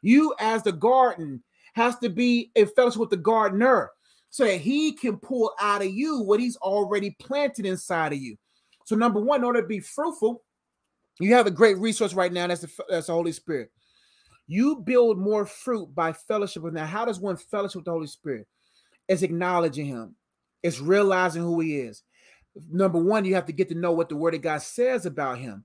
You, 0.00 0.34
as 0.40 0.62
the 0.62 0.72
garden, 0.72 1.42
has 1.74 1.98
to 1.98 2.08
be 2.08 2.50
in 2.54 2.66
fellowship 2.68 3.00
with 3.00 3.10
the 3.10 3.18
gardener 3.18 3.90
so 4.30 4.46
that 4.46 4.62
he 4.62 4.92
can 4.92 5.18
pull 5.18 5.52
out 5.60 5.82
of 5.82 5.92
you 5.92 6.20
what 6.20 6.40
he's 6.40 6.56
already 6.56 7.14
planted 7.20 7.66
inside 7.66 8.14
of 8.14 8.20
you. 8.20 8.38
So, 8.86 8.96
number 8.96 9.20
one, 9.20 9.40
in 9.40 9.44
order 9.44 9.60
to 9.60 9.68
be 9.68 9.80
fruitful, 9.80 10.40
you 11.20 11.34
have 11.34 11.46
a 11.46 11.50
great 11.50 11.78
resource 11.78 12.14
right 12.14 12.32
now. 12.32 12.46
That's 12.46 12.62
the, 12.62 12.70
that's 12.88 13.06
the 13.06 13.12
Holy 13.12 13.32
Spirit. 13.32 13.70
You 14.46 14.76
build 14.76 15.18
more 15.18 15.46
fruit 15.46 15.94
by 15.94 16.12
fellowship 16.12 16.62
with. 16.62 16.74
Now, 16.74 16.86
how 16.86 17.04
does 17.04 17.20
one 17.20 17.36
fellowship 17.36 17.76
with 17.76 17.84
the 17.86 17.92
Holy 17.92 18.06
Spirit? 18.06 18.46
It's 19.08 19.22
acknowledging 19.22 19.86
Him. 19.86 20.16
It's 20.62 20.80
realizing 20.80 21.42
who 21.42 21.60
He 21.60 21.78
is. 21.78 22.02
Number 22.70 22.98
one, 22.98 23.24
you 23.24 23.34
have 23.34 23.46
to 23.46 23.52
get 23.52 23.68
to 23.70 23.74
know 23.74 23.92
what 23.92 24.08
the 24.08 24.16
Word 24.16 24.34
of 24.34 24.42
God 24.42 24.62
says 24.62 25.06
about 25.06 25.38
Him, 25.38 25.64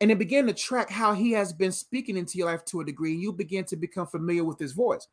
and 0.00 0.10
then 0.10 0.18
begin 0.18 0.46
to 0.46 0.52
track 0.52 0.90
how 0.90 1.14
He 1.14 1.32
has 1.32 1.52
been 1.52 1.72
speaking 1.72 2.16
into 2.16 2.38
your 2.38 2.46
life 2.48 2.64
to 2.66 2.80
a 2.80 2.84
degree. 2.84 3.12
And 3.12 3.22
you 3.22 3.32
begin 3.32 3.64
to 3.66 3.76
become 3.76 4.06
familiar 4.06 4.44
with 4.44 4.58
His 4.58 4.72
voice. 4.72 5.06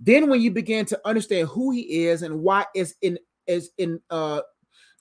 Then, 0.00 0.28
when 0.28 0.40
you 0.40 0.50
begin 0.50 0.84
to 0.86 1.00
understand 1.04 1.48
who 1.48 1.70
He 1.70 2.06
is 2.06 2.22
and 2.22 2.40
why 2.40 2.66
is 2.74 2.94
in 3.02 3.18
is 3.46 3.70
in 3.78 4.00
uh 4.10 4.40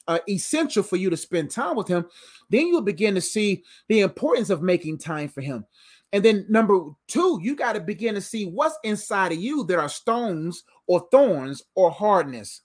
uh, 0.08 0.20
essential 0.30 0.84
for 0.84 0.98
you 0.98 1.10
to 1.10 1.18
spend 1.18 1.52
time 1.52 1.76
with 1.76 1.88
him, 1.88 2.06
then 2.50 2.68
you'll 2.68 2.82
begin 2.82 3.16
to 3.16 3.22
see 3.22 3.64
the 3.88 4.02
importance 4.02 4.50
of 4.50 4.62
making 4.62 4.98
time 4.98 5.30
for 5.30 5.42
him. 5.42 5.66
And 6.14 6.24
then 6.24 6.46
number 6.48 6.80
two, 7.08 7.40
you 7.42 7.56
got 7.56 7.74
to 7.74 7.82
begin 7.82 8.16
to 8.16 8.22
see 8.22 8.46
what's 8.46 8.78
inside 8.84 9.32
of 9.32 9.40
you 9.40 9.64
that 9.66 9.80
are 9.80 9.90
stones 9.90 10.64
or 10.88 11.08
thorns 11.12 11.64
or 11.76 11.92
hardness. 11.92 12.62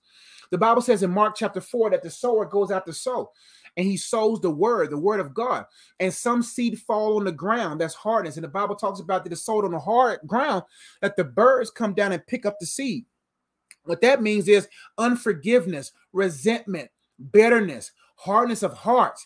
The 0.50 0.58
Bible 0.58 0.82
says 0.82 1.02
in 1.02 1.10
Mark 1.10 1.36
chapter 1.36 1.60
4 1.60 1.90
that 1.90 2.02
the 2.02 2.10
sower 2.10 2.44
goes 2.44 2.70
out 2.70 2.86
to 2.86 2.92
sow 2.92 3.30
and 3.76 3.86
he 3.86 3.96
sows 3.96 4.40
the 4.40 4.50
word, 4.50 4.90
the 4.90 4.98
word 4.98 5.20
of 5.20 5.32
God. 5.32 5.64
And 6.00 6.12
some 6.12 6.42
seed 6.42 6.78
fall 6.80 7.18
on 7.18 7.24
the 7.24 7.32
ground, 7.32 7.80
that's 7.80 7.94
hardness. 7.94 8.36
And 8.36 8.44
the 8.44 8.48
Bible 8.48 8.74
talks 8.74 9.00
about 9.00 9.24
that 9.24 9.32
it's 9.32 9.42
sowed 9.42 9.64
on 9.64 9.70
the 9.72 9.78
hard 9.78 10.20
ground, 10.26 10.64
that 11.00 11.16
the 11.16 11.24
birds 11.24 11.70
come 11.70 11.94
down 11.94 12.12
and 12.12 12.26
pick 12.26 12.46
up 12.46 12.58
the 12.58 12.66
seed. 12.66 13.04
What 13.84 14.00
that 14.02 14.22
means 14.22 14.48
is 14.48 14.68
unforgiveness, 14.98 15.92
resentment, 16.12 16.90
bitterness, 17.32 17.92
hardness 18.16 18.62
of 18.62 18.72
heart. 18.72 19.18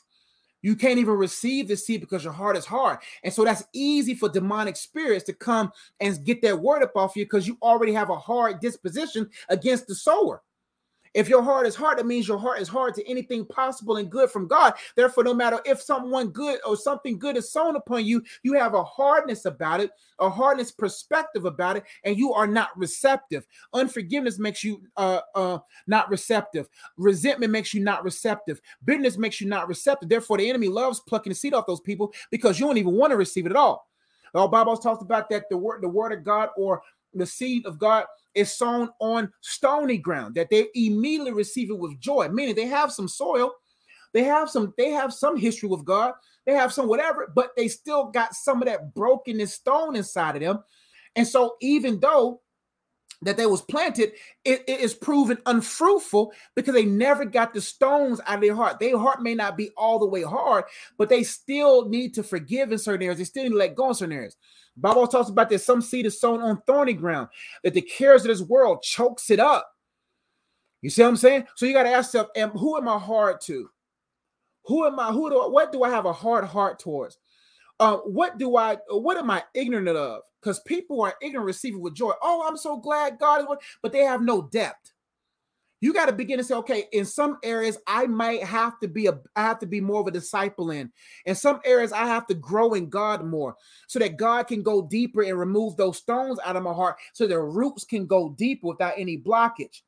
You 0.62 0.76
can't 0.76 0.98
even 0.98 1.14
receive 1.14 1.68
the 1.68 1.76
seed 1.76 2.00
because 2.00 2.24
your 2.24 2.32
heart 2.32 2.56
is 2.56 2.64
hard. 2.64 2.98
And 3.22 3.32
so 3.32 3.44
that's 3.44 3.64
easy 3.74 4.14
for 4.14 4.30
demonic 4.30 4.76
spirits 4.76 5.24
to 5.24 5.34
come 5.34 5.70
and 6.00 6.24
get 6.24 6.40
that 6.40 6.58
word 6.58 6.82
up 6.82 6.96
off 6.96 7.16
you 7.16 7.26
because 7.26 7.46
you 7.46 7.58
already 7.60 7.92
have 7.92 8.08
a 8.08 8.16
hard 8.16 8.60
disposition 8.60 9.28
against 9.50 9.86
the 9.86 9.94
sower. 9.94 10.42
If 11.14 11.28
your 11.28 11.42
heart 11.42 11.66
is 11.66 11.76
hard, 11.76 12.00
it 12.00 12.06
means 12.06 12.26
your 12.26 12.38
heart 12.38 12.60
is 12.60 12.68
hard 12.68 12.94
to 12.94 13.08
anything 13.08 13.46
possible 13.46 13.96
and 13.96 14.10
good 14.10 14.30
from 14.30 14.48
God. 14.48 14.74
Therefore, 14.96 15.22
no 15.24 15.32
matter 15.32 15.60
if 15.64 15.80
someone 15.80 16.28
good 16.28 16.58
or 16.66 16.76
something 16.76 17.18
good 17.18 17.36
is 17.36 17.52
sown 17.52 17.76
upon 17.76 18.04
you, 18.04 18.22
you 18.42 18.54
have 18.54 18.74
a 18.74 18.82
hardness 18.82 19.44
about 19.44 19.80
it, 19.80 19.92
a 20.18 20.28
hardness 20.28 20.72
perspective 20.72 21.44
about 21.44 21.76
it, 21.76 21.84
and 22.02 22.18
you 22.18 22.32
are 22.32 22.48
not 22.48 22.76
receptive. 22.76 23.46
Unforgiveness 23.72 24.38
makes 24.38 24.64
you 24.64 24.82
uh, 24.96 25.20
uh, 25.34 25.58
not 25.86 26.10
receptive. 26.10 26.68
Resentment 26.96 27.52
makes 27.52 27.72
you 27.72 27.80
not 27.80 28.02
receptive. 28.02 28.60
Bitterness 28.84 29.16
makes 29.16 29.40
you 29.40 29.48
not 29.48 29.68
receptive. 29.68 30.08
Therefore, 30.08 30.38
the 30.38 30.48
enemy 30.48 30.68
loves 30.68 31.00
plucking 31.00 31.30
the 31.30 31.34
seed 31.34 31.54
off 31.54 31.66
those 31.66 31.80
people 31.80 32.12
because 32.30 32.58
you 32.58 32.66
don't 32.66 32.78
even 32.78 32.94
want 32.94 33.12
to 33.12 33.16
receive 33.16 33.46
it 33.46 33.52
at 33.52 33.56
all. 33.56 33.88
The 34.32 34.48
Bible 34.48 34.76
talks 34.76 35.00
about 35.00 35.30
that 35.30 35.48
the 35.48 35.56
word, 35.56 35.80
the 35.80 35.88
word 35.88 36.12
of 36.12 36.24
God 36.24 36.48
or 36.56 36.82
the 37.14 37.24
seed 37.24 37.66
of 37.66 37.78
God 37.78 38.06
is 38.34 38.52
sown 38.52 38.90
on 39.00 39.32
stony 39.40 39.98
ground, 39.98 40.34
that 40.34 40.50
they 40.50 40.66
immediately 40.74 41.32
receive 41.32 41.70
it 41.70 41.78
with 41.78 41.98
joy, 42.00 42.28
meaning 42.28 42.54
they 42.54 42.66
have 42.66 42.92
some 42.92 43.08
soil, 43.08 43.52
they 44.12 44.24
have 44.24 44.50
some, 44.50 44.72
they 44.76 44.90
have 44.90 45.12
some 45.12 45.36
history 45.36 45.68
with 45.68 45.84
God, 45.84 46.12
they 46.46 46.52
have 46.52 46.72
some 46.72 46.88
whatever, 46.88 47.32
but 47.34 47.50
they 47.56 47.68
still 47.68 48.06
got 48.06 48.34
some 48.34 48.62
of 48.62 48.68
that 48.68 48.94
brokenness 48.94 49.54
stone 49.54 49.96
inside 49.96 50.36
of 50.36 50.42
them. 50.42 50.58
And 51.16 51.26
so, 51.26 51.56
even 51.60 52.00
though 52.00 52.40
that 53.24 53.36
they 53.36 53.46
was 53.46 53.62
planted, 53.62 54.12
it, 54.44 54.64
it 54.68 54.80
is 54.80 54.94
proven 54.94 55.38
unfruitful 55.46 56.32
because 56.54 56.74
they 56.74 56.84
never 56.84 57.24
got 57.24 57.52
the 57.52 57.60
stones 57.60 58.20
out 58.26 58.36
of 58.36 58.40
their 58.40 58.54
heart. 58.54 58.78
Their 58.78 58.98
heart 58.98 59.22
may 59.22 59.34
not 59.34 59.56
be 59.56 59.70
all 59.76 59.98
the 59.98 60.06
way 60.06 60.22
hard, 60.22 60.64
but 60.98 61.08
they 61.08 61.22
still 61.22 61.88
need 61.88 62.14
to 62.14 62.22
forgive 62.22 62.72
in 62.72 62.78
certain 62.78 63.02
areas. 63.02 63.18
They 63.18 63.24
still 63.24 63.44
need 63.44 63.50
to 63.50 63.56
let 63.56 63.74
go 63.74 63.88
in 63.88 63.94
certain 63.94 64.16
areas. 64.16 64.36
Bible 64.76 65.06
talks 65.06 65.28
about 65.28 65.50
that 65.50 65.60
some 65.60 65.80
seed 65.80 66.06
is 66.06 66.20
sown 66.20 66.40
on 66.40 66.62
thorny 66.66 66.94
ground, 66.94 67.28
that 67.62 67.74
the 67.74 67.82
cares 67.82 68.22
of 68.22 68.28
this 68.28 68.42
world 68.42 68.82
chokes 68.82 69.30
it 69.30 69.40
up. 69.40 69.70
You 70.82 70.90
see 70.90 71.02
what 71.02 71.08
I'm 71.08 71.16
saying? 71.16 71.44
So 71.56 71.64
you 71.64 71.72
got 71.72 71.84
to 71.84 71.90
ask 71.90 72.12
yourself, 72.12 72.28
am, 72.36 72.50
who 72.50 72.76
am 72.76 72.88
I 72.88 72.98
hard 72.98 73.40
to? 73.42 73.70
Who 74.66 74.86
am 74.86 74.98
I? 74.98 75.12
Who 75.12 75.30
do 75.30 75.40
I, 75.40 75.48
what 75.48 75.72
do 75.72 75.82
I 75.82 75.90
have 75.90 76.06
a 76.06 76.12
hard 76.12 76.44
heart 76.44 76.78
towards? 76.78 77.18
Uh, 77.80 77.96
what 77.98 78.38
do 78.38 78.56
I 78.56 78.76
what 78.88 79.16
am 79.16 79.30
I 79.30 79.42
ignorant 79.54 79.88
of? 79.88 80.22
Because 80.44 80.60
people 80.60 81.00
are 81.00 81.14
ignorant 81.22 81.46
receive 81.46 81.74
it 81.74 81.80
with 81.80 81.94
joy. 81.94 82.12
Oh, 82.20 82.46
I'm 82.46 82.58
so 82.58 82.76
glad 82.76 83.18
God 83.18 83.40
is 83.40 83.46
but 83.80 83.92
they 83.92 84.00
have 84.00 84.20
no 84.20 84.42
depth 84.42 84.92
you 85.84 85.92
got 85.92 86.06
to 86.06 86.14
begin 86.14 86.38
to 86.38 86.44
say, 86.44 86.54
okay, 86.54 86.84
in 86.92 87.04
some 87.04 87.36
areas 87.42 87.76
I 87.86 88.06
might 88.06 88.42
have 88.42 88.80
to 88.80 88.88
be 88.88 89.06
a 89.06 89.20
I 89.36 89.42
have 89.42 89.58
to 89.58 89.66
be 89.66 89.82
more 89.82 90.00
of 90.00 90.06
a 90.06 90.10
disciple 90.10 90.70
in. 90.70 90.90
In 91.26 91.34
some 91.34 91.60
areas 91.62 91.92
I 91.92 92.06
have 92.06 92.26
to 92.28 92.34
grow 92.34 92.72
in 92.72 92.88
God 92.88 93.22
more 93.22 93.54
so 93.86 93.98
that 93.98 94.16
God 94.16 94.44
can 94.44 94.62
go 94.62 94.80
deeper 94.80 95.22
and 95.22 95.38
remove 95.38 95.76
those 95.76 95.98
stones 95.98 96.38
out 96.42 96.56
of 96.56 96.62
my 96.62 96.72
heart 96.72 96.96
so 97.12 97.26
the 97.26 97.38
roots 97.38 97.84
can 97.84 98.06
go 98.06 98.30
deeper 98.30 98.68
without 98.68 98.94
any 98.96 99.18
blockage. 99.18 99.82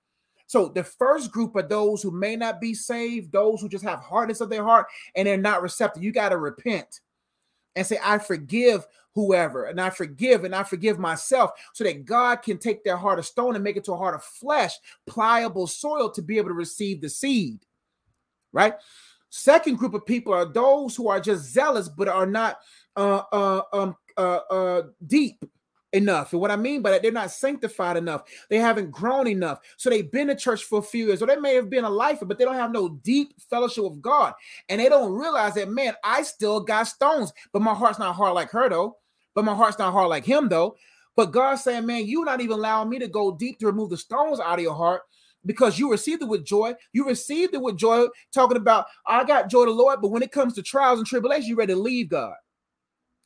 So 0.47 0.69
the 0.69 0.85
first 0.85 1.33
group 1.33 1.57
are 1.57 1.67
those 1.67 2.03
who 2.03 2.11
may 2.11 2.37
not 2.37 2.61
be 2.61 2.75
saved, 2.75 3.33
those 3.33 3.63
who 3.63 3.69
just 3.71 3.85
have 3.85 4.01
hardness 4.01 4.43
of 4.43 4.51
their 4.51 4.65
heart 4.65 4.89
and 5.15 5.27
they're 5.27 5.39
not 5.39 5.63
receptive. 5.63 6.03
You 6.03 6.13
got 6.13 6.29
to 6.29 6.37
repent 6.37 7.01
and 7.75 7.87
say, 7.87 7.99
I 8.05 8.19
forgive 8.19 8.87
whoever, 9.17 9.65
and 9.65 9.81
I 9.81 9.91
forgive 9.91 10.45
and 10.45 10.55
I 10.55 10.63
forgive 10.63 11.01
myself, 11.01 11.51
so 11.73 11.83
that 11.83 12.05
God 12.05 12.37
can 12.43 12.59
take 12.59 12.85
their 12.85 12.97
heart 12.97 13.19
of 13.19 13.27
stone 13.27 13.57
and 13.57 13.65
make 13.65 13.77
it 13.77 13.83
to 13.85 13.93
a 13.95 13.97
heart 13.97 14.15
of 14.15 14.23
flesh, 14.23 14.75
pliable 15.09 15.67
soil 15.67 16.11
to 16.11 16.23
be 16.23 16.39
able 16.39 16.51
to 16.51 16.55
receive 16.55 17.01
the 17.01 17.09
seed. 17.09 17.59
Right? 18.53 18.75
Second 19.31 19.77
group 19.77 19.95
of 19.95 20.07
people 20.07 20.33
are 20.33 20.45
those 20.45 20.95
who 20.95 21.09
are 21.09 21.21
just 21.21 21.53
zealous 21.53 21.89
but 21.89 22.09
are 22.09 22.27
not 22.27 22.59
uh, 22.95 23.23
uh, 23.33 23.63
um, 23.73 23.97
uh, 24.17 24.41
uh, 24.51 24.83
deep 25.07 25.45
enough. 25.93 26.33
And 26.33 26.41
what 26.41 26.51
I 26.51 26.57
mean 26.57 26.83
by 26.83 26.91
that, 26.91 27.03
they're 27.03 27.13
not 27.13 27.31
sanctified 27.31 27.97
enough. 27.97 28.23
They 28.49 28.59
haven't 28.59 28.91
grown 28.91 29.27
enough. 29.27 29.61
So 29.77 29.91
they've 29.91 30.11
been 30.11 30.29
to 30.29 30.37
church 30.37 30.65
for 30.65 30.79
a 30.79 30.83
few 30.83 31.07
years, 31.07 31.23
or 31.23 31.27
they 31.27 31.37
may 31.37 31.55
have 31.55 31.71
been 31.71 31.85
a 31.85 31.91
lifer, 31.91 32.25
but 32.25 32.39
they 32.39 32.45
don't 32.45 32.55
have 32.55 32.73
no 32.73 32.89
deep 33.03 33.35
fellowship 33.51 33.85
with 33.85 34.01
God. 34.01 34.35
And 34.69 34.81
they 34.81 34.89
don't 34.89 35.13
realize 35.13 35.55
that, 35.55 35.71
man, 35.71 35.95
I 36.05 36.23
still 36.23 36.61
got 36.61 36.85
stones, 36.85 37.33
but 37.53 37.63
my 37.63 37.75
heart's 37.75 37.99
not 37.99 38.15
hard 38.15 38.35
like 38.35 38.51
her, 38.51 38.69
though. 38.69 38.99
But 39.37 39.45
my 39.45 39.55
heart's 39.55 39.79
not 39.79 39.93
hard 39.93 40.09
like 40.09 40.25
him, 40.25 40.49
though. 40.49 40.77
But 41.15 41.31
God's 41.31 41.63
saying, 41.63 41.87
man, 41.87 42.07
you're 42.07 42.25
not 42.25 42.41
even 42.41 42.59
allowing 42.59 42.89
me 42.89 42.99
to 42.99 43.07
go 43.07 43.37
deep 43.37 43.59
to 43.59 43.67
remove 43.67 43.91
the 43.91 43.97
stones 43.97 44.41
out 44.41 44.59
of 44.59 44.63
your 44.63 44.75
heart 44.75 45.03
because 45.45 45.79
you 45.79 45.91
received 45.91 46.23
it 46.23 46.29
with 46.29 46.45
joy. 46.45 46.75
You 46.93 47.07
received 47.07 47.55
it 47.55 47.61
with 47.61 47.77
joy, 47.77 48.07
talking 48.33 48.57
about, 48.57 48.87
I 49.07 49.25
got 49.25 49.51
joy 49.51 49.67
to 49.67 49.71
the 49.71 49.77
Lord. 49.77 50.01
But 50.01 50.11
when 50.11 50.23
it 50.23 50.33
comes 50.33 50.55
to 50.55 50.63
trials 50.63 50.99
and 50.99 51.07
tribulation, 51.07 51.49
you're 51.49 51.59
ready 51.59 51.75
to 51.75 51.79
leave 51.79 52.09
God. 52.09 52.35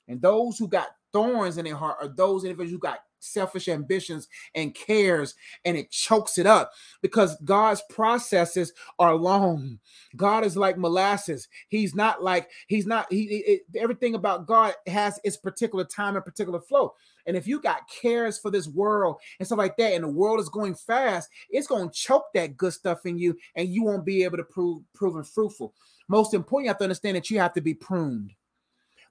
And 0.09 0.21
those 0.21 0.59
who 0.59 0.67
got 0.67 0.89
thorns 1.13 1.59
in 1.59 1.65
their 1.65 1.77
heart 1.77 1.99
are 2.01 2.09
those 2.09 2.43
individuals 2.45 2.73
who 2.73 2.81
got 2.81 2.99
selfish 3.21 3.68
ambitions 3.68 4.29
and 4.55 4.75
cares 4.75 5.35
and 5.64 5.77
it 5.77 5.91
chokes 5.91 6.39
it 6.39 6.47
up 6.47 6.73
because 7.03 7.37
God's 7.45 7.83
processes 7.89 8.73
are 8.99 9.14
long. 9.14 9.79
God 10.16 10.45
is 10.45 10.57
like 10.57 10.79
molasses. 10.79 11.49
He's 11.68 11.95
not 11.95 12.23
like 12.23 12.51
he's 12.66 12.87
not 12.87 13.07
he 13.11 13.25
it, 13.47 13.62
everything 13.77 14.14
about 14.14 14.47
God 14.47 14.75
has 14.87 15.21
its 15.25 15.37
particular 15.37 15.85
time 15.85 16.16
and 16.16 16.25
particular 16.25 16.61
flow. 16.61 16.95
And 17.27 17.37
if 17.37 17.47
you 17.47 17.61
got 17.61 17.89
cares 17.89 18.39
for 18.39 18.51
this 18.51 18.66
world 18.66 19.16
and 19.39 19.47
stuff 19.47 19.59
like 19.59 19.77
that 19.77 19.93
and 19.93 20.05
the 20.05 20.09
world 20.09 20.41
is 20.41 20.49
going 20.49 20.75
fast, 20.75 21.29
it's 21.51 21.66
going 21.66 21.89
to 21.89 21.95
choke 21.95 22.27
that 22.35 22.57
good 22.57 22.73
stuff 22.73 23.07
in 23.07 23.18
you 23.18 23.37
and 23.55 23.68
you 23.68 23.85
won't 23.85 24.05
be 24.05 24.25
able 24.25 24.39
to 24.39 24.45
prove 24.45 24.83
proven 24.95 25.23
fruitful. 25.23 25.75
Most 26.09 26.35
important, 26.35 26.64
you 26.64 26.71
have 26.71 26.79
to 26.79 26.85
understand 26.85 27.16
that 27.16 27.31
you 27.31 27.39
have 27.39 27.53
to 27.53 27.61
be 27.61 27.75
pruned. 27.75 28.33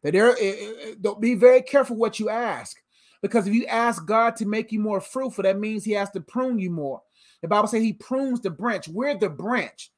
That 0.03 0.13
there, 0.13 0.31
eh, 0.31 0.35
eh, 0.39 0.71
eh, 0.83 0.95
don't 0.99 1.21
be 1.21 1.35
very 1.35 1.61
careful 1.61 1.95
what 1.95 2.19
you 2.19 2.29
ask, 2.29 2.77
because 3.21 3.47
if 3.47 3.53
you 3.53 3.65
ask 3.65 4.05
God 4.05 4.35
to 4.37 4.45
make 4.45 4.71
you 4.71 4.79
more 4.79 5.01
fruitful, 5.01 5.43
that 5.43 5.59
means 5.59 5.83
He 5.83 5.91
has 5.93 6.09
to 6.11 6.21
prune 6.21 6.59
you 6.59 6.69
more. 6.69 7.01
The 7.41 7.47
Bible 7.47 7.67
says 7.67 7.81
He 7.81 7.93
prunes 7.93 8.41
the 8.41 8.49
branch. 8.49 8.87
We're 8.87 9.17
the 9.17 9.29
branch. 9.29 9.91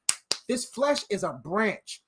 This 0.48 0.64
flesh 0.64 1.04
is 1.10 1.22
a 1.22 1.32
branch. 1.32 2.02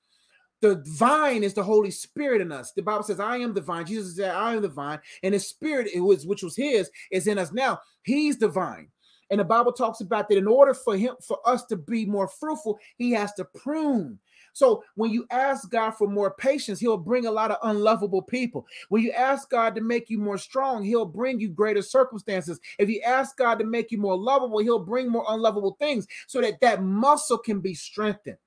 The 0.61 0.83
vine 0.97 1.43
is 1.43 1.53
the 1.53 1.63
Holy 1.63 1.91
Spirit 1.91 2.41
in 2.41 2.51
us. 2.51 2.71
The 2.71 2.81
Bible 2.81 3.03
says, 3.03 3.19
"I 3.19 3.37
am 3.37 3.53
the 3.53 3.61
vine." 3.61 3.85
Jesus 3.85 4.15
said, 4.15 4.33
"I 4.33 4.55
am 4.55 4.61
the 4.61 4.69
vine," 4.69 4.99
and 5.23 5.33
His 5.33 5.47
Spirit, 5.47 5.89
it 5.93 5.99
was 5.99 6.25
which 6.25 6.43
was 6.43 6.55
His, 6.55 6.89
is 7.11 7.27
in 7.27 7.37
us 7.37 7.51
now. 7.51 7.79
He's 8.03 8.37
the 8.37 8.47
vine. 8.47 8.89
And 9.31 9.39
the 9.39 9.45
Bible 9.45 9.71
talks 9.71 10.01
about 10.01 10.29
that 10.29 10.37
in 10.37 10.47
order 10.47 10.73
for 10.73 10.95
him 10.95 11.15
for 11.25 11.39
us 11.45 11.65
to 11.65 11.75
be 11.75 12.05
more 12.05 12.27
fruitful, 12.27 12.79
he 12.97 13.11
has 13.11 13.33
to 13.33 13.45
prune. 13.45 14.19
So 14.55 14.85
when 14.95 15.11
you 15.11 15.27
ask 15.31 15.69
God 15.69 15.91
for 15.91 16.07
more 16.07 16.31
patience, 16.31 16.79
He'll 16.79 16.95
bring 16.95 17.25
a 17.25 17.31
lot 17.31 17.51
of 17.51 17.57
unlovable 17.63 18.21
people. 18.21 18.65
When 18.87 19.03
you 19.03 19.11
ask 19.11 19.49
God 19.49 19.75
to 19.75 19.81
make 19.81 20.09
you 20.09 20.17
more 20.17 20.37
strong, 20.37 20.81
He'll 20.81 21.05
bring 21.05 21.41
you 21.41 21.49
greater 21.49 21.81
circumstances. 21.81 22.61
If 22.79 22.89
you 22.89 23.01
ask 23.01 23.35
God 23.35 23.59
to 23.59 23.65
make 23.65 23.91
you 23.91 23.97
more 23.97 24.17
lovable, 24.17 24.59
He'll 24.59 24.79
bring 24.79 25.09
more 25.09 25.25
unlovable 25.27 25.75
things 25.77 26.07
so 26.27 26.39
that 26.39 26.61
that 26.61 26.81
muscle 26.81 27.37
can 27.37 27.59
be 27.59 27.73
strengthened. 27.73 28.37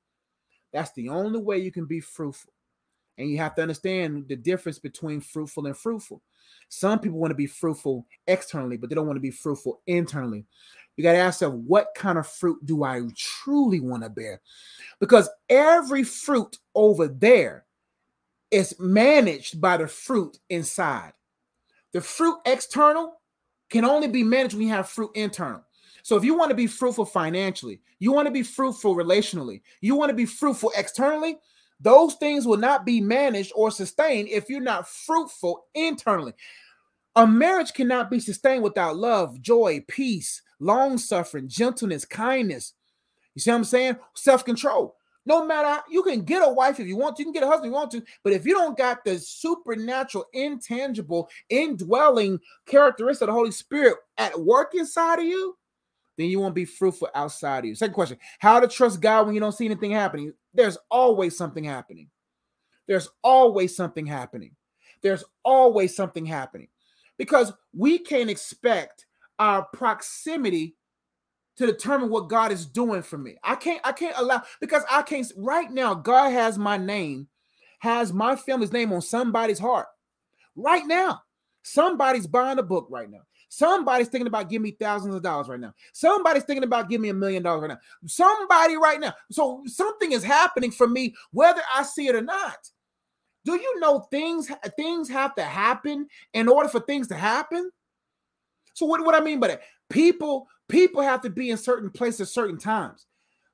That's 0.73 0.93
the 0.93 1.11
only 1.11 1.41
way 1.41 1.59
you 1.59 1.71
can 1.71 1.85
be 1.85 2.01
fruitful. 2.01 2.55
And 3.19 3.31
you 3.31 3.37
have 3.37 3.55
to 3.57 3.63
understand 3.63 4.29
the 4.29 4.37
difference 4.37 4.79
between 4.79 5.21
fruitful 5.21 5.67
and 5.67 5.77
fruitful. 5.77 6.23
Some 6.71 7.01
people 7.01 7.19
want 7.19 7.33
to 7.33 7.37
be 7.37 7.47
fruitful 7.47 8.07
externally, 8.27 8.79
but 8.79 8.89
they 8.89 8.95
don't 8.95 9.07
want 9.07 9.19
to 9.19 9.21
be 9.21 9.31
fruitful 9.31 9.83
internally. 9.87 10.47
You 10.99 11.05
got 11.05 11.13
to 11.13 11.19
ask 11.19 11.41
yourself, 11.41 11.55
what 11.61 11.95
kind 11.95 12.19
of 12.19 12.27
fruit 12.27 12.59
do 12.67 12.83
I 12.83 13.03
truly 13.17 13.79
want 13.79 14.03
to 14.03 14.11
bear? 14.11 14.41
Because 14.99 15.31
every 15.49 16.03
fruit 16.03 16.59
over 16.75 17.07
there 17.07 17.67
is 18.51 18.75
managed 18.81 19.61
by 19.61 19.77
the 19.77 19.87
fruit 19.87 20.39
inside. 20.51 21.13
The 21.93 22.01
fruit 22.01 22.39
external 22.47 23.21
can 23.71 23.85
only 23.85 24.09
be 24.09 24.25
managed 24.25 24.55
when 24.55 24.67
you 24.67 24.73
have 24.73 24.89
fruit 24.89 25.13
internal. 25.15 25.63
So 26.03 26.17
if 26.17 26.25
you 26.25 26.37
want 26.37 26.49
to 26.51 26.57
be 26.57 26.67
fruitful 26.67 27.05
financially, 27.05 27.81
you 28.01 28.11
want 28.11 28.27
to 28.27 28.33
be 28.33 28.43
fruitful 28.43 28.97
relationally, 28.97 29.61
you 29.81 29.95
want 29.95 30.11
to 30.11 30.17
be 30.17 30.27
fruitful 30.27 30.73
externally, 30.77 31.39
those 31.79 32.15
things 32.15 32.45
will 32.45 32.57
not 32.57 32.85
be 32.85 33.01
managed 33.01 33.53
or 33.55 33.71
sustained 33.71 34.31
if 34.31 34.51
you're 34.51 34.61
not 34.61 34.89
fruitful 34.89 35.67
internally. 35.77 36.33
A 37.15 37.25
marriage 37.25 37.73
cannot 37.73 38.11
be 38.11 38.19
sustained 38.19 38.65
without 38.65 38.97
love, 38.97 39.41
joy, 39.41 39.85
peace, 39.87 40.43
long 40.61 40.99
suffering, 40.99 41.49
gentleness, 41.49 42.05
kindness. 42.05 42.75
You 43.35 43.41
see 43.41 43.51
what 43.51 43.59
I'm 43.59 43.65
saying? 43.65 43.97
Self 44.15 44.45
control. 44.45 44.97
No 45.27 45.45
matter 45.45 45.83
you 45.91 46.03
can 46.03 46.23
get 46.23 46.43
a 46.43 46.49
wife 46.49 46.81
if 46.81 46.87
you 46.87 46.97
want 46.97 47.17
to, 47.17 47.23
you 47.23 47.27
can 47.27 47.35
get 47.35 47.43
a 47.43 47.47
husband 47.47 47.67
if 47.67 47.71
you 47.71 47.75
want 47.75 47.91
to, 47.91 48.03
but 48.25 48.33
if 48.33 48.47
you 48.47 48.55
don't 48.55 48.79
got 48.79 49.05
the 49.05 49.19
supernatural, 49.19 50.25
intangible, 50.33 51.29
indwelling 51.51 52.41
characteristic 52.67 53.23
of 53.23 53.27
the 53.27 53.35
Holy 53.35 53.51
Spirit 53.51 53.99
at 54.17 54.41
work 54.41 54.75
inside 54.75 55.19
of 55.19 55.27
you, 55.27 55.55
then 56.17 56.29
you 56.29 56.41
won't 56.41 56.55
be 56.55 56.65
fruitful 56.65 57.11
outside 57.15 57.61
of 57.61 57.65
you. 57.67 57.75
Second 57.75 57.95
question 57.95 58.19
How 58.39 58.59
to 58.59 58.67
trust 58.67 59.01
God 59.01 59.27
when 59.27 59.35
you 59.35 59.41
don't 59.41 59.53
see 59.53 59.67
anything 59.67 59.91
happening? 59.91 60.33
There's 60.55 60.79
always 60.91 61.37
something 61.37 61.65
happening. 61.65 62.09
There's 62.87 63.11
always 63.23 63.77
something 63.77 64.07
happening. 64.07 64.57
There's 65.03 65.25
always 65.45 65.95
something 65.95 66.25
happening 66.25 66.69
because 67.19 67.53
we 67.77 67.99
can't 67.99 68.31
expect 68.31 69.07
our 69.39 69.65
proximity 69.73 70.77
to 71.57 71.67
determine 71.67 72.09
what 72.09 72.29
God 72.29 72.53
is 72.53 72.67
doing 72.67 73.03
for 73.03 73.19
me. 73.19 73.37
I 73.43 73.57
can't 73.57 73.81
I 73.85 73.93
can't 73.93 74.17
allow 74.17 74.43
because 74.61 74.85
I 74.91 75.03
can't 75.03 75.31
right 75.37 75.71
now 75.71 75.95
God 75.95 76.31
has 76.31 76.59
my 76.59 76.77
name 76.77 77.29
has 77.81 78.13
my 78.13 78.37
family's 78.37 78.73
name 78.73 78.93
on 78.93 79.03
somebody's 79.03 79.59
heart. 79.59 79.87
Right 80.57 80.87
now. 80.87 81.23
Somebody's 81.63 82.27
buying 82.27 82.59
a 82.59 82.63
book 82.63 82.87
right 82.91 83.11
now. 83.11 83.21
Somebody's 83.51 84.09
thinking 84.09 84.27
about 84.27 84.49
giving 84.49 84.65
me 84.65 84.77
thousands 84.79 85.15
of 85.15 85.23
dollars 85.23 85.49
right 85.49 85.61
now. 85.61 85.75
Somebody's 85.93 86.45
thinking 86.45 86.65
about 86.65 86.89
giving 86.89 87.03
me 87.03 87.09
a 87.09 87.15
million 87.15 87.43
dollars 87.43 87.63
right 87.63 87.69
now. 87.69 87.79
Somebody 88.07 88.77
right 88.77 89.01
now. 89.01 89.15
So 89.31 89.63
something 89.67 90.13
is 90.13 90.23
happening 90.23 90.71
for 90.71 90.87
me 90.87 91.15
whether 91.31 91.61
I 91.75 91.83
see 91.83 92.07
it 92.09 92.15
or 92.15 92.23
not. 92.23 92.71
Do 93.45 93.55
you 93.55 93.81
know 93.81 94.01
things 94.11 94.51
things 94.77 95.09
have 95.09 95.35
to 95.37 95.43
happen 95.43 96.07
in 96.35 96.49
order 96.49 96.69
for 96.69 96.81
things 96.81 97.09
to 97.09 97.17
happen? 97.17 97.71
So 98.79 98.87
what, 98.87 99.05
what 99.05 99.15
I 99.15 99.21
mean 99.21 99.41
by 99.41 99.49
that? 99.49 99.63
People 99.91 100.47
people 100.69 101.03
have 101.03 101.21
to 101.23 101.31
be 101.31 101.51
in 101.51 101.57
certain 101.57 101.91
places 101.91 102.31
certain 102.31 102.59
times 102.59 103.07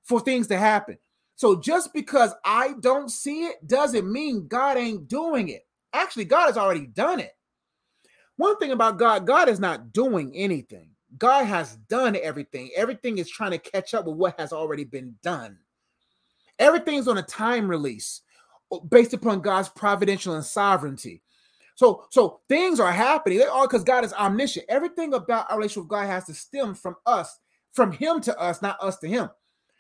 for 0.03 0.20
things 0.20 0.47
to 0.49 0.59
happen. 0.59 0.99
So 1.37 1.61
just 1.61 1.93
because 1.93 2.33
I 2.45 2.75
don't 2.81 3.11
see 3.11 3.45
it 3.45 3.66
doesn't 3.66 4.11
mean 4.11 4.47
God 4.47 4.77
ain't 4.77 5.09
doing 5.09 5.49
it. 5.49 5.66
Actually, 5.93 6.27
God 6.27 6.47
has 6.47 6.57
already 6.57 6.87
done 6.87 7.20
it. 7.20 7.33
One 8.37 8.59
thing 8.59 8.72
about 8.72 8.99
God, 8.99 9.27
God 9.27 9.49
is 9.49 9.61
not 9.61 9.93
doing 9.93 10.35
anything. 10.35 10.91
God 11.18 11.45
has 11.45 11.77
done 11.89 12.16
everything. 12.20 12.70
Everything 12.77 13.18
is 13.18 13.31
trying 13.31 13.53
to 13.53 13.59
catch 13.59 13.95
up 13.95 14.07
with 14.07 14.16
what 14.16 14.39
has 14.39 14.53
already 14.53 14.85
been 14.85 15.14
done. 15.22 15.59
Everything's 16.59 17.09
on 17.09 17.18
a 17.18 17.22
time 17.22 17.68
release 17.68 18.22
based 18.91 19.14
upon 19.14 19.41
God's 19.41 19.68
providential 19.68 20.35
and 20.35 20.45
sovereignty. 20.45 21.22
So, 21.75 22.07
so 22.11 22.41
things 22.49 22.79
are 22.79 22.93
happening. 22.93 23.39
They 23.39 23.47
are 23.47 23.66
because 23.66 23.85
God 23.85 24.05
is 24.05 24.12
omniscient. 24.12 24.66
Everything 24.68 25.14
about 25.14 25.51
our 25.51 25.59
relationship 25.59 25.85
with 25.85 25.91
God 25.91 26.07
has 26.07 26.25
to 26.27 26.35
stem 26.35 26.75
from 26.75 26.97
us, 27.07 27.39
from 27.72 27.93
Him 27.93 28.20
to 28.22 28.39
us, 28.39 28.62
not 28.62 28.81
us 28.81 28.99
to 28.99 29.09
Him. 29.09 29.29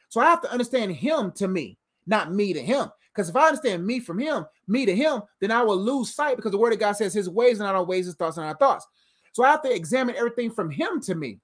So 0.08 0.20
I 0.20 0.24
have 0.24 0.42
to 0.42 0.50
understand 0.50 0.92
Him 0.92 1.32
to 1.36 1.48
me, 1.48 1.78
not 2.06 2.32
me 2.32 2.52
to 2.52 2.62
Him. 2.62 2.88
Because 3.14 3.28
if 3.28 3.36
I 3.36 3.48
understand 3.48 3.86
me 3.86 4.00
from 4.00 4.18
Him, 4.18 4.44
me 4.66 4.86
to 4.86 4.94
Him, 4.94 5.22
then 5.40 5.52
I 5.52 5.62
will 5.62 5.76
lose 5.76 6.14
sight 6.14 6.36
because 6.36 6.50
the 6.50 6.58
Word 6.58 6.72
of 6.72 6.80
God 6.80 6.92
says 6.92 7.14
His 7.14 7.28
ways 7.28 7.60
are 7.60 7.64
not 7.64 7.76
our 7.76 7.84
ways, 7.84 8.06
His 8.06 8.16
thoughts 8.16 8.38
are 8.38 8.44
not 8.44 8.48
our 8.48 8.58
thoughts. 8.58 8.86
So 9.32 9.44
I 9.44 9.50
have 9.50 9.62
to 9.62 9.74
examine 9.74 10.16
everything 10.16 10.50
from 10.50 10.70
Him 10.70 11.00
to 11.02 11.14
me. 11.14 11.38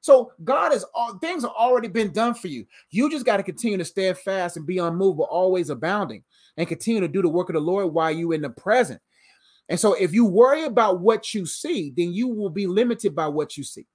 So 0.00 0.32
God 0.44 0.72
is 0.72 0.84
all 0.94 1.18
things 1.18 1.42
have 1.42 1.52
already 1.52 1.88
been 1.88 2.12
done 2.12 2.32
for 2.34 2.46
you. 2.48 2.64
You 2.90 3.10
just 3.10 3.26
got 3.26 3.38
to 3.38 3.42
continue 3.42 3.76
to 3.76 3.84
stand 3.84 4.16
fast 4.18 4.56
and 4.56 4.66
be 4.66 4.78
unmovable, 4.78 5.24
always 5.24 5.68
abounding, 5.68 6.22
and 6.56 6.68
continue 6.68 7.00
to 7.00 7.08
do 7.08 7.22
the 7.22 7.28
work 7.28 7.50
of 7.50 7.54
the 7.54 7.60
Lord 7.60 7.92
while 7.92 8.12
you 8.12 8.32
in 8.32 8.40
the 8.40 8.50
present. 8.50 9.00
And 9.68 9.78
so 9.78 9.94
if 9.94 10.12
you 10.12 10.24
worry 10.24 10.64
about 10.64 11.00
what 11.00 11.34
you 11.34 11.46
see, 11.46 11.92
then 11.96 12.12
you 12.12 12.28
will 12.28 12.50
be 12.50 12.66
limited 12.66 13.14
by 13.14 13.26
what 13.26 13.56
you 13.56 13.64
see. 13.64 13.86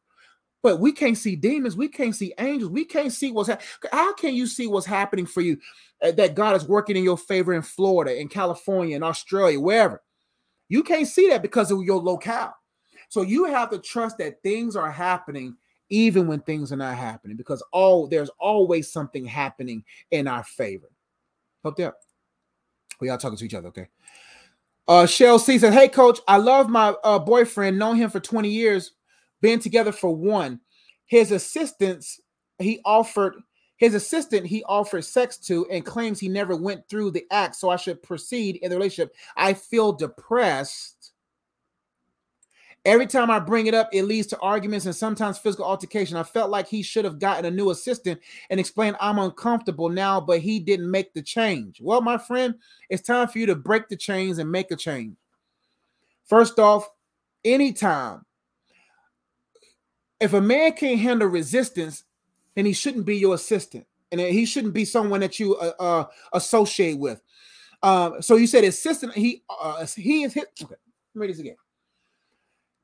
But 0.63 0.79
we 0.79 0.91
can't 0.91 1.17
see 1.17 1.35
demons, 1.35 1.75
we 1.75 1.87
can't 1.87 2.15
see 2.15 2.33
angels, 2.37 2.71
we 2.71 2.85
can't 2.85 3.11
see 3.11 3.31
what's 3.31 3.49
happening. 3.49 3.67
How 3.91 4.13
can 4.13 4.35
you 4.35 4.45
see 4.45 4.67
what's 4.67 4.85
happening 4.85 5.25
for 5.25 5.41
you 5.41 5.57
uh, 6.03 6.11
that 6.11 6.35
God 6.35 6.55
is 6.55 6.67
working 6.67 6.95
in 6.95 7.03
your 7.03 7.17
favor 7.17 7.53
in 7.53 7.63
Florida, 7.63 8.19
in 8.19 8.27
California, 8.27 8.95
in 8.95 9.01
Australia, 9.01 9.59
wherever? 9.59 10.03
You 10.69 10.83
can't 10.83 11.07
see 11.07 11.29
that 11.29 11.41
because 11.41 11.71
of 11.71 11.81
your 11.83 11.99
locale. 11.99 12.55
So 13.09 13.23
you 13.23 13.45
have 13.45 13.71
to 13.71 13.79
trust 13.79 14.19
that 14.19 14.41
things 14.43 14.75
are 14.75 14.91
happening 14.91 15.57
even 15.89 16.27
when 16.27 16.39
things 16.39 16.71
are 16.71 16.77
not 16.77 16.95
happening 16.95 17.35
because 17.35 17.61
all 17.73 18.07
there's 18.07 18.31
always 18.39 18.91
something 18.91 19.25
happening 19.25 19.83
in 20.11 20.27
our 20.27 20.43
favor. 20.43 20.87
Hope 21.63 21.75
that 21.75 21.95
we 23.01 23.09
all 23.09 23.17
talking 23.17 23.37
to 23.37 23.45
each 23.45 23.53
other, 23.53 23.67
okay? 23.67 23.89
Uh, 24.91 25.05
Shell 25.05 25.39
C 25.39 25.57
said, 25.57 25.71
Hey, 25.71 25.87
coach, 25.87 26.19
I 26.27 26.35
love 26.35 26.67
my 26.67 26.89
uh, 27.05 27.17
boyfriend, 27.17 27.79
known 27.79 27.95
him 27.95 28.09
for 28.09 28.19
20 28.19 28.49
years, 28.49 28.91
been 29.39 29.57
together 29.57 29.93
for 29.93 30.13
one. 30.13 30.59
His 31.05 31.31
assistants 31.31 32.19
he 32.59 32.81
offered 32.83 33.35
His 33.77 33.93
assistant 33.93 34.45
he 34.45 34.65
offered 34.65 35.05
sex 35.05 35.37
to 35.47 35.65
and 35.71 35.85
claims 35.85 36.19
he 36.19 36.27
never 36.27 36.57
went 36.57 36.89
through 36.89 37.11
the 37.11 37.25
act, 37.31 37.55
so 37.55 37.69
I 37.69 37.77
should 37.77 38.03
proceed 38.03 38.57
in 38.57 38.69
the 38.69 38.75
relationship. 38.75 39.15
I 39.37 39.53
feel 39.53 39.93
depressed. 39.93 41.00
Every 42.83 43.05
time 43.05 43.29
I 43.29 43.37
bring 43.37 43.67
it 43.67 43.75
up, 43.75 43.89
it 43.93 44.03
leads 44.03 44.25
to 44.27 44.39
arguments 44.39 44.87
and 44.87 44.95
sometimes 44.95 45.37
physical 45.37 45.65
altercation. 45.65 46.17
I 46.17 46.23
felt 46.23 46.49
like 46.49 46.67
he 46.67 46.81
should 46.81 47.05
have 47.05 47.19
gotten 47.19 47.45
a 47.45 47.51
new 47.51 47.69
assistant 47.69 48.19
and 48.49 48.59
explained 48.59 48.95
I'm 48.99 49.19
uncomfortable 49.19 49.87
now, 49.87 50.19
but 50.19 50.39
he 50.39 50.59
didn't 50.59 50.89
make 50.89 51.13
the 51.13 51.21
change. 51.21 51.79
Well, 51.79 52.01
my 52.01 52.17
friend, 52.17 52.55
it's 52.89 53.03
time 53.03 53.27
for 53.27 53.37
you 53.37 53.45
to 53.47 53.55
break 53.55 53.87
the 53.87 53.97
chains 53.97 54.39
and 54.39 54.51
make 54.51 54.71
a 54.71 54.75
change. 54.75 55.15
First 56.25 56.57
off, 56.57 56.89
anytime 57.45 58.25
if 60.19 60.33
a 60.33 60.41
man 60.41 60.73
can't 60.73 60.99
handle 60.99 61.27
resistance, 61.27 62.03
then 62.55 62.65
he 62.65 62.73
shouldn't 62.73 63.05
be 63.05 63.17
your 63.17 63.35
assistant, 63.35 63.85
and 64.11 64.21
he 64.21 64.45
shouldn't 64.45 64.73
be 64.73 64.85
someone 64.85 65.19
that 65.19 65.39
you 65.39 65.55
uh, 65.55 65.73
uh, 65.79 66.05
associate 66.33 66.97
with. 66.97 67.21
Uh, 67.83 68.21
so 68.21 68.35
you 68.35 68.47
said 68.47 68.63
assistant. 68.63 69.13
He 69.13 69.43
uh, 69.49 69.85
he 69.95 70.23
is 70.23 70.33
his. 70.33 70.45
Okay, 70.61 70.69
let 70.69 71.15
me 71.15 71.21
read 71.21 71.29
this 71.31 71.39
again. 71.39 71.55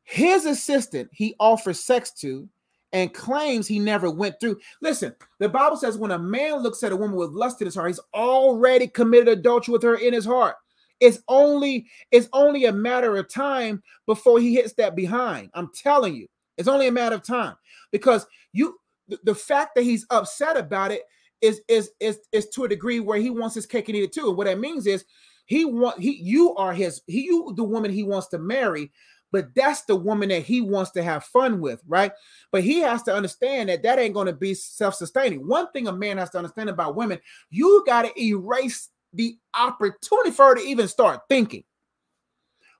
His 0.08 0.46
assistant 0.46 1.10
he 1.12 1.36
offers 1.38 1.84
sex 1.84 2.12
to 2.22 2.48
and 2.94 3.14
claims 3.14 3.68
he 3.68 3.78
never 3.78 4.10
went 4.10 4.40
through. 4.40 4.58
Listen, 4.82 5.14
the 5.40 5.50
Bible 5.50 5.76
says 5.76 5.98
when 5.98 6.12
a 6.12 6.18
man 6.18 6.64
looks 6.64 6.82
at 6.82 6.94
a 6.94 6.96
woman 6.96 7.18
with 7.18 7.32
lust 7.32 7.62
in 7.62 7.66
his 7.66 7.76
heart, 7.76 7.90
he's 7.90 8.00
already 8.14 8.88
committed 8.88 9.28
adultery 9.28 9.74
with 9.74 9.84
her 9.84 9.96
in 9.96 10.14
his 10.14 10.24
heart. 10.24 10.56
It's 11.02 11.20
only 11.28 11.88
it's 12.12 12.30
only 12.32 12.66
a 12.66 12.72
matter 12.72 13.18
of 13.18 13.28
time 13.28 13.84
before 14.06 14.40
he 14.40 14.56
hits 14.56 14.72
that 14.76 14.96
behind. 14.96 15.50
I'm 15.54 15.72
telling 15.76 16.16
you. 16.16 16.28
It's 16.58 16.70
only 16.70 16.88
a 16.88 16.92
matter 16.92 17.16
of 17.16 17.24
time 17.24 17.56
because 17.92 18.26
you 18.54 18.80
the, 19.10 19.20
the 19.26 19.36
fact 19.36 19.76
that 19.76 19.84
he's 19.84 20.06
upset 20.10 20.56
about 20.56 20.94
it 20.94 21.02
is 21.42 21.60
is 21.68 21.92
is 22.00 22.20
is 22.32 22.48
to 22.52 22.64
a 22.64 22.70
degree 22.70 23.02
where 23.02 23.20
he 23.20 23.30
wants 23.30 23.56
his 23.56 23.66
cake 23.66 23.90
and 23.90 23.98
eat 23.98 24.04
it 24.04 24.14
too. 24.14 24.30
And 24.30 24.38
what 24.38 24.48
that 24.48 24.58
means 24.58 24.88
is 24.88 25.04
he 25.48 25.66
want 25.66 26.00
he 26.00 26.16
you 26.16 26.56
are 26.56 26.74
his 26.74 27.02
he 27.08 27.26
you 27.26 27.54
the 27.58 27.64
woman 27.64 27.92
he 27.92 28.04
wants 28.04 28.28
to 28.30 28.38
marry, 28.38 28.90
but 29.32 29.54
that's 29.56 29.82
the 29.84 29.96
woman 29.96 30.30
that 30.30 30.44
he 30.44 30.62
wants 30.62 30.92
to 30.92 31.04
have 31.04 31.26
fun 31.26 31.60
with, 31.60 31.82
right? 31.88 32.12
But 32.52 32.64
he 32.64 32.80
has 32.80 33.04
to 33.04 33.14
understand 33.14 33.70
that 33.70 33.84
that 33.84 34.00
ain't 34.00 34.14
going 34.14 34.28
to 34.28 34.34
be 34.34 34.54
self-sustaining. 34.54 35.46
One 35.48 35.72
thing 35.72 35.88
a 35.88 35.92
man 35.92 36.18
has 36.18 36.30
to 36.32 36.38
understand 36.38 36.70
about 36.70 36.96
women, 36.96 37.20
you 37.50 37.84
got 37.86 38.04
to 38.04 38.22
erase 38.22 38.90
the 39.14 39.38
opportunity 39.58 40.32
for 40.32 40.48
her 40.48 40.56
to 40.56 40.62
even 40.62 40.88
start 40.88 41.22
thinking. 41.30 41.64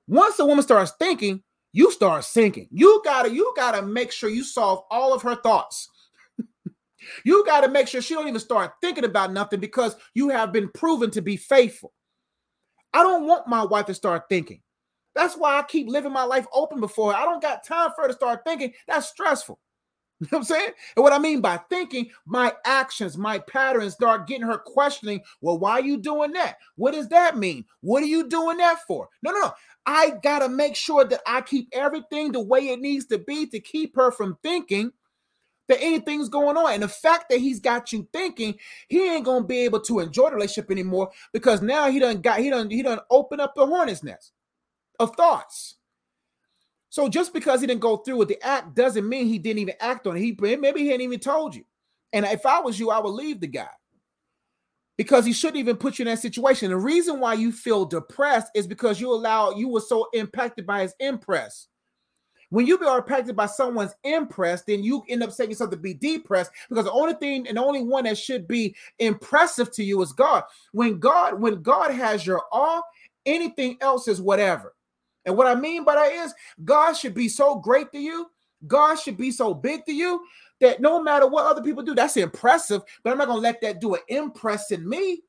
Once 0.06 0.38
a 0.38 0.46
woman 0.46 0.62
starts 0.62 0.92
thinking, 0.98 1.42
you 1.72 1.92
start 1.92 2.24
sinking. 2.24 2.68
You 2.70 3.02
gotta, 3.04 3.30
you 3.30 3.52
gotta 3.54 3.82
make 3.82 4.10
sure 4.10 4.30
you 4.30 4.42
solve 4.42 4.84
all 4.90 5.12
of 5.12 5.20
her 5.22 5.34
thoughts. 5.34 5.90
you 7.24 7.44
gotta 7.44 7.68
make 7.68 7.88
sure 7.88 8.00
she 8.00 8.14
don't 8.14 8.28
even 8.28 8.40
start 8.40 8.72
thinking 8.80 9.04
about 9.04 9.32
nothing 9.32 9.60
because 9.60 9.96
you 10.14 10.30
have 10.30 10.50
been 10.50 10.70
proven 10.70 11.10
to 11.10 11.20
be 11.20 11.36
faithful. 11.36 11.92
I 12.94 13.02
don't 13.02 13.26
want 13.26 13.48
my 13.48 13.64
wife 13.64 13.86
to 13.86 13.94
start 13.94 14.24
thinking. 14.30 14.62
That's 15.18 15.34
why 15.34 15.58
I 15.58 15.64
keep 15.64 15.88
living 15.88 16.12
my 16.12 16.22
life 16.22 16.46
open 16.52 16.78
before. 16.78 17.12
I 17.12 17.24
don't 17.24 17.42
got 17.42 17.64
time 17.64 17.90
for 17.96 18.02
her 18.02 18.08
to 18.08 18.14
start 18.14 18.42
thinking. 18.46 18.72
That's 18.86 19.08
stressful. 19.08 19.58
You 20.20 20.26
know 20.32 20.38
what 20.38 20.38
I'm 20.38 20.44
saying? 20.44 20.70
And 20.96 21.02
what 21.04 21.12
I 21.12 21.18
mean 21.20 21.40
by 21.40 21.60
thinking, 21.70 22.10
my 22.26 22.52
actions, 22.64 23.16
my 23.16 23.38
patterns 23.38 23.94
start 23.94 24.26
getting 24.26 24.46
her 24.48 24.58
questioning, 24.58 25.20
well, 25.40 25.60
why 25.60 25.74
are 25.74 25.80
you 25.80 25.96
doing 25.96 26.32
that? 26.32 26.56
What 26.74 26.94
does 26.94 27.08
that 27.10 27.36
mean? 27.36 27.64
What 27.82 28.02
are 28.02 28.06
you 28.06 28.28
doing 28.28 28.56
that 28.56 28.78
for? 28.84 29.08
No, 29.22 29.30
no, 29.30 29.38
no. 29.42 29.52
I 29.86 30.14
got 30.24 30.40
to 30.40 30.48
make 30.48 30.74
sure 30.74 31.04
that 31.04 31.20
I 31.24 31.40
keep 31.40 31.68
everything 31.72 32.32
the 32.32 32.42
way 32.42 32.70
it 32.70 32.80
needs 32.80 33.06
to 33.06 33.18
be 33.18 33.46
to 33.46 33.60
keep 33.60 33.94
her 33.94 34.10
from 34.10 34.38
thinking 34.42 34.90
that 35.68 35.80
anything's 35.80 36.28
going 36.28 36.56
on. 36.56 36.72
And 36.72 36.82
the 36.82 36.88
fact 36.88 37.26
that 37.30 37.38
he's 37.38 37.60
got 37.60 37.92
you 37.92 38.08
thinking, 38.12 38.56
he 38.88 39.08
ain't 39.08 39.24
gonna 39.24 39.44
be 39.44 39.60
able 39.60 39.80
to 39.82 40.00
enjoy 40.00 40.30
the 40.30 40.34
relationship 40.34 40.72
anymore 40.72 41.10
because 41.32 41.62
now 41.62 41.88
he 41.88 42.00
done 42.00 42.22
got 42.22 42.40
he 42.40 42.50
done 42.50 42.70
he 42.70 42.82
done 42.82 42.98
open 43.08 43.38
up 43.38 43.54
the 43.54 43.66
hornet's 43.66 44.02
nest 44.02 44.32
of 44.98 45.14
thoughts. 45.16 45.76
So 46.90 47.08
just 47.08 47.32
because 47.32 47.60
he 47.60 47.66
didn't 47.66 47.80
go 47.80 47.98
through 47.98 48.16
with 48.16 48.28
the 48.28 48.42
act 48.42 48.74
doesn't 48.74 49.08
mean 49.08 49.26
he 49.26 49.38
didn't 49.38 49.60
even 49.60 49.74
act 49.80 50.06
on 50.06 50.16
it. 50.16 50.20
He 50.20 50.36
maybe 50.40 50.80
he 50.80 50.88
hadn't 50.88 51.02
even 51.02 51.20
told 51.20 51.54
you. 51.54 51.64
And 52.12 52.24
if 52.24 52.46
I 52.46 52.60
was 52.60 52.80
you, 52.80 52.90
I 52.90 52.98
would 52.98 53.10
leave 53.10 53.40
the 53.40 53.46
guy 53.46 53.68
because 54.96 55.24
he 55.24 55.32
shouldn't 55.32 55.58
even 55.58 55.76
put 55.76 55.98
you 55.98 56.04
in 56.04 56.08
that 56.08 56.20
situation. 56.20 56.70
The 56.70 56.76
reason 56.76 57.20
why 57.20 57.34
you 57.34 57.52
feel 57.52 57.84
depressed 57.84 58.50
is 58.54 58.66
because 58.66 59.00
you 59.00 59.12
allow 59.12 59.50
you 59.50 59.68
were 59.68 59.80
so 59.80 60.08
impacted 60.12 60.66
by 60.66 60.82
his 60.82 60.94
impress. 60.98 61.68
When 62.50 62.66
you 62.66 62.78
are 62.78 62.98
impacted 62.98 63.36
by 63.36 63.46
someone's 63.46 63.94
impress, 64.04 64.62
then 64.62 64.82
you 64.82 65.04
end 65.08 65.22
up 65.22 65.32
saying 65.32 65.50
yourself 65.50 65.70
to 65.70 65.76
be 65.76 65.92
depressed 65.92 66.50
because 66.70 66.86
the 66.86 66.92
only 66.92 67.12
thing 67.14 67.46
and 67.46 67.58
the 67.58 67.62
only 67.62 67.82
one 67.82 68.04
that 68.04 68.16
should 68.16 68.48
be 68.48 68.74
impressive 68.98 69.70
to 69.72 69.84
you 69.84 70.00
is 70.00 70.12
God. 70.12 70.44
When 70.72 70.98
God, 70.98 71.38
when 71.40 71.62
God 71.62 71.90
has 71.90 72.26
your 72.26 72.42
all, 72.50 72.82
anything 73.26 73.76
else 73.82 74.08
is 74.08 74.22
whatever. 74.22 74.74
And 75.28 75.36
what 75.36 75.46
I 75.46 75.54
mean 75.54 75.84
by 75.84 75.94
that 75.94 76.10
is 76.10 76.34
God 76.64 76.94
should 76.94 77.12
be 77.14 77.28
so 77.28 77.56
great 77.56 77.92
to 77.92 77.98
you, 77.98 78.30
God 78.66 78.96
should 78.96 79.18
be 79.18 79.30
so 79.30 79.52
big 79.52 79.84
to 79.84 79.92
you 79.92 80.24
that 80.60 80.80
no 80.80 81.02
matter 81.02 81.26
what 81.26 81.44
other 81.44 81.62
people 81.62 81.82
do, 81.82 81.94
that's 81.94 82.16
impressive, 82.16 82.80
but 83.04 83.10
I'm 83.10 83.18
not 83.18 83.28
gonna 83.28 83.40
let 83.40 83.60
that 83.60 83.80
do 83.80 83.94
an 83.94 84.00
impress 84.08 84.70
in 84.70 84.88
me. 84.88 85.22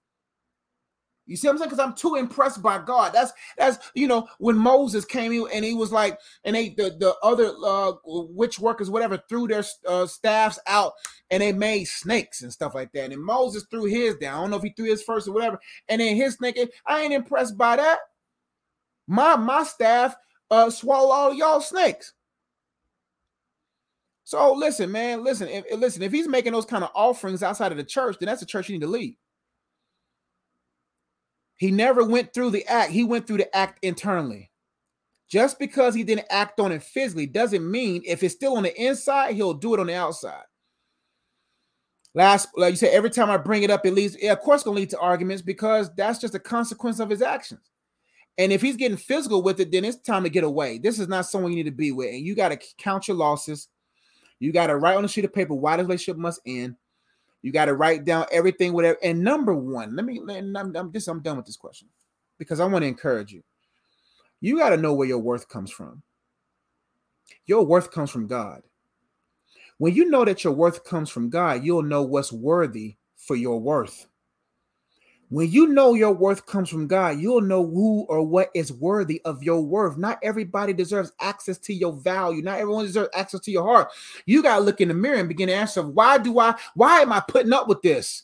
You 1.26 1.36
see 1.36 1.48
what 1.48 1.52
I'm 1.52 1.58
saying? 1.60 1.70
Because 1.70 1.86
I'm 1.86 1.94
too 1.94 2.16
impressed 2.16 2.64
by 2.64 2.80
God. 2.80 3.12
That's 3.14 3.34
that's 3.58 3.92
you 3.94 4.08
know 4.08 4.28
when 4.40 4.56
Moses 4.56 5.04
came 5.04 5.34
in 5.34 5.46
and 5.54 5.66
he 5.66 5.74
was 5.76 5.92
like, 5.92 6.18
and 6.46 6.56
they 6.56 6.70
the 6.70 6.96
the 6.98 7.14
other 7.22 7.54
uh 7.64 7.92
witch 8.06 8.58
workers 8.58 8.90
whatever 8.90 9.22
threw 9.30 9.48
their 9.48 9.64
uh, 9.86 10.08
staffs 10.08 10.58
out 10.66 10.94
and 11.30 11.44
they 11.44 11.52
made 11.52 11.84
snakes 11.84 12.42
and 12.42 12.52
stuff 12.52 12.74
like 12.74 12.94
that. 12.94 13.12
And 13.12 13.22
Moses 13.22 13.68
threw 13.70 13.84
his 13.84 14.16
down. 14.16 14.38
I 14.38 14.42
don't 14.42 14.50
know 14.50 14.58
if 14.58 14.64
he 14.64 14.74
threw 14.76 14.86
his 14.86 15.04
first 15.04 15.28
or 15.28 15.34
whatever. 15.34 15.60
And 15.88 16.02
then 16.02 16.16
his 16.16 16.36
snake, 16.36 16.58
I 16.88 17.02
ain't 17.02 17.14
impressed 17.14 17.58
by 17.58 17.76
that. 17.76 18.00
My 19.10 19.36
my 19.36 19.64
staff 19.64 20.16
uh 20.52 20.70
swallow 20.70 21.12
all 21.12 21.34
y'all 21.34 21.60
snakes. 21.60 22.14
So 24.24 24.54
listen, 24.54 24.92
man, 24.92 25.24
listen, 25.24 25.48
if, 25.48 25.66
listen. 25.76 26.04
If 26.04 26.12
he's 26.12 26.28
making 26.28 26.54
those 26.54 26.66
kind 26.66 26.84
of 26.84 26.92
offerings 26.94 27.42
outside 27.42 27.72
of 27.72 27.80
the 27.80 27.84
church, 27.84 28.18
then 28.20 28.28
that's 28.28 28.44
a 28.44 28.46
church 28.46 28.70
you 28.70 28.76
need 28.76 28.86
to 28.86 28.88
leave. 28.88 29.16
He 31.58 31.72
never 31.72 32.06
went 32.06 32.34
through 32.34 32.52
the 32.52 32.66
act. 32.68 32.92
He 32.92 33.04
went 33.04 33.26
through 33.26 33.38
the 33.38 33.56
act 33.56 33.84
internally. 33.84 34.52
Just 35.28 35.58
because 35.58 35.96
he 35.96 36.04
didn't 36.04 36.28
act 36.30 36.60
on 36.60 36.72
it 36.72 36.84
physically 36.84 37.26
doesn't 37.26 37.70
mean 37.70 38.04
if 38.06 38.22
it's 38.22 38.36
still 38.36 38.58
on 38.58 38.64
the 38.64 38.82
inside, 38.82 39.36
he'll 39.36 39.56
do 39.56 39.74
it 39.74 39.80
on 39.80 39.88
the 39.88 39.96
outside. 39.96 40.44
Last, 42.14 42.50
like 42.56 42.72
you 42.72 42.78
said, 42.78 42.94
every 42.94 43.10
time 43.10 43.32
I 43.32 43.38
bring 43.38 43.64
it 43.64 43.72
up, 43.72 43.86
it 43.86 43.94
leads, 43.94 44.16
yeah, 44.22 44.34
of 44.34 44.40
course, 44.42 44.62
gonna 44.62 44.78
lead 44.78 44.92
to 44.92 45.00
arguments 45.00 45.42
because 45.42 45.94
that's 45.96 46.20
just 46.20 46.36
a 46.36 46.40
consequence 46.40 47.00
of 47.00 47.10
his 47.10 47.24
actions. 47.24 47.70
And 48.40 48.52
if 48.52 48.62
he's 48.62 48.78
getting 48.78 48.98
physical 48.98 49.44
with 49.44 49.60
it, 49.60 49.72
then 49.72 49.86
it's 49.86 49.98
time 49.98 50.24
to 50.24 50.30
get 50.30 50.44
away. 50.44 50.80
This 50.80 50.98
is 50.98 51.08
not 51.08 51.28
someone 51.28 51.52
you 51.52 51.58
need 51.58 51.70
to 51.70 51.76
be 51.76 51.92
with, 51.92 52.10
and 52.10 52.26
you 52.26 52.34
got 52.34 52.50
to 52.50 52.60
count 52.78 53.08
your 53.08 53.18
losses 53.18 53.68
you 54.40 54.54
got 54.54 54.68
to 54.68 54.78
write 54.78 54.96
on 54.96 55.06
a 55.06 55.08
sheet 55.08 55.26
of 55.26 55.34
paper 55.34 55.54
why 55.54 55.78
the 55.78 55.84
relationship 55.84 56.18
must 56.18 56.42
end. 56.46 56.76
You 57.42 57.52
got 57.52 57.66
to 57.66 57.74
write 57.74 58.06
down 58.06 58.26
everything, 58.32 58.74
whatever. 58.74 58.98
And 59.04 59.22
number 59.22 59.54
one, 59.54 59.96
let 59.96 60.06
me. 60.06 60.22
I'm, 60.30 60.76
I'm 60.76 60.92
this. 60.92 61.08
I'm 61.08 61.22
done 61.22 61.38
with 61.38 61.46
this 61.46 61.58
question 61.58 61.88
because 62.38 62.60
I 62.60 62.66
want 62.66 62.84
to 62.84 62.88
encourage 62.88 63.32
you. 63.32 63.44
You 64.42 64.58
got 64.58 64.70
to 64.70 64.78
know 64.78 64.94
where 64.94 65.08
your 65.08 65.20
worth 65.20 65.48
comes 65.48 65.72
from. 65.72 66.02
Your 67.46 67.66
worth 67.66 67.92
comes 67.92 68.10
from 68.10 68.28
God. 68.28 68.62
When 69.78 69.94
you 69.94 70.10
know 70.10 70.26
that 70.26 70.44
your 70.44 70.54
worth 70.54 70.84
comes 70.84 71.10
from 71.10 71.30
God, 71.30 71.64
you'll 71.64 71.84
know 71.84 72.02
what's 72.02 72.32
worthy 72.32 72.98
for 73.16 73.36
your 73.36 73.60
worth. 73.60 74.08
When 75.30 75.50
you 75.52 75.68
know 75.68 75.94
your 75.94 76.12
worth 76.12 76.46
comes 76.48 76.70
from 76.70 76.88
God, 76.88 77.20
you'll 77.20 77.42
know 77.42 77.66
who 77.66 78.06
or 78.10 78.26
what 78.26 78.50
is 78.56 78.74
worthy 78.74 79.22
of 79.26 79.44
your 79.44 79.62
worth. 79.62 79.98
Not 79.98 80.20
everybody 80.24 80.74
deserves 80.74 81.12
access 81.20 81.60
to 81.60 81.74
your 81.74 81.94
value. 81.94 82.42
Not 82.42 82.60
everyone 82.60 82.86
deserves 82.86 83.10
access 83.14 83.40
to 83.42 83.52
your 83.52 83.64
heart. 83.64 83.90
You 84.26 84.42
got 84.42 84.58
to 84.58 84.64
look 84.64 84.82
in 84.82 84.88
the 84.88 84.94
mirror 84.96 85.18
and 85.18 85.30
begin 85.30 85.48
to 85.48 85.54
ask 85.54 85.78
answer, 85.78 85.88
why 85.88 86.18
do 86.18 86.40
I, 86.40 86.56
why 86.74 87.02
am 87.02 87.14
I 87.14 87.20
putting 87.20 87.54
up 87.54 87.68
with 87.68 87.82
this? 87.84 88.24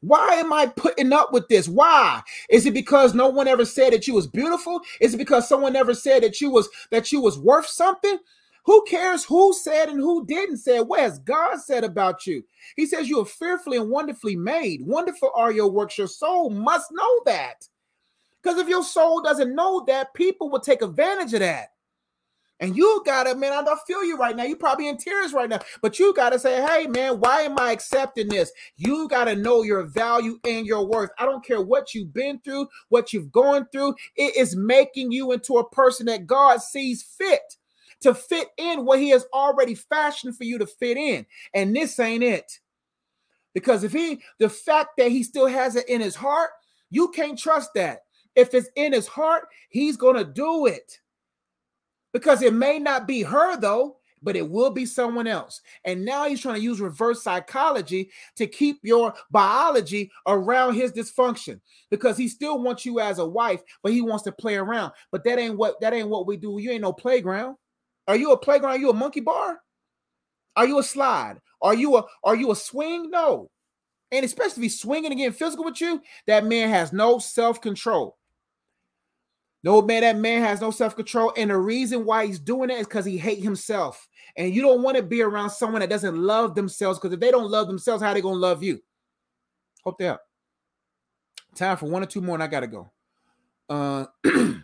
Why 0.00 0.34
am 0.34 0.52
I 0.52 0.66
putting 0.66 1.12
up 1.12 1.32
with 1.32 1.48
this? 1.48 1.68
Why? 1.68 2.22
Is 2.50 2.66
it 2.66 2.74
because 2.74 3.14
no 3.14 3.28
one 3.28 3.48
ever 3.48 3.64
said 3.64 3.92
that 3.92 4.06
you 4.06 4.14
was 4.14 4.26
beautiful? 4.26 4.80
Is 5.00 5.14
it 5.14 5.18
because 5.18 5.48
someone 5.48 5.76
ever 5.76 5.94
said 5.94 6.22
that 6.22 6.40
you 6.40 6.50
was 6.50 6.68
that 6.90 7.12
you 7.12 7.20
was 7.20 7.38
worth 7.38 7.66
something? 7.66 8.18
Who 8.66 8.82
cares 8.82 9.24
who 9.24 9.52
said 9.52 9.88
and 9.88 10.00
who 10.00 10.26
didn't 10.26 10.56
say? 10.58 10.80
What 10.80 10.98
has 10.98 11.20
God 11.20 11.60
said 11.60 11.84
about 11.84 12.26
you? 12.26 12.42
He 12.74 12.84
says 12.86 13.08
you 13.08 13.20
are 13.20 13.24
fearfully 13.24 13.78
and 13.78 13.88
wonderfully 13.88 14.34
made. 14.34 14.82
Wonderful 14.84 15.30
are 15.34 15.52
your 15.52 15.70
works. 15.70 15.96
Your 15.96 16.08
soul 16.08 16.50
must 16.50 16.90
know 16.90 17.20
that. 17.26 17.68
Because 18.42 18.58
if 18.58 18.68
your 18.68 18.82
soul 18.82 19.22
doesn't 19.22 19.54
know 19.54 19.84
that, 19.86 20.14
people 20.14 20.50
will 20.50 20.60
take 20.60 20.82
advantage 20.82 21.32
of 21.32 21.40
that. 21.40 21.68
And 22.58 22.76
you 22.76 23.02
gotta, 23.04 23.36
man, 23.36 23.52
I 23.52 23.62
don't 23.62 23.78
feel 23.86 24.02
you 24.02 24.16
right 24.16 24.34
now. 24.34 24.44
You're 24.44 24.56
probably 24.56 24.88
in 24.88 24.96
tears 24.96 25.32
right 25.32 25.48
now, 25.48 25.60
but 25.82 25.98
you 25.98 26.14
gotta 26.14 26.38
say, 26.38 26.66
hey, 26.66 26.86
man, 26.86 27.20
why 27.20 27.42
am 27.42 27.58
I 27.58 27.70
accepting 27.70 28.28
this? 28.28 28.50
You 28.76 29.08
gotta 29.08 29.36
know 29.36 29.62
your 29.62 29.84
value 29.84 30.40
and 30.44 30.66
your 30.66 30.86
worth. 30.86 31.10
I 31.18 31.26
don't 31.26 31.44
care 31.44 31.60
what 31.60 31.94
you've 31.94 32.14
been 32.14 32.40
through, 32.40 32.66
what 32.88 33.12
you've 33.12 33.30
gone 33.30 33.66
through, 33.70 33.94
it 34.16 34.36
is 34.36 34.56
making 34.56 35.12
you 35.12 35.32
into 35.32 35.58
a 35.58 35.68
person 35.68 36.06
that 36.06 36.26
God 36.26 36.62
sees 36.62 37.02
fit 37.02 37.56
to 38.02 38.14
fit 38.14 38.48
in 38.56 38.84
what 38.84 38.98
he 38.98 39.10
has 39.10 39.26
already 39.32 39.74
fashioned 39.74 40.36
for 40.36 40.44
you 40.44 40.58
to 40.58 40.66
fit 40.66 40.96
in. 40.96 41.26
And 41.54 41.74
this 41.74 41.98
ain't 41.98 42.24
it. 42.24 42.60
Because 43.54 43.84
if 43.84 43.92
he, 43.92 44.20
the 44.38 44.48
fact 44.48 44.90
that 44.98 45.10
he 45.10 45.22
still 45.22 45.46
has 45.46 45.76
it 45.76 45.88
in 45.88 46.00
his 46.00 46.14
heart, 46.14 46.50
you 46.90 47.08
can't 47.08 47.38
trust 47.38 47.70
that. 47.74 48.00
If 48.34 48.52
it's 48.52 48.68
in 48.76 48.92
his 48.92 49.06
heart, 49.06 49.48
he's 49.70 49.96
going 49.96 50.16
to 50.16 50.24
do 50.24 50.66
it. 50.66 51.00
Because 52.12 52.42
it 52.42 52.52
may 52.52 52.78
not 52.78 53.06
be 53.06 53.22
her, 53.22 53.56
though, 53.58 53.96
but 54.22 54.36
it 54.36 54.48
will 54.48 54.70
be 54.70 54.84
someone 54.86 55.26
else. 55.26 55.60
And 55.84 56.04
now 56.04 56.28
he's 56.28 56.40
trying 56.40 56.56
to 56.56 56.60
use 56.60 56.80
reverse 56.80 57.22
psychology 57.22 58.10
to 58.36 58.46
keep 58.46 58.78
your 58.82 59.14
biology 59.30 60.10
around 60.26 60.74
his 60.74 60.92
dysfunction 60.92 61.60
because 61.90 62.16
he 62.16 62.28
still 62.28 62.60
wants 62.60 62.84
you 62.84 63.00
as 63.00 63.18
a 63.18 63.26
wife, 63.26 63.62
but 63.82 63.92
he 63.92 64.00
wants 64.00 64.24
to 64.24 64.32
play 64.32 64.56
around. 64.56 64.92
But 65.12 65.24
that 65.24 65.38
ain't 65.38 65.56
what 65.56 65.80
that 65.80 65.92
ain't 65.92 66.08
what 66.08 66.26
we 66.26 66.36
do. 66.36 66.58
You 66.58 66.72
ain't 66.72 66.82
no 66.82 66.92
playground. 66.92 67.56
Are 68.08 68.16
you 68.16 68.32
a 68.32 68.38
playground? 68.38 68.72
Are 68.72 68.78
you 68.78 68.90
a 68.90 68.94
monkey 68.94 69.20
bar? 69.20 69.60
Are 70.56 70.66
you 70.66 70.78
a 70.78 70.82
slide? 70.82 71.38
Are 71.60 71.74
you 71.74 71.96
a 71.96 72.04
are 72.22 72.36
you 72.36 72.50
a 72.50 72.56
swing? 72.56 73.10
No. 73.10 73.50
And 74.12 74.24
especially 74.24 74.64
if 74.64 74.72
he's 74.72 74.80
swinging 74.80 75.10
and 75.10 75.18
getting 75.18 75.32
physical 75.32 75.64
with 75.64 75.80
you, 75.80 76.00
that 76.26 76.44
man 76.44 76.68
has 76.68 76.92
no 76.92 77.18
self-control. 77.18 78.16
No 79.64 79.82
man, 79.82 80.02
that 80.02 80.16
man 80.16 80.42
has 80.42 80.60
no 80.60 80.70
self-control. 80.70 81.32
And 81.36 81.50
the 81.50 81.56
reason 81.56 82.04
why 82.04 82.26
he's 82.26 82.38
doing 82.38 82.70
it 82.70 82.78
is 82.78 82.86
because 82.86 83.04
he 83.04 83.18
hate 83.18 83.42
himself. 83.42 84.06
And 84.36 84.54
you 84.54 84.62
don't 84.62 84.82
want 84.82 84.96
to 84.96 85.02
be 85.02 85.22
around 85.22 85.50
someone 85.50 85.80
that 85.80 85.90
doesn't 85.90 86.16
love 86.16 86.54
themselves 86.54 87.00
because 87.00 87.12
if 87.12 87.18
they 87.18 87.32
don't 87.32 87.50
love 87.50 87.66
themselves, 87.66 88.02
how 88.02 88.14
they 88.14 88.20
gonna 88.20 88.36
love 88.36 88.62
you? 88.62 88.80
Hope 89.82 89.98
they 89.98 90.08
up. 90.08 90.22
Time 91.56 91.76
for 91.76 91.86
one 91.86 92.02
or 92.02 92.06
two 92.06 92.20
more, 92.20 92.36
and 92.36 92.42
I 92.42 92.46
gotta 92.46 92.68
go. 92.68 92.92
Uh 93.68 94.06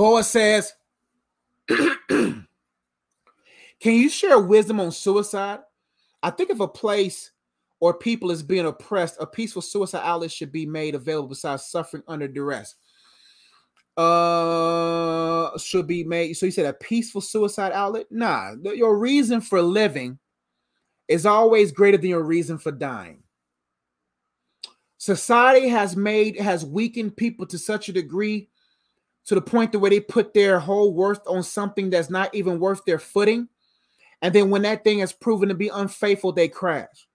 Boa 0.00 0.24
says, 0.24 0.72
Can 1.68 2.46
you 3.84 4.08
share 4.08 4.38
wisdom 4.38 4.80
on 4.80 4.92
suicide? 4.92 5.58
I 6.22 6.30
think 6.30 6.48
if 6.48 6.60
a 6.60 6.66
place 6.66 7.32
or 7.80 7.92
people 7.92 8.30
is 8.30 8.42
being 8.42 8.64
oppressed, 8.64 9.16
a 9.20 9.26
peaceful 9.26 9.60
suicide 9.60 10.00
outlet 10.02 10.32
should 10.32 10.52
be 10.52 10.64
made 10.64 10.94
available 10.94 11.28
besides 11.28 11.66
suffering 11.66 12.02
under 12.08 12.26
duress. 12.26 12.76
Uh, 13.94 15.50
should 15.58 15.86
be 15.86 16.02
made. 16.02 16.32
So 16.32 16.46
you 16.46 16.52
said 16.52 16.64
a 16.64 16.72
peaceful 16.72 17.20
suicide 17.20 17.72
outlet? 17.72 18.06
Nah, 18.10 18.54
your 18.72 18.96
reason 18.96 19.42
for 19.42 19.60
living 19.60 20.18
is 21.08 21.26
always 21.26 21.72
greater 21.72 21.98
than 21.98 22.08
your 22.08 22.24
reason 22.24 22.56
for 22.56 22.72
dying. 22.72 23.22
Society 24.96 25.68
has 25.68 25.94
made 25.94 26.40
has 26.40 26.64
weakened 26.64 27.18
people 27.18 27.44
to 27.48 27.58
such 27.58 27.90
a 27.90 27.92
degree 27.92 28.48
to 29.26 29.34
the 29.34 29.40
point 29.40 29.72
to 29.72 29.78
where 29.78 29.90
they 29.90 30.00
put 30.00 30.34
their 30.34 30.58
whole 30.58 30.92
worth 30.92 31.20
on 31.26 31.42
something 31.42 31.90
that's 31.90 32.10
not 32.10 32.34
even 32.34 32.58
worth 32.58 32.84
their 32.84 32.98
footing. 32.98 33.48
And 34.22 34.34
then 34.34 34.50
when 34.50 34.62
that 34.62 34.84
thing 34.84 35.00
is 35.00 35.12
proven 35.12 35.48
to 35.48 35.54
be 35.54 35.68
unfaithful, 35.68 36.32
they 36.32 36.48
crash. 36.48 37.08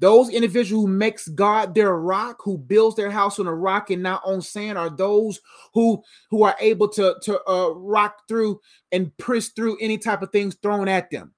Those 0.00 0.30
individuals 0.30 0.84
who 0.84 0.92
makes 0.92 1.26
God 1.28 1.74
their 1.74 1.96
rock, 1.96 2.38
who 2.44 2.56
builds 2.56 2.94
their 2.94 3.10
house 3.10 3.40
on 3.40 3.48
a 3.48 3.54
rock 3.54 3.90
and 3.90 4.02
not 4.02 4.22
on 4.24 4.40
sand, 4.40 4.78
are 4.78 4.90
those 4.90 5.40
who 5.74 6.02
who 6.30 6.44
are 6.44 6.54
able 6.60 6.88
to 6.90 7.16
to 7.22 7.50
uh, 7.50 7.70
rock 7.70 8.22
through 8.28 8.60
and 8.92 9.16
press 9.16 9.48
through 9.48 9.76
any 9.80 9.98
type 9.98 10.22
of 10.22 10.30
things 10.30 10.56
thrown 10.62 10.86
at 10.86 11.10
them. 11.10 11.34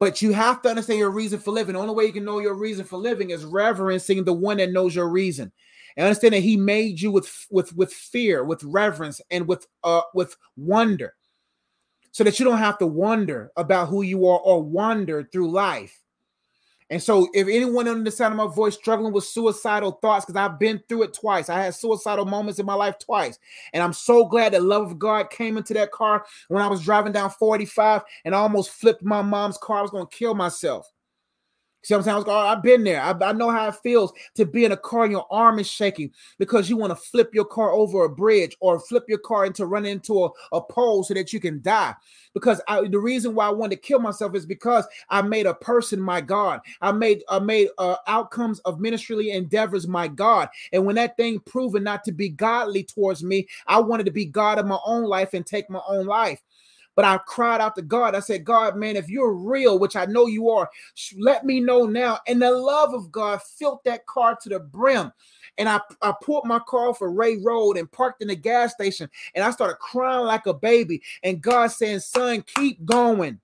But 0.00 0.22
you 0.22 0.32
have 0.32 0.62
to 0.62 0.70
understand 0.70 0.98
your 0.98 1.10
reason 1.10 1.38
for 1.38 1.50
living. 1.50 1.74
The 1.74 1.80
only 1.80 1.94
way 1.94 2.04
you 2.04 2.12
can 2.12 2.24
know 2.24 2.38
your 2.38 2.54
reason 2.54 2.86
for 2.86 2.96
living 2.96 3.30
is 3.30 3.44
reverencing 3.44 4.24
the 4.24 4.32
one 4.32 4.56
that 4.56 4.72
knows 4.72 4.94
your 4.94 5.10
reason 5.10 5.52
and 5.96 6.06
understand 6.06 6.34
that 6.34 6.40
he 6.40 6.56
made 6.56 7.00
you 7.00 7.10
with 7.10 7.46
with 7.50 7.74
with 7.76 7.92
fear 7.92 8.44
with 8.44 8.62
reverence 8.64 9.20
and 9.30 9.46
with 9.46 9.66
uh 9.84 10.02
with 10.14 10.36
wonder 10.56 11.14
so 12.10 12.24
that 12.24 12.38
you 12.38 12.44
don't 12.44 12.58
have 12.58 12.78
to 12.78 12.86
wonder 12.86 13.50
about 13.56 13.88
who 13.88 14.02
you 14.02 14.26
are 14.26 14.40
or 14.40 14.62
wander 14.62 15.28
through 15.32 15.50
life 15.50 16.02
and 16.88 17.02
so, 17.02 17.28
if 17.34 17.48
anyone 17.48 17.88
under 17.88 18.04
the 18.04 18.12
sound 18.12 18.32
of 18.32 18.38
my 18.38 18.54
voice 18.54 18.74
struggling 18.74 19.12
with 19.12 19.24
suicidal 19.24 19.92
thoughts, 19.92 20.24
because 20.24 20.38
I've 20.38 20.58
been 20.58 20.80
through 20.88 21.04
it 21.04 21.14
twice, 21.14 21.48
I 21.48 21.60
had 21.60 21.74
suicidal 21.74 22.24
moments 22.26 22.60
in 22.60 22.66
my 22.66 22.74
life 22.74 22.96
twice. 22.98 23.38
And 23.72 23.82
I'm 23.82 23.92
so 23.92 24.24
glad 24.24 24.52
the 24.52 24.60
love 24.60 24.92
of 24.92 24.98
God 24.98 25.30
came 25.30 25.56
into 25.56 25.74
that 25.74 25.90
car 25.90 26.24
when 26.46 26.62
I 26.62 26.68
was 26.68 26.84
driving 26.84 27.12
down 27.12 27.30
45 27.30 28.02
and 28.24 28.34
I 28.34 28.38
almost 28.38 28.70
flipped 28.70 29.02
my 29.02 29.20
mom's 29.20 29.58
car. 29.58 29.78
I 29.78 29.82
was 29.82 29.90
going 29.90 30.06
to 30.06 30.16
kill 30.16 30.34
myself. 30.34 30.92
Sometimes 31.86 32.24
oh, 32.26 32.36
I've 32.36 32.64
been 32.64 32.82
there. 32.82 33.00
I, 33.00 33.14
I, 33.20 33.32
know 33.32 33.48
how 33.48 33.68
it 33.68 33.76
feels 33.76 34.12
to 34.34 34.44
be 34.44 34.64
in 34.64 34.72
a 34.72 34.76
car 34.76 35.04
and 35.04 35.12
your 35.12 35.26
arm 35.30 35.60
is 35.60 35.68
shaking 35.68 36.10
because 36.36 36.68
you 36.68 36.76
want 36.76 36.90
to 36.90 36.96
flip 36.96 37.32
your 37.32 37.44
car 37.44 37.70
over 37.70 38.04
a 38.04 38.08
bridge 38.08 38.56
or 38.58 38.80
flip 38.80 39.04
your 39.06 39.18
car 39.18 39.46
into 39.46 39.66
run 39.66 39.86
into 39.86 40.24
a, 40.24 40.30
a 40.52 40.60
pole 40.60 41.04
so 41.04 41.14
that 41.14 41.32
you 41.32 41.38
can 41.38 41.62
die. 41.62 41.94
Because 42.34 42.60
I, 42.66 42.88
the 42.88 42.98
reason 42.98 43.36
why 43.36 43.46
I 43.46 43.50
wanted 43.50 43.76
to 43.76 43.82
kill 43.82 44.00
myself 44.00 44.34
is 44.34 44.44
because 44.44 44.84
I 45.10 45.22
made 45.22 45.46
a 45.46 45.54
person 45.54 46.00
my 46.00 46.20
God. 46.20 46.60
I 46.80 46.90
made 46.90 47.22
I 47.28 47.38
made 47.38 47.68
uh, 47.78 47.96
outcomes 48.08 48.58
of 48.60 48.80
ministry 48.80 49.30
endeavors 49.30 49.86
my 49.86 50.08
God. 50.08 50.48
And 50.72 50.84
when 50.84 50.96
that 50.96 51.16
thing 51.16 51.38
proven 51.38 51.84
not 51.84 52.02
to 52.04 52.12
be 52.12 52.30
godly 52.30 52.82
towards 52.82 53.22
me, 53.22 53.46
I 53.68 53.78
wanted 53.78 54.06
to 54.06 54.12
be 54.12 54.24
God 54.24 54.58
of 54.58 54.66
my 54.66 54.78
own 54.84 55.04
life 55.04 55.34
and 55.34 55.46
take 55.46 55.70
my 55.70 55.82
own 55.86 56.06
life. 56.06 56.42
But 56.96 57.04
I 57.04 57.18
cried 57.18 57.60
out 57.60 57.76
to 57.76 57.82
God. 57.82 58.14
I 58.14 58.20
said, 58.20 58.44
God, 58.44 58.74
man, 58.76 58.96
if 58.96 59.08
you're 59.08 59.34
real, 59.34 59.78
which 59.78 59.94
I 59.94 60.06
know 60.06 60.26
you 60.26 60.48
are, 60.48 60.68
let 61.18 61.44
me 61.44 61.60
know 61.60 61.84
now. 61.86 62.18
And 62.26 62.42
the 62.42 62.50
love 62.50 62.94
of 62.94 63.12
God 63.12 63.42
filled 63.42 63.80
that 63.84 64.06
car 64.06 64.36
to 64.42 64.48
the 64.48 64.58
brim. 64.58 65.12
And 65.58 65.68
I, 65.68 65.80
I 66.02 66.14
pulled 66.22 66.46
my 66.46 66.58
car 66.58 66.88
off 66.88 67.02
of 67.02 67.12
Ray 67.12 67.36
Road 67.36 67.76
and 67.76 67.90
parked 67.92 68.22
in 68.22 68.28
the 68.28 68.34
gas 68.34 68.72
station. 68.72 69.08
And 69.34 69.44
I 69.44 69.50
started 69.50 69.76
crying 69.76 70.26
like 70.26 70.46
a 70.46 70.54
baby. 70.54 71.02
And 71.22 71.40
God 71.40 71.68
saying, 71.68 72.00
son, 72.00 72.42
keep 72.56 72.84
going. 72.84 73.40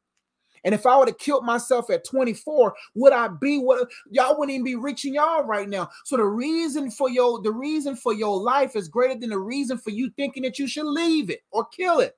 And 0.64 0.74
if 0.74 0.86
I 0.86 0.96
would 0.96 1.08
have 1.08 1.18
killed 1.18 1.44
myself 1.44 1.90
at 1.90 2.04
24, 2.04 2.74
would 2.94 3.12
I 3.12 3.28
be 3.28 3.58
what 3.58 3.88
y'all 4.10 4.38
wouldn't 4.38 4.54
even 4.54 4.64
be 4.64 4.76
reaching 4.76 5.14
y'all 5.14 5.42
right 5.42 5.68
now? 5.68 5.90
So 6.04 6.16
the 6.16 6.24
reason 6.24 6.90
for 6.90 7.10
your 7.10 7.42
the 7.42 7.50
reason 7.50 7.96
for 7.96 8.14
your 8.14 8.40
life 8.40 8.76
is 8.76 8.88
greater 8.88 9.18
than 9.18 9.30
the 9.30 9.38
reason 9.38 9.76
for 9.76 9.90
you 9.90 10.10
thinking 10.10 10.44
that 10.44 10.58
you 10.58 10.66
should 10.66 10.86
leave 10.86 11.30
it 11.30 11.40
or 11.50 11.66
kill 11.66 12.00
it. 12.00 12.16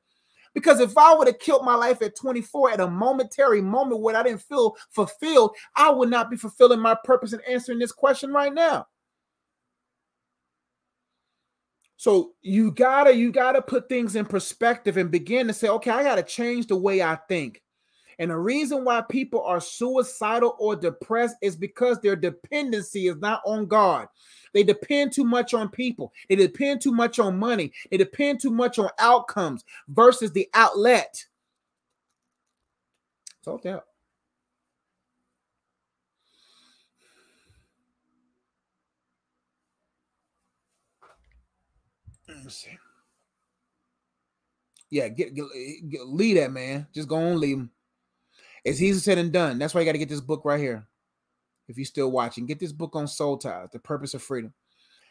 Because 0.55 0.79
if 0.81 0.97
I 0.97 1.15
would 1.15 1.27
have 1.27 1.41
killed 1.41 1.65
my 1.65 1.75
life 1.75 2.01
at 2.01 2.17
24 2.17 2.71
at 2.71 2.81
a 2.81 2.89
momentary 2.89 3.61
moment 3.61 4.01
where 4.01 4.17
I 4.17 4.23
didn't 4.23 4.43
feel 4.43 4.77
fulfilled, 4.91 5.57
I 5.75 5.91
would 5.91 6.09
not 6.09 6.31
be 6.31 6.37
fulfilling 6.37 6.81
my 6.81 6.97
purpose 7.05 7.33
in 7.33 7.41
answering 7.49 7.81
this 7.81 7.93
question 7.93 8.33
right 8.33 8.55
now. 8.55 8.87
So 11.97 12.35
you 12.43 12.71
gotta 12.71 13.15
you 13.15 13.33
gotta 13.33 13.63
put 13.63 13.89
things 13.89 14.15
in 14.15 14.27
perspective 14.27 14.97
and 14.97 15.11
begin 15.11 15.47
to 15.47 15.53
say, 15.53 15.69
okay, 15.69 15.91
I 15.91 16.03
gotta 16.03 16.23
change 16.23 16.67
the 16.67 16.77
way 16.77 17.03
I 17.03 17.17
think. 17.29 17.63
And 18.19 18.31
the 18.31 18.39
reason 18.39 18.85
why 18.85 19.03
people 19.03 19.43
are 19.43 19.61
suicidal 19.61 20.57
or 20.59 20.77
depressed 20.77 21.37
is 21.43 21.57
because 21.57 22.01
their 22.01 22.17
dependency 22.17 23.09
is 23.09 23.17
not 23.17 23.43
on 23.45 23.67
God. 23.67 24.09
They 24.53 24.63
depend 24.63 25.13
too 25.13 25.25
much 25.25 25.53
on 25.55 25.69
people. 25.69 26.13
They 26.29 26.37
depend 26.37 26.81
too 26.81 26.93
much 26.93 27.19
on 27.19 27.39
money. 27.39 27.73
They 27.91 27.97
depend 27.97 28.41
too 28.41 28.51
much 28.53 28.79
on 28.79 28.91
outcomes 28.99 29.65
versus 29.89 30.33
the 30.33 30.49
outlet. 30.55 31.27
Me 42.29 42.51
see. 42.51 42.79
Yeah, 44.91 45.09
get, 45.09 45.35
get, 45.35 45.47
get 45.89 46.07
leave 46.07 46.37
that 46.37 46.53
man. 46.53 46.87
Just 46.95 47.09
go 47.09 47.17
on, 47.17 47.41
leave 47.41 47.59
him. 47.59 47.71
It's 48.65 48.81
easy 48.81 49.01
said 49.01 49.19
and 49.19 49.33
done. 49.33 49.59
That's 49.59 49.75
why 49.75 49.81
you 49.81 49.85
got 49.85 49.93
to 49.93 49.99
get 49.99 50.09
this 50.09 50.21
book 50.21 50.43
right 50.45 50.61
here 50.61 50.87
if 51.69 51.79
you're 51.79 51.85
still 51.85 52.11
watching, 52.11 52.47
get 52.47 52.59
this 52.59 52.73
book 52.73 52.95
on 52.95 53.09
soul 53.09 53.37
ties, 53.39 53.69
The 53.73 53.79
Purpose 53.79 54.15
of 54.15 54.23
Freedom. 54.23 54.53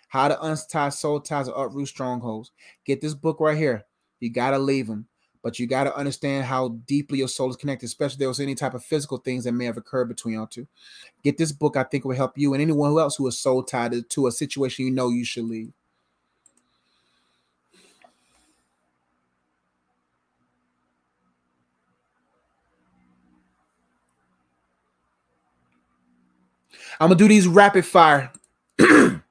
How 0.08 0.28
to 0.28 0.42
untie 0.44 0.90
soul 0.90 1.20
ties 1.20 1.48
and 1.48 1.58
uproot 1.58 1.88
strongholds. 1.88 2.52
Get 2.86 3.02
this 3.02 3.16
book 3.16 3.40
right 3.40 3.58
here. 3.58 3.84
You 4.20 4.30
got 4.30 4.52
to 4.52 4.60
leave 4.60 4.86
them, 4.86 5.08
but 5.42 5.58
you 5.58 5.66
got 5.66 5.86
to 5.86 5.96
understand 5.96 6.46
how 6.46 6.70
deeply 6.86 7.18
your 7.18 7.28
soul 7.28 7.50
is 7.50 7.56
connected, 7.56 7.88
especially 7.88 8.14
if 8.14 8.20
there 8.20 8.28
was 8.28 8.40
any 8.40 8.54
type 8.54 8.76
of 8.76 8.84
physical 8.84 9.18
things 9.18 9.44
that 9.46 9.54
may 9.54 9.66
have 9.66 9.78
occurred 9.78 10.08
between 10.08 10.36
y'all 10.36 10.46
two. 10.46 10.68
Get 11.24 11.38
this 11.38 11.52
book. 11.52 11.76
I 11.76 11.84
think 11.84 12.06
will 12.06 12.16
help 12.16 12.38
you 12.38 12.54
and 12.54 12.62
anyone 12.62 12.98
else 13.00 13.16
who 13.16 13.28
is 13.28 13.40
soul 13.40 13.64
tied 13.64 14.08
to 14.08 14.28
a 14.28 14.32
situation 14.32 14.86
you 14.86 14.92
know 14.92 15.10
you 15.10 15.26
should 15.26 15.46
leave. 15.46 15.74
I'm 27.00 27.10
gonna 27.10 27.16
do 27.16 27.28
these 27.28 27.48
rapid 27.48 27.86
fire. 27.86 28.32
I'm 28.80 29.22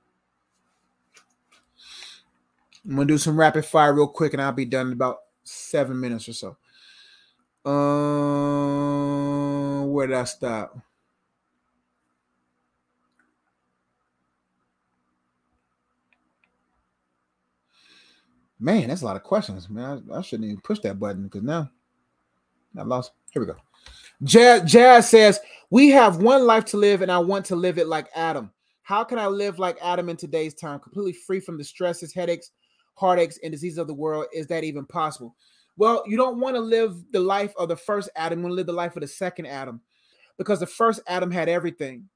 gonna 2.86 3.06
do 3.06 3.18
some 3.18 3.38
rapid 3.38 3.64
fire 3.64 3.94
real 3.94 4.08
quick, 4.08 4.32
and 4.32 4.42
I'll 4.42 4.52
be 4.52 4.64
done 4.64 4.88
in 4.88 4.92
about 4.94 5.18
seven 5.44 6.00
minutes 6.00 6.28
or 6.28 6.32
so. 6.32 6.56
Uh, 7.64 7.82
where 9.86 10.08
did 10.08 10.16
I 10.16 10.24
stop? 10.24 10.76
Man, 18.58 18.88
that's 18.88 19.02
a 19.02 19.04
lot 19.04 19.16
of 19.16 19.22
questions, 19.24 19.68
man. 19.70 20.04
I, 20.12 20.18
I 20.18 20.22
shouldn't 20.22 20.48
even 20.48 20.60
push 20.60 20.80
that 20.80 20.98
button 20.98 21.24
because 21.24 21.42
now 21.42 21.70
I 22.78 22.82
lost. 22.82 23.12
Here 23.32 23.40
we 23.42 23.46
go. 23.46 23.56
Jazz, 24.24 24.70
Jazz 24.70 25.08
says, 25.08 25.40
We 25.70 25.90
have 25.90 26.18
one 26.18 26.46
life 26.46 26.64
to 26.66 26.76
live, 26.76 27.02
and 27.02 27.10
I 27.10 27.18
want 27.18 27.44
to 27.46 27.56
live 27.56 27.78
it 27.78 27.88
like 27.88 28.08
Adam. 28.14 28.50
How 28.82 29.04
can 29.04 29.18
I 29.18 29.26
live 29.26 29.58
like 29.58 29.78
Adam 29.82 30.08
in 30.08 30.16
today's 30.16 30.54
time, 30.54 30.80
completely 30.80 31.12
free 31.12 31.40
from 31.40 31.58
the 31.58 31.64
stresses, 31.64 32.12
headaches, 32.12 32.50
heartaches, 32.94 33.38
and 33.42 33.52
diseases 33.52 33.78
of 33.78 33.86
the 33.86 33.94
world? 33.94 34.26
Is 34.32 34.46
that 34.48 34.64
even 34.64 34.86
possible? 34.86 35.34
Well, 35.76 36.04
you 36.06 36.16
don't 36.16 36.40
want 36.40 36.56
to 36.56 36.60
live 36.60 37.02
the 37.12 37.20
life 37.20 37.52
of 37.56 37.68
the 37.68 37.76
first 37.76 38.10
Adam, 38.14 38.40
you 38.40 38.42
want 38.44 38.52
to 38.52 38.56
live 38.56 38.66
the 38.66 38.72
life 38.72 38.94
of 38.96 39.00
the 39.00 39.08
second 39.08 39.46
Adam 39.46 39.80
because 40.38 40.60
the 40.60 40.66
first 40.66 41.00
Adam 41.06 41.30
had 41.30 41.48
everything. 41.48 42.08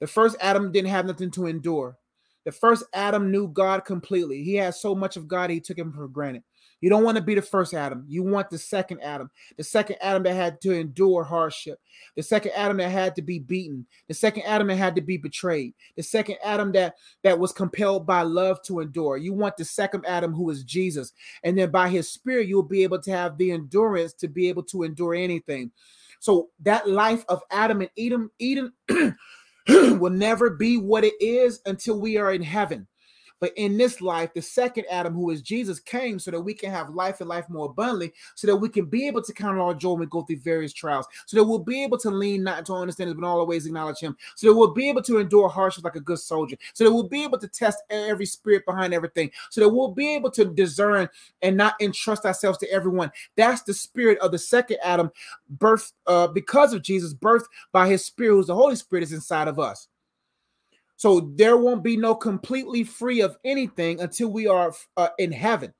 The 0.00 0.06
first 0.06 0.36
Adam 0.40 0.72
didn't 0.72 0.90
have 0.90 1.06
nothing 1.06 1.30
to 1.32 1.46
endure. 1.46 1.98
The 2.44 2.52
first 2.52 2.84
Adam 2.94 3.30
knew 3.30 3.48
God 3.48 3.84
completely. 3.84 4.42
He 4.42 4.54
had 4.54 4.74
so 4.74 4.94
much 4.94 5.16
of 5.16 5.28
God, 5.28 5.50
he 5.50 5.60
took 5.60 5.76
him 5.76 5.92
for 5.92 6.08
granted. 6.08 6.44
You 6.80 6.90
don't 6.90 7.02
want 7.02 7.16
to 7.16 7.22
be 7.22 7.34
the 7.34 7.42
first 7.42 7.74
Adam. 7.74 8.04
You 8.08 8.22
want 8.22 8.50
the 8.50 8.58
second 8.58 9.00
Adam, 9.02 9.30
the 9.56 9.64
second 9.64 9.96
Adam 10.00 10.22
that 10.22 10.34
had 10.34 10.60
to 10.62 10.72
endure 10.72 11.24
hardship, 11.24 11.80
the 12.14 12.22
second 12.22 12.52
Adam 12.54 12.76
that 12.76 12.90
had 12.90 13.16
to 13.16 13.22
be 13.22 13.38
beaten, 13.38 13.86
the 14.06 14.14
second 14.14 14.44
Adam 14.44 14.68
that 14.68 14.76
had 14.76 14.94
to 14.94 15.00
be 15.00 15.16
betrayed, 15.16 15.74
the 15.96 16.02
second 16.02 16.36
Adam 16.44 16.70
that 16.72 16.94
that 17.24 17.38
was 17.38 17.52
compelled 17.52 18.06
by 18.06 18.22
love 18.22 18.62
to 18.62 18.80
endure. 18.80 19.16
You 19.16 19.32
want 19.32 19.56
the 19.56 19.64
second 19.64 20.06
Adam 20.06 20.32
who 20.32 20.50
is 20.50 20.62
Jesus, 20.62 21.12
and 21.42 21.58
then 21.58 21.70
by 21.70 21.88
His 21.88 22.10
Spirit 22.12 22.46
you'll 22.46 22.62
be 22.62 22.84
able 22.84 23.00
to 23.00 23.10
have 23.10 23.36
the 23.38 23.50
endurance 23.50 24.12
to 24.14 24.28
be 24.28 24.48
able 24.48 24.62
to 24.64 24.84
endure 24.84 25.14
anything. 25.14 25.72
So 26.20 26.50
that 26.60 26.88
life 26.88 27.24
of 27.28 27.42
Adam 27.50 27.80
and 27.80 27.90
Eden, 27.96 28.30
Eden 28.38 28.72
will 29.68 30.10
never 30.10 30.50
be 30.50 30.76
what 30.76 31.04
it 31.04 31.14
is 31.20 31.60
until 31.66 32.00
we 32.00 32.16
are 32.16 32.32
in 32.32 32.42
heaven. 32.42 32.86
But 33.40 33.52
in 33.56 33.76
this 33.76 34.00
life, 34.00 34.32
the 34.34 34.42
second 34.42 34.84
Adam, 34.90 35.14
who 35.14 35.30
is 35.30 35.42
Jesus, 35.42 35.80
came 35.80 36.18
so 36.18 36.30
that 36.30 36.40
we 36.40 36.54
can 36.54 36.70
have 36.70 36.90
life 36.90 37.20
and 37.20 37.28
life 37.28 37.48
more 37.48 37.66
abundantly, 37.66 38.12
so 38.34 38.46
that 38.46 38.56
we 38.56 38.68
can 38.68 38.86
be 38.86 39.06
able 39.06 39.22
to 39.22 39.32
count 39.32 39.58
our 39.58 39.74
joy 39.74 39.90
when 39.90 40.00
we 40.00 40.06
go 40.06 40.22
through 40.22 40.38
various 40.38 40.72
trials, 40.72 41.06
so 41.26 41.36
that 41.36 41.44
we'll 41.44 41.58
be 41.58 41.82
able 41.82 41.98
to 41.98 42.10
lean 42.10 42.42
not 42.42 42.66
to 42.66 42.72
understand, 42.74 43.14
but 43.18 43.26
always 43.26 43.66
acknowledge 43.66 44.00
Him, 44.00 44.16
so 44.34 44.48
that 44.48 44.54
we'll 44.54 44.74
be 44.74 44.88
able 44.88 45.02
to 45.02 45.18
endure 45.18 45.48
hardships 45.48 45.84
like 45.84 45.96
a 45.96 46.00
good 46.00 46.18
soldier, 46.18 46.56
so 46.72 46.84
that 46.84 46.92
we'll 46.92 47.08
be 47.08 47.24
able 47.24 47.38
to 47.38 47.48
test 47.48 47.82
every 47.90 48.26
spirit 48.26 48.64
behind 48.66 48.92
everything, 48.92 49.30
so 49.50 49.60
that 49.60 49.68
we'll 49.68 49.92
be 49.92 50.14
able 50.14 50.30
to 50.30 50.44
discern 50.46 51.08
and 51.42 51.56
not 51.56 51.74
entrust 51.80 52.24
ourselves 52.24 52.58
to 52.58 52.70
everyone. 52.70 53.10
That's 53.36 53.62
the 53.62 53.74
spirit 53.74 54.18
of 54.18 54.32
the 54.32 54.38
second 54.38 54.78
Adam, 54.82 55.10
birth 55.48 55.92
uh, 56.06 56.28
because 56.28 56.72
of 56.72 56.82
Jesus, 56.82 57.14
birth 57.14 57.46
by 57.72 57.88
His 57.88 58.04
Spirit, 58.04 58.34
who's 58.34 58.46
the 58.46 58.54
Holy 58.54 58.76
Spirit, 58.76 59.04
is 59.04 59.12
inside 59.12 59.48
of 59.48 59.58
us. 59.58 59.88
So 60.98 61.32
there 61.36 61.56
won't 61.56 61.84
be 61.84 61.96
no 61.96 62.12
completely 62.12 62.82
free 62.82 63.20
of 63.20 63.38
anything 63.44 64.00
until 64.00 64.28
we 64.32 64.48
are 64.48 64.74
uh, 64.96 65.10
in 65.18 65.30
heaven. 65.30 65.72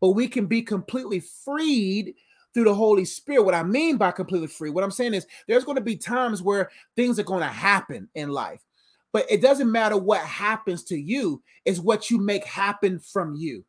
But 0.00 0.10
we 0.10 0.26
can 0.26 0.46
be 0.46 0.62
completely 0.62 1.20
freed 1.20 2.14
through 2.52 2.64
the 2.64 2.74
Holy 2.74 3.04
Spirit. 3.04 3.44
What 3.44 3.54
I 3.54 3.62
mean 3.62 3.96
by 3.96 4.10
completely 4.10 4.48
free, 4.48 4.70
what 4.70 4.82
I'm 4.82 4.90
saying 4.90 5.14
is 5.14 5.28
there's 5.46 5.64
going 5.64 5.76
to 5.76 5.80
be 5.80 5.96
times 5.96 6.42
where 6.42 6.70
things 6.96 7.20
are 7.20 7.24
going 7.24 7.42
to 7.42 7.46
happen 7.46 8.08
in 8.16 8.30
life. 8.30 8.62
But 9.12 9.30
it 9.30 9.40
doesn't 9.40 9.70
matter 9.70 9.96
what 9.96 10.22
happens 10.22 10.82
to 10.84 10.96
you, 11.00 11.40
it's 11.64 11.78
what 11.78 12.10
you 12.10 12.18
make 12.18 12.44
happen 12.44 12.98
from 12.98 13.36
you. 13.36 13.64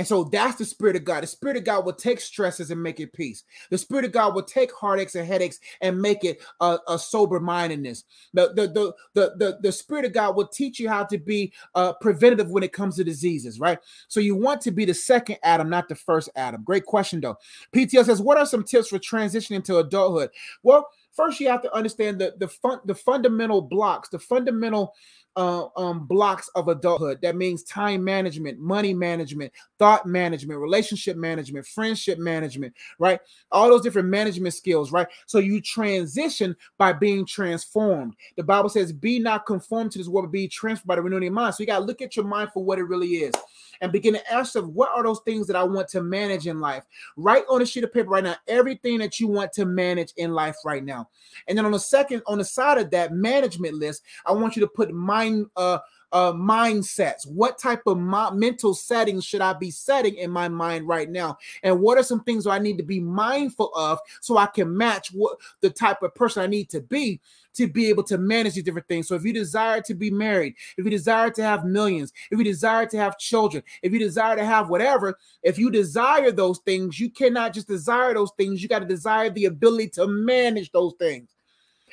And 0.00 0.06
so 0.06 0.24
that's 0.24 0.56
the 0.56 0.64
Spirit 0.64 0.96
of 0.96 1.04
God. 1.04 1.22
The 1.22 1.26
Spirit 1.26 1.58
of 1.58 1.64
God 1.64 1.84
will 1.84 1.92
take 1.92 2.20
stresses 2.20 2.70
and 2.70 2.82
make 2.82 3.00
it 3.00 3.12
peace. 3.12 3.44
The 3.68 3.76
Spirit 3.76 4.06
of 4.06 4.12
God 4.12 4.34
will 4.34 4.42
take 4.42 4.72
heartaches 4.72 5.14
and 5.14 5.28
headaches 5.28 5.60
and 5.82 6.00
make 6.00 6.24
it 6.24 6.40
a, 6.62 6.78
a 6.88 6.98
sober 6.98 7.38
mindedness. 7.38 8.04
The, 8.32 8.50
the, 8.54 8.68
the, 8.68 8.94
the, 9.12 9.36
the, 9.36 9.58
the 9.60 9.70
Spirit 9.70 10.06
of 10.06 10.14
God 10.14 10.36
will 10.36 10.46
teach 10.46 10.80
you 10.80 10.88
how 10.88 11.04
to 11.04 11.18
be 11.18 11.52
uh, 11.74 11.92
preventative 12.00 12.50
when 12.50 12.62
it 12.62 12.72
comes 12.72 12.96
to 12.96 13.04
diseases, 13.04 13.60
right? 13.60 13.78
So 14.08 14.20
you 14.20 14.34
want 14.34 14.62
to 14.62 14.70
be 14.70 14.86
the 14.86 14.94
second 14.94 15.36
Adam, 15.42 15.68
not 15.68 15.86
the 15.86 15.96
first 15.96 16.30
Adam. 16.34 16.62
Great 16.64 16.86
question, 16.86 17.20
though. 17.20 17.36
PTL 17.76 18.06
says, 18.06 18.22
What 18.22 18.38
are 18.38 18.46
some 18.46 18.64
tips 18.64 18.88
for 18.88 18.98
transitioning 18.98 19.62
to 19.64 19.80
adulthood? 19.80 20.30
Well, 20.62 20.88
first 21.12 21.40
you 21.40 21.50
have 21.50 21.60
to 21.60 21.74
understand 21.76 22.22
the, 22.22 22.32
the, 22.38 22.48
fun, 22.48 22.80
the 22.86 22.94
fundamental 22.94 23.60
blocks, 23.60 24.08
the 24.08 24.18
fundamental 24.18 24.94
uh, 25.36 25.66
um, 25.76 26.06
blocks 26.06 26.48
of 26.54 26.68
adulthood. 26.68 27.18
That 27.22 27.36
means 27.36 27.62
time 27.62 28.02
management, 28.02 28.58
money 28.58 28.94
management, 28.94 29.52
thought 29.78 30.06
management, 30.06 30.60
relationship 30.60 31.16
management, 31.16 31.66
friendship 31.66 32.18
management, 32.18 32.74
right? 32.98 33.20
All 33.52 33.68
those 33.68 33.82
different 33.82 34.08
management 34.08 34.54
skills, 34.54 34.92
right? 34.92 35.06
So 35.26 35.38
you 35.38 35.60
transition 35.60 36.56
by 36.78 36.92
being 36.92 37.24
transformed. 37.24 38.14
The 38.36 38.42
Bible 38.42 38.68
says, 38.68 38.92
"Be 38.92 39.18
not 39.18 39.46
conformed 39.46 39.92
to 39.92 39.98
this 39.98 40.08
world, 40.08 40.26
but 40.26 40.32
be 40.32 40.48
transformed 40.48 40.88
by 40.88 40.96
the 40.96 41.02
renewing 41.02 41.22
of 41.22 41.24
your 41.24 41.32
mind." 41.32 41.54
So 41.54 41.62
you 41.62 41.66
got 41.66 41.80
to 41.80 41.84
look 41.84 42.02
at 42.02 42.16
your 42.16 42.24
mind 42.24 42.50
for 42.52 42.64
what 42.64 42.78
it 42.78 42.84
really 42.84 43.08
is 43.08 43.34
and 43.80 43.92
begin 43.92 44.14
to 44.14 44.32
ask 44.32 44.54
yourself, 44.54 44.72
what 44.72 44.90
are 44.90 45.02
those 45.02 45.20
things 45.20 45.46
that 45.46 45.56
I 45.56 45.62
want 45.62 45.88
to 45.88 46.02
manage 46.02 46.46
in 46.46 46.60
life? 46.60 46.84
Write 47.16 47.44
on 47.48 47.62
a 47.62 47.66
sheet 47.66 47.84
of 47.84 47.92
paper 47.92 48.10
right 48.10 48.24
now 48.24 48.36
everything 48.46 48.98
that 48.98 49.18
you 49.18 49.28
want 49.28 49.52
to 49.54 49.64
manage 49.64 50.12
in 50.16 50.32
life 50.32 50.56
right 50.64 50.84
now. 50.84 51.08
And 51.48 51.56
then 51.56 51.64
on 51.64 51.72
the 51.72 51.80
second, 51.80 52.22
on 52.26 52.38
the 52.38 52.44
side 52.44 52.78
of 52.78 52.90
that 52.90 53.12
management 53.12 53.74
list, 53.74 54.02
I 54.26 54.32
want 54.32 54.56
you 54.56 54.60
to 54.60 54.68
put 54.68 54.92
mind 55.20 55.46
uh 55.56 55.78
uh, 56.12 56.32
mindsets. 56.32 57.26
What 57.26 57.58
type 57.58 57.82
of 57.86 57.98
mental 57.98 58.74
settings 58.74 59.24
should 59.24 59.40
I 59.40 59.52
be 59.52 59.70
setting 59.70 60.16
in 60.16 60.30
my 60.30 60.48
mind 60.48 60.88
right 60.88 61.08
now? 61.08 61.38
And 61.62 61.80
what 61.80 61.98
are 61.98 62.02
some 62.02 62.24
things 62.24 62.46
I 62.46 62.58
need 62.58 62.78
to 62.78 62.84
be 62.84 63.00
mindful 63.00 63.72
of 63.74 63.98
so 64.20 64.36
I 64.36 64.46
can 64.46 64.76
match 64.76 65.10
what 65.12 65.38
the 65.60 65.70
type 65.70 66.02
of 66.02 66.14
person 66.14 66.42
I 66.42 66.46
need 66.46 66.68
to 66.70 66.80
be 66.80 67.20
to 67.54 67.66
be 67.66 67.88
able 67.88 68.04
to 68.04 68.16
manage 68.16 68.54
these 68.54 68.64
different 68.64 68.86
things. 68.86 69.08
So 69.08 69.16
if 69.16 69.24
you 69.24 69.32
desire 69.32 69.80
to 69.82 69.94
be 69.94 70.10
married, 70.10 70.54
if 70.78 70.84
you 70.84 70.90
desire 70.90 71.30
to 71.30 71.42
have 71.42 71.64
millions, 71.64 72.12
if 72.30 72.38
you 72.38 72.44
desire 72.44 72.86
to 72.86 72.96
have 72.96 73.18
children, 73.18 73.62
if 73.82 73.92
you 73.92 73.98
desire 73.98 74.36
to 74.36 74.44
have 74.44 74.68
whatever, 74.68 75.18
if 75.42 75.58
you 75.58 75.70
desire 75.70 76.30
those 76.30 76.60
things, 76.60 77.00
you 77.00 77.10
cannot 77.10 77.52
just 77.52 77.66
desire 77.66 78.14
those 78.14 78.30
things. 78.36 78.62
You 78.62 78.68
got 78.68 78.80
to 78.80 78.84
desire 78.84 79.30
the 79.30 79.46
ability 79.46 79.88
to 79.90 80.06
manage 80.06 80.70
those 80.70 80.94
things. 80.98 81.28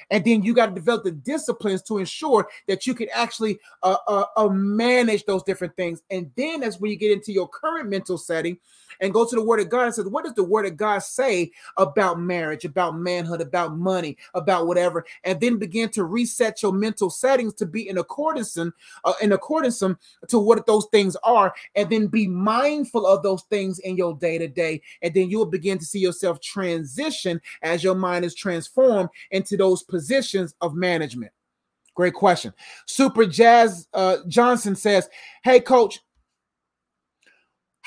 And 0.09 0.23
then 0.23 0.43
you 0.43 0.53
got 0.53 0.67
to 0.67 0.75
develop 0.75 1.03
the 1.03 1.11
disciplines 1.11 1.81
to 1.83 1.97
ensure 1.97 2.47
that 2.67 2.87
you 2.87 2.93
can 2.93 3.07
actually 3.13 3.59
uh, 3.83 3.97
uh, 4.07 4.25
uh, 4.35 4.49
manage 4.49 5.25
those 5.25 5.43
different 5.43 5.75
things. 5.75 6.01
And 6.09 6.31
then 6.35 6.61
that's 6.61 6.79
when 6.79 6.91
you 6.91 6.97
get 6.97 7.11
into 7.11 7.31
your 7.31 7.47
current 7.47 7.89
mental 7.89 8.17
setting 8.17 8.57
and 9.01 9.13
go 9.13 9.27
to 9.27 9.35
the 9.35 9.43
word 9.43 9.59
of 9.59 9.69
God 9.69 9.85
and 9.85 9.95
says, 9.95 10.05
what 10.05 10.23
does 10.23 10.33
the 10.33 10.43
word 10.43 10.65
of 10.65 10.77
God 10.77 10.99
say 10.99 11.51
about 11.77 12.19
marriage, 12.19 12.65
about 12.65 12.97
manhood, 12.97 13.41
about 13.41 13.77
money, 13.77 14.17
about 14.33 14.67
whatever? 14.67 15.05
And 15.23 15.39
then 15.39 15.57
begin 15.57 15.89
to 15.89 16.03
reset 16.03 16.61
your 16.61 16.73
mental 16.73 17.09
settings 17.09 17.53
to 17.55 17.65
be 17.65 17.87
in 17.89 17.97
accordance 17.97 18.57
uh, 18.57 19.13
in 19.21 19.31
accordance 19.31 19.79
to 19.79 20.39
what 20.39 20.65
those 20.65 20.85
things 20.91 21.15
are, 21.23 21.53
and 21.75 21.89
then 21.89 22.07
be 22.07 22.27
mindful 22.27 23.05
of 23.05 23.23
those 23.23 23.43
things 23.43 23.79
in 23.79 23.97
your 23.97 24.15
day 24.15 24.37
to 24.37 24.47
day. 24.47 24.81
And 25.01 25.13
then 25.13 25.29
you'll 25.29 25.45
begin 25.45 25.77
to 25.79 25.85
see 25.85 25.99
yourself 25.99 26.39
transition 26.39 27.41
as 27.61 27.83
your 27.83 27.95
mind 27.95 28.25
is 28.25 28.35
transformed 28.35 29.09
into 29.31 29.57
those 29.57 29.83
positions 29.83 30.55
of 30.61 30.75
management. 30.75 31.31
Great 31.95 32.13
question. 32.13 32.53
Super 32.85 33.25
Jazz 33.25 33.87
uh, 33.93 34.17
Johnson 34.27 34.75
says, 34.75 35.09
Hey, 35.43 35.59
coach, 35.59 35.99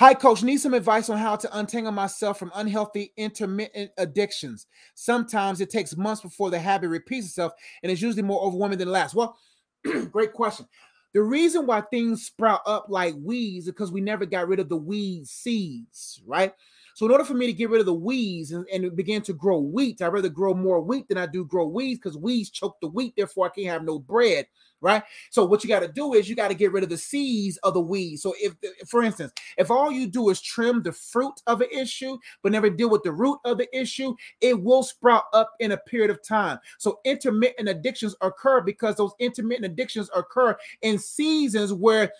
Hi, 0.00 0.14
coach. 0.14 0.42
Need 0.42 0.56
some 0.56 0.72
advice 0.72 1.10
on 1.10 1.18
how 1.18 1.36
to 1.36 1.58
untangle 1.58 1.92
myself 1.92 2.38
from 2.38 2.50
unhealthy 2.54 3.12
intermittent 3.18 3.90
addictions. 3.98 4.66
Sometimes 4.94 5.60
it 5.60 5.68
takes 5.68 5.94
months 5.94 6.22
before 6.22 6.48
the 6.48 6.58
habit 6.58 6.88
repeats 6.88 7.26
itself, 7.26 7.52
and 7.82 7.92
it's 7.92 8.00
usually 8.00 8.22
more 8.22 8.40
overwhelming 8.40 8.78
than 8.78 8.88
last. 8.88 9.14
Well, 9.14 9.36
great 10.10 10.32
question. 10.32 10.64
The 11.12 11.20
reason 11.20 11.66
why 11.66 11.82
things 11.82 12.24
sprout 12.24 12.62
up 12.64 12.86
like 12.88 13.14
weeds 13.18 13.66
is 13.66 13.72
because 13.72 13.92
we 13.92 14.00
never 14.00 14.24
got 14.24 14.48
rid 14.48 14.58
of 14.58 14.70
the 14.70 14.76
weed 14.78 15.26
seeds, 15.26 16.22
right? 16.26 16.54
So 17.00 17.06
in 17.06 17.12
order 17.12 17.24
for 17.24 17.32
me 17.32 17.46
to 17.46 17.54
get 17.54 17.70
rid 17.70 17.80
of 17.80 17.86
the 17.86 17.94
weeds 17.94 18.52
and, 18.52 18.66
and 18.70 18.94
begin 18.94 19.22
to 19.22 19.32
grow 19.32 19.58
wheat, 19.58 20.02
I'd 20.02 20.08
rather 20.08 20.28
grow 20.28 20.52
more 20.52 20.82
wheat 20.82 21.08
than 21.08 21.16
I 21.16 21.24
do 21.24 21.46
grow 21.46 21.66
weeds 21.66 21.98
because 21.98 22.18
weeds 22.18 22.50
choke 22.50 22.78
the 22.82 22.88
wheat, 22.88 23.14
therefore 23.16 23.46
I 23.46 23.48
can't 23.48 23.68
have 23.68 23.84
no 23.84 23.98
bread, 23.98 24.46
right? 24.82 25.02
So 25.30 25.46
what 25.46 25.64
you 25.64 25.68
got 25.68 25.80
to 25.80 25.88
do 25.88 26.12
is 26.12 26.28
you 26.28 26.36
got 26.36 26.48
to 26.48 26.54
get 26.54 26.72
rid 26.72 26.84
of 26.84 26.90
the 26.90 26.98
seeds 26.98 27.56
of 27.62 27.72
the 27.72 27.80
weeds. 27.80 28.20
So 28.20 28.34
if, 28.38 28.54
for 28.86 29.02
instance, 29.02 29.32
if 29.56 29.70
all 29.70 29.90
you 29.90 30.08
do 30.08 30.28
is 30.28 30.42
trim 30.42 30.82
the 30.82 30.92
fruit 30.92 31.40
of 31.46 31.62
an 31.62 31.68
issue 31.72 32.18
but 32.42 32.52
never 32.52 32.68
deal 32.68 32.90
with 32.90 33.02
the 33.02 33.12
root 33.12 33.38
of 33.46 33.56
the 33.56 33.74
issue, 33.74 34.14
it 34.42 34.62
will 34.62 34.82
sprout 34.82 35.24
up 35.32 35.54
in 35.58 35.72
a 35.72 35.78
period 35.78 36.10
of 36.10 36.22
time. 36.22 36.58
So 36.76 37.00
intermittent 37.06 37.66
addictions 37.66 38.14
occur 38.20 38.60
because 38.60 38.96
those 38.96 39.14
intermittent 39.18 39.64
addictions 39.64 40.10
occur 40.14 40.54
in 40.82 40.98
seasons 40.98 41.72
where 41.72 42.12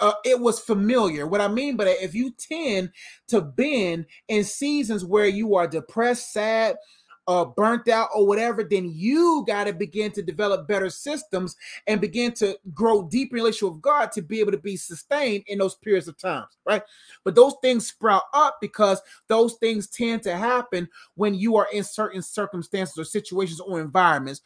uh, 0.00 0.12
it 0.24 0.38
was 0.40 0.60
familiar. 0.60 1.26
What 1.26 1.40
I 1.40 1.48
mean 1.48 1.76
by 1.76 1.84
that, 1.84 2.02
if 2.02 2.14
you 2.14 2.32
tend 2.32 2.92
to 3.28 3.40
bend 3.40 4.06
in 4.28 4.44
seasons 4.44 5.04
where 5.04 5.26
you 5.26 5.56
are 5.56 5.66
depressed, 5.66 6.32
sad, 6.32 6.76
uh, 7.26 7.44
burnt 7.44 7.86
out, 7.88 8.08
or 8.14 8.26
whatever, 8.26 8.64
then 8.64 8.90
you 8.90 9.44
got 9.46 9.64
to 9.64 9.72
begin 9.74 10.10
to 10.10 10.22
develop 10.22 10.66
better 10.66 10.88
systems 10.88 11.56
and 11.86 12.00
begin 12.00 12.32
to 12.32 12.58
grow 12.72 13.02
deep 13.02 13.34
relationship 13.34 13.74
with 13.74 13.82
God 13.82 14.12
to 14.12 14.22
be 14.22 14.40
able 14.40 14.52
to 14.52 14.58
be 14.58 14.76
sustained 14.76 15.44
in 15.46 15.58
those 15.58 15.74
periods 15.74 16.08
of 16.08 16.16
times, 16.16 16.56
right? 16.64 16.82
But 17.24 17.34
those 17.34 17.54
things 17.60 17.86
sprout 17.86 18.22
up 18.32 18.56
because 18.62 19.02
those 19.26 19.54
things 19.54 19.88
tend 19.88 20.22
to 20.22 20.38
happen 20.38 20.88
when 21.16 21.34
you 21.34 21.56
are 21.56 21.68
in 21.70 21.84
certain 21.84 22.22
circumstances 22.22 22.96
or 22.96 23.04
situations 23.04 23.60
or 23.60 23.78
environments 23.78 24.40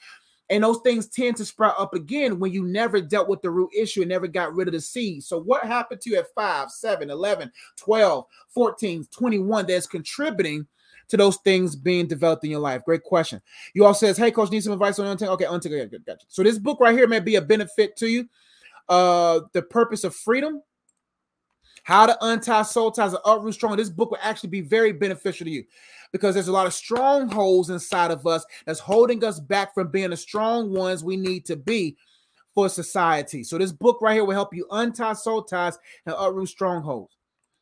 and 0.53 0.63
those 0.63 0.81
things 0.81 1.09
tend 1.09 1.35
to 1.39 1.47
sprout 1.47 1.75
up 1.79 1.95
again 1.95 2.39
when 2.39 2.53
you 2.53 2.63
never 2.63 3.01
dealt 3.01 3.27
with 3.27 3.41
the 3.41 3.51
root 3.51 3.71
issue 3.75 4.03
and 4.03 4.11
never 4.11 4.27
got 4.27 4.55
rid 4.55 4.69
of 4.69 4.75
the 4.75 4.81
seed. 4.83 5.25
So, 5.25 5.41
what 5.41 5.65
happened 5.65 6.03
to 6.03 6.11
you 6.11 6.19
at 6.19 6.27
5, 6.35 6.71
7, 6.71 7.09
11, 7.09 7.51
12, 7.77 8.27
14, 8.51 9.07
21 9.11 9.67
that's 9.67 9.87
contributing 9.87 10.67
to 11.09 11.17
those 11.17 11.39
things 11.39 11.75
being 11.75 12.07
developed 12.07 12.45
in 12.45 12.51
your 12.51 12.61
life? 12.61 12.85
Great 12.85 13.03
question. 13.03 13.41
You 13.73 13.87
all 13.87 13.95
says, 13.95 14.19
"Hey, 14.19 14.31
coach, 14.31 14.51
need 14.51 14.63
some 14.63 14.75
advice 14.75 14.99
on 14.99 15.07
untangle." 15.07 15.35
Okay, 15.35 15.47
untangle. 15.47 15.79
Yeah, 15.79 15.99
gotcha. 16.07 16.27
So 16.29 16.43
this 16.43 16.59
book 16.59 16.81
right 16.81 16.95
here 16.95 17.09
may 17.09 17.21
be 17.21 17.37
a 17.37 17.41
benefit 17.41 17.97
to 17.97 18.07
you. 18.07 18.29
Uh, 18.91 19.41
the 19.55 19.63
purpose 19.63 20.05
of 20.05 20.15
freedom. 20.15 20.63
How 21.85 22.05
to 22.05 22.17
untie 22.21 22.63
soul 22.63 22.93
ties 22.93 23.15
and 23.15 23.23
uproot 23.25 23.55
strong. 23.55 23.77
This 23.77 23.89
book 23.89 24.11
will 24.11 24.19
actually 24.21 24.51
be 24.51 24.61
very 24.61 24.93
beneficial 24.93 25.47
to 25.47 25.51
you 25.51 25.65
because 26.13 26.35
there's 26.35 26.49
a 26.49 26.53
lot 26.53 26.67
of 26.67 26.75
strongholds 26.75 27.71
inside 27.71 28.11
of 28.11 28.27
us 28.27 28.45
that's 28.67 28.81
holding 28.81 29.25
us 29.25 29.41
back 29.41 29.75
from 29.75 29.89
being 29.89 30.11
the 30.11 30.17
strong 30.17 30.73
ones 30.73 31.03
we 31.03 31.17
need 31.17 31.45
to 31.47 31.57
be 31.57 31.97
for 32.55 32.69
society. 32.69 33.43
So 33.43 33.59
this 33.59 33.73
book 33.73 34.01
right 34.01 34.15
here 34.15 34.25
will 34.25 34.35
help 34.35 34.55
you 34.55 34.67
untie 34.71 35.15
soul 35.15 35.43
ties 35.43 35.79
and 36.07 36.15
uproot 36.19 36.49
strongholds. 36.49 37.17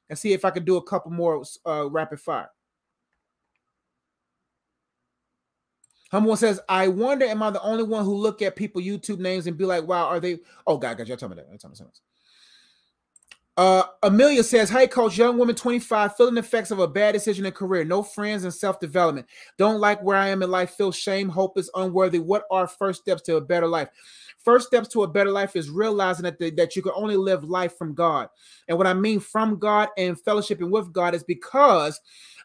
And 0.09 0.19
see 0.19 0.33
if 0.33 0.45
I 0.45 0.51
can 0.51 0.65
do 0.65 0.77
a 0.77 0.83
couple 0.83 1.13
more 1.13 1.45
uh, 1.65 1.89
rapid 1.89 2.21
fire. 2.21 2.51
Humble 6.11 6.37
says, 6.37 6.59
I 6.69 6.89
wonder, 6.89 7.25
am 7.25 7.41
I 7.45 7.51
the 7.51 7.63
only 7.63 7.85
one 7.85 8.05
who 8.05 8.17
look 8.17 8.43
at 8.43 8.57
people 8.57 8.83
YouTube 8.83 9.21
names 9.21 9.47
and 9.47 9.57
be 9.57 9.65
like, 9.65 9.87
wow, 9.87 10.07
are 10.07 10.19
they? 10.19 10.41
Oh, 10.67 10.77
God, 10.77 10.99
God, 10.99 11.07
y'all 11.07 11.17
tell 11.17 11.29
me 11.29 11.37
that. 11.37 11.61
Tell 11.61 11.71
me 11.71 11.77
something. 11.77 11.95
Uh, 13.61 13.85
Amelia 14.03 14.43
says, 14.43 14.71
Hey, 14.71 14.87
coach, 14.87 15.19
young 15.19 15.37
woman 15.37 15.55
25, 15.55 16.17
feeling 16.17 16.33
the 16.33 16.41
effects 16.41 16.71
of 16.71 16.79
a 16.79 16.89
bad 16.89 17.13
decision 17.13 17.45
in 17.45 17.53
career, 17.53 17.85
no 17.85 18.03
friends 18.03 18.45
and 18.45 18.55
self 18.55 18.81
development. 18.81 19.27
Don't 19.59 19.81
like 19.81 20.03
where 20.03 20.17
I 20.17 20.29
am 20.29 20.43
in 20.43 20.51
life, 20.51 20.71
feel 20.71 20.91
shame, 20.91 21.29
hopeless, 21.29 21.69
unworthy. 21.75 22.21
What 22.21 22.45
are 22.51 22.67
first 22.67 23.03
steps 23.03 23.21
to 23.25 23.37
a 23.37 23.41
better 23.43 23.67
life? 23.67 23.91
First 24.39 24.69
steps 24.69 24.89
to 24.89 25.03
a 25.03 25.09
better 25.09 25.31
life 25.31 25.57
is 25.57 25.69
realizing 25.69 26.23
that, 26.23 26.39
the, 26.39 26.49
that 26.53 26.75
you 26.75 26.81
can 26.81 26.93
only 26.95 27.19
live 27.19 27.45
life 27.45 27.77
from 27.77 27.93
God. 27.93 28.31
And 28.67 28.79
what 28.79 28.87
I 28.87 28.95
mean 28.95 29.21
from 29.21 29.59
God 29.59 29.91
and 29.99 30.17
fellowshipping 30.17 30.71
with 30.71 30.91
God 30.95 31.15
is 31.15 31.23
because 31.23 32.01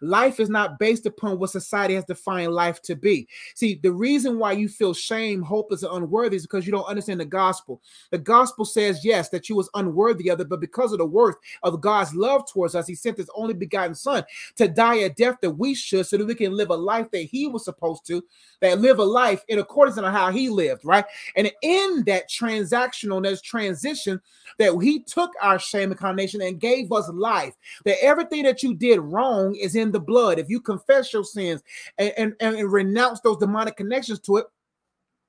Life 0.06 0.40
is 0.40 0.50
not 0.50 0.80
based 0.80 1.06
upon 1.06 1.40
what 1.40 1.50
society 1.50 1.96
has 1.96 2.06
defined 2.06 2.54
life 2.54 2.82
to 2.84 2.96
be. 2.96 3.28
See, 3.56 3.80
the 3.82 3.92
reason 3.92 4.40
why 4.40 4.54
you 4.54 4.70
feel 4.70 4.94
shame, 4.94 5.42
hopeless, 5.42 5.84
and 5.84 5.92
unworthy 5.92 6.36
is 6.36 6.44
because 6.44 6.66
you 6.66 6.72
don't 6.72 6.88
understand 6.88 7.20
the 7.20 7.26
gospel. 7.26 7.82
The 8.12 8.18
gospel 8.18 8.66
says, 8.66 9.04
yes, 9.04 9.30
that 9.30 9.50
you 9.50 9.56
was 9.56 9.70
unworthy 9.74 10.30
of 10.30 10.40
it, 10.40 10.50
but 10.50 10.60
because 10.62 10.92
of 10.92 11.00
the 11.00 11.06
worth 11.06 11.36
of 11.64 11.82
God's 11.82 12.14
love 12.16 12.44
towards 12.52 12.76
us, 12.76 12.88
he 12.88 12.96
sent 12.96 13.18
his 13.18 13.30
only 13.36 13.54
begotten 13.54 13.96
son 13.96 14.24
to 14.56 14.68
die 14.68 14.96
a 14.96 15.10
death 15.10 15.38
that 15.42 15.52
we 15.52 15.74
should 15.74 16.06
so 16.06 16.18
that 16.18 16.26
we 16.26 16.36
can 16.36 16.54
live 16.54 16.70
a 16.70 16.76
life 16.76 17.10
that 17.12 17.24
he 17.24 17.48
was 17.48 17.66
supposed 17.66 18.06
to, 18.08 18.24
that 18.62 18.80
live 18.80 19.00
a 19.00 19.04
life 19.04 19.44
in 19.48 19.60
accordance 19.60 19.98
to 19.98 20.12
how 20.12 20.32
he 20.32 20.50
lived, 20.50 20.86
right? 20.86 21.06
And 21.36 21.52
in 21.62 22.04
that 22.06 22.30
transactional, 22.30 23.24
that 23.24 23.44
transition, 23.44 24.22
that 24.58 24.78
he 24.82 25.00
took 25.00 25.32
our 25.42 25.60
shame 25.60 25.92
and 25.92 26.00
condemnation 26.00 26.42
and 26.42 26.60
gave 26.60 26.92
us 26.92 27.10
life. 27.10 27.56
That 27.84 28.04
everything 28.04 28.44
that 28.44 28.64
you 28.64 28.74
did 28.74 29.00
wrong 29.00 29.56
is 29.56 29.76
in 29.76 29.92
the 29.96 30.00
blood. 30.00 30.38
If 30.38 30.50
you 30.50 30.60
confess 30.62 31.12
your 31.12 31.24
sins 31.24 31.64
and, 31.98 32.14
and, 32.18 32.36
and 32.40 32.72
renounce 32.72 33.22
those 33.22 33.38
demonic 33.38 33.78
connections 33.78 34.20
to 34.22 34.38
it, 34.38 34.46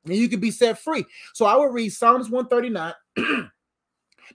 and 0.04 0.14
you 0.14 0.28
can 0.28 0.40
be 0.40 0.50
set 0.50 0.78
free. 0.78 1.04
So 1.34 1.46
I 1.46 1.56
will 1.56 1.68
read 1.68 1.90
Psalms 1.90 2.30
139 2.30 2.94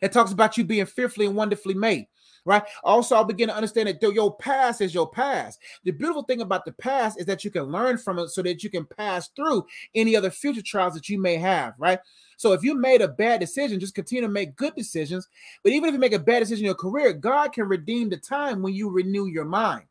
that 0.02 0.12
talks 0.12 0.32
about 0.32 0.58
you 0.58 0.64
being 0.64 0.86
fearfully 0.86 1.28
and 1.28 1.36
wonderfully 1.36 1.76
made 1.76 2.08
right? 2.46 2.64
Also, 2.84 3.16
I'll 3.16 3.24
begin 3.24 3.50
to 3.50 3.56
understand 3.56 3.88
that 3.88 4.02
your 4.02 4.36
past 4.36 4.82
is 4.82 4.94
your 4.94 5.10
past. 5.10 5.60
The 5.84 5.92
beautiful 5.92 6.24
thing 6.24 6.42
about 6.42 6.66
the 6.66 6.72
past 6.74 7.20
is 7.20 7.26
that 7.28 7.44
you 7.44 7.52
can 7.52 7.64
learn 7.64 7.98
from 7.98 8.20
it 8.20 8.30
so 8.30 8.42
that 8.42 8.64
you 8.64 8.70
can 8.70 8.86
pass 8.86 9.30
through 9.36 9.66
any 9.96 10.16
other 10.16 10.32
future 10.32 10.62
trials 10.62 10.94
that 10.96 11.10
you 11.10 11.20
may 11.20 11.36
have, 11.38 11.76
right? 11.78 12.00
So 12.38 12.54
if 12.54 12.64
you 12.64 12.74
made 12.74 13.02
a 13.02 13.08
bad 13.08 13.40
decision, 13.40 13.80
just 13.80 13.94
continue 13.94 14.24
to 14.24 14.28
make 14.28 14.56
good 14.56 14.76
decisions. 14.76 15.28
But 15.64 15.74
even 15.74 15.90
if 15.90 15.94
you 15.94 16.00
make 16.00 16.14
a 16.14 16.20
bad 16.20 16.40
decision 16.40 16.66
in 16.66 16.68
your 16.68 16.76
career, 16.76 17.14
God 17.14 17.54
can 17.54 17.68
redeem 17.68 18.10
the 18.10 18.18
time 18.18 18.62
when 18.62 18.74
you 18.74 18.90
renew 18.90 19.28
your 19.28 19.46
mind. 19.46 19.84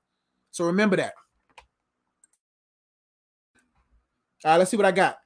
So 0.51 0.67
remember 0.67 0.97
that. 0.97 1.15
All 4.45 4.53
right, 4.53 4.57
let's 4.59 4.71
see 4.71 4.77
what 4.77 4.87
I 4.87 4.93
got. 4.93 5.19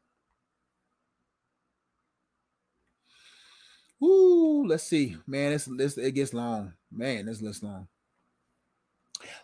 Ooh, 4.02 4.66
let's 4.66 4.84
see. 4.84 5.16
Man, 5.26 5.52
this, 5.52 5.64
this 5.64 5.96
it 5.96 6.12
gets 6.12 6.34
long. 6.34 6.74
Man, 6.92 7.26
this 7.26 7.40
list 7.40 7.62
long. 7.62 7.88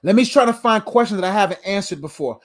Let 0.02 0.14
me 0.14 0.24
try 0.24 0.44
to 0.44 0.52
find 0.52 0.84
questions 0.84 1.20
that 1.20 1.30
I 1.30 1.32
haven't 1.32 1.60
answered 1.64 2.00
before. 2.00 2.40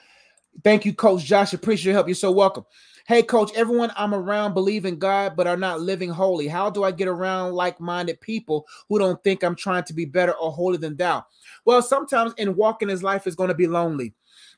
Thank 0.64 0.84
you, 0.84 0.94
Coach 0.94 1.24
Josh. 1.24 1.52
Appreciate 1.52 1.86
your 1.86 1.94
help. 1.94 2.08
You're 2.08 2.14
so 2.14 2.32
welcome. 2.32 2.64
Hey, 3.06 3.22
Coach, 3.22 3.52
everyone 3.54 3.92
I'm 3.96 4.14
around 4.14 4.54
believe 4.54 4.84
in 4.84 4.98
God 4.98 5.36
but 5.36 5.46
are 5.46 5.56
not 5.56 5.80
living 5.80 6.10
holy. 6.10 6.48
How 6.48 6.70
do 6.70 6.82
I 6.82 6.90
get 6.90 7.06
around 7.06 7.52
like 7.52 7.78
minded 7.78 8.20
people 8.20 8.66
who 8.88 8.98
don't 8.98 9.22
think 9.22 9.44
I'm 9.44 9.54
trying 9.54 9.84
to 9.84 9.92
be 9.94 10.04
better 10.04 10.32
or 10.32 10.50
holier 10.50 10.78
than 10.78 10.96
thou? 10.96 11.24
Well, 11.64 11.82
sometimes 11.82 12.34
in 12.36 12.56
walking 12.56 12.88
his 12.88 13.04
life 13.04 13.28
is 13.28 13.36
going 13.36 13.48
to 13.48 13.54
be 13.54 13.68
lonely. 13.68 14.12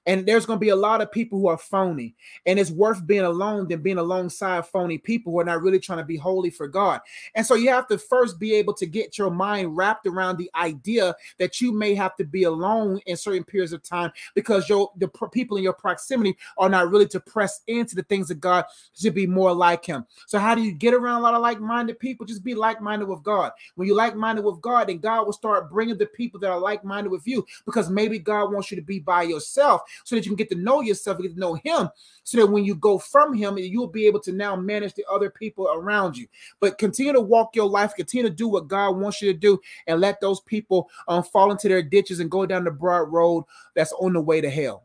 And 0.06 0.26
there's 0.26 0.46
going 0.46 0.58
to 0.58 0.64
be 0.64 0.70
a 0.70 0.76
lot 0.76 1.02
of 1.02 1.12
people 1.12 1.38
who 1.38 1.48
are 1.48 1.58
phony. 1.58 2.14
And 2.46 2.58
it's 2.58 2.70
worth 2.70 3.06
being 3.06 3.22
alone 3.22 3.68
than 3.68 3.82
being 3.82 3.98
alongside 3.98 4.66
phony 4.66 4.98
people 4.98 5.32
who 5.32 5.40
are 5.40 5.44
not 5.44 5.62
really 5.62 5.78
trying 5.78 5.98
to 5.98 6.04
be 6.04 6.16
holy 6.16 6.50
for 6.50 6.66
God. 6.66 7.00
And 7.34 7.44
so 7.44 7.54
you 7.54 7.68
have 7.68 7.86
to 7.88 7.98
first 7.98 8.38
be 8.38 8.54
able 8.54 8.72
to 8.74 8.86
get 8.86 9.18
your 9.18 9.30
mind 9.30 9.76
wrapped 9.76 10.06
around 10.06 10.38
the 10.38 10.50
idea 10.54 11.14
that 11.38 11.60
you 11.60 11.72
may 11.72 11.94
have 11.94 12.16
to 12.16 12.24
be 12.24 12.44
alone 12.44 13.00
in 13.06 13.16
certain 13.16 13.44
periods 13.44 13.72
of 13.72 13.82
time 13.82 14.12
because 14.34 14.68
your 14.68 14.90
the 14.96 15.08
people 15.32 15.56
in 15.56 15.62
your 15.62 15.72
proximity 15.72 16.36
are 16.56 16.68
not 16.68 16.90
really 16.90 17.06
to 17.08 17.20
press 17.20 17.60
into 17.66 17.94
the 17.94 18.02
things 18.04 18.30
of 18.30 18.40
God 18.40 18.64
to 18.94 19.10
be 19.10 19.26
more 19.26 19.52
like 19.52 19.84
him. 19.84 20.06
So 20.26 20.38
how 20.38 20.54
do 20.54 20.62
you 20.62 20.72
get 20.72 20.94
around 20.94 21.20
a 21.20 21.22
lot 21.22 21.34
of 21.34 21.42
like-minded 21.42 21.98
people? 21.98 22.26
Just 22.26 22.44
be 22.44 22.54
like-minded 22.54 23.06
with 23.06 23.22
God. 23.22 23.52
When 23.74 23.86
you're 23.86 23.96
like-minded 23.96 24.44
with 24.44 24.60
God, 24.60 24.88
then 24.88 24.98
God 24.98 25.26
will 25.26 25.32
start 25.32 25.70
bringing 25.70 25.98
the 25.98 26.06
people 26.06 26.40
that 26.40 26.50
are 26.50 26.58
like-minded 26.58 27.10
with 27.10 27.26
you 27.26 27.46
because 27.64 27.90
maybe 27.90 28.18
God 28.18 28.52
wants 28.52 28.70
you 28.70 28.76
to 28.76 28.82
be 28.82 28.98
by 28.98 29.22
yourself 29.22 29.82
so 30.04 30.16
that 30.16 30.24
you 30.24 30.30
can 30.30 30.36
get 30.36 30.48
to 30.50 30.54
know 30.54 30.80
yourself, 30.80 31.18
get 31.20 31.34
to 31.34 31.40
know 31.40 31.54
Him, 31.54 31.88
so 32.24 32.38
that 32.38 32.46
when 32.46 32.64
you 32.64 32.74
go 32.74 32.98
from 32.98 33.34
Him, 33.34 33.58
you'll 33.58 33.86
be 33.86 34.06
able 34.06 34.20
to 34.20 34.32
now 34.32 34.56
manage 34.56 34.94
the 34.94 35.04
other 35.10 35.30
people 35.30 35.68
around 35.68 36.16
you. 36.16 36.26
But 36.60 36.78
continue 36.78 37.12
to 37.12 37.20
walk 37.20 37.56
your 37.56 37.68
life, 37.68 37.94
continue 37.94 38.28
to 38.28 38.34
do 38.34 38.48
what 38.48 38.68
God 38.68 38.96
wants 38.96 39.22
you 39.22 39.32
to 39.32 39.38
do, 39.38 39.60
and 39.86 40.00
let 40.00 40.20
those 40.20 40.40
people 40.40 40.88
um, 41.06 41.22
fall 41.22 41.50
into 41.50 41.68
their 41.68 41.82
ditches 41.82 42.20
and 42.20 42.30
go 42.30 42.46
down 42.46 42.64
the 42.64 42.70
broad 42.70 43.12
road 43.12 43.44
that's 43.74 43.92
on 43.92 44.12
the 44.12 44.20
way 44.20 44.40
to 44.40 44.50
hell. 44.50 44.84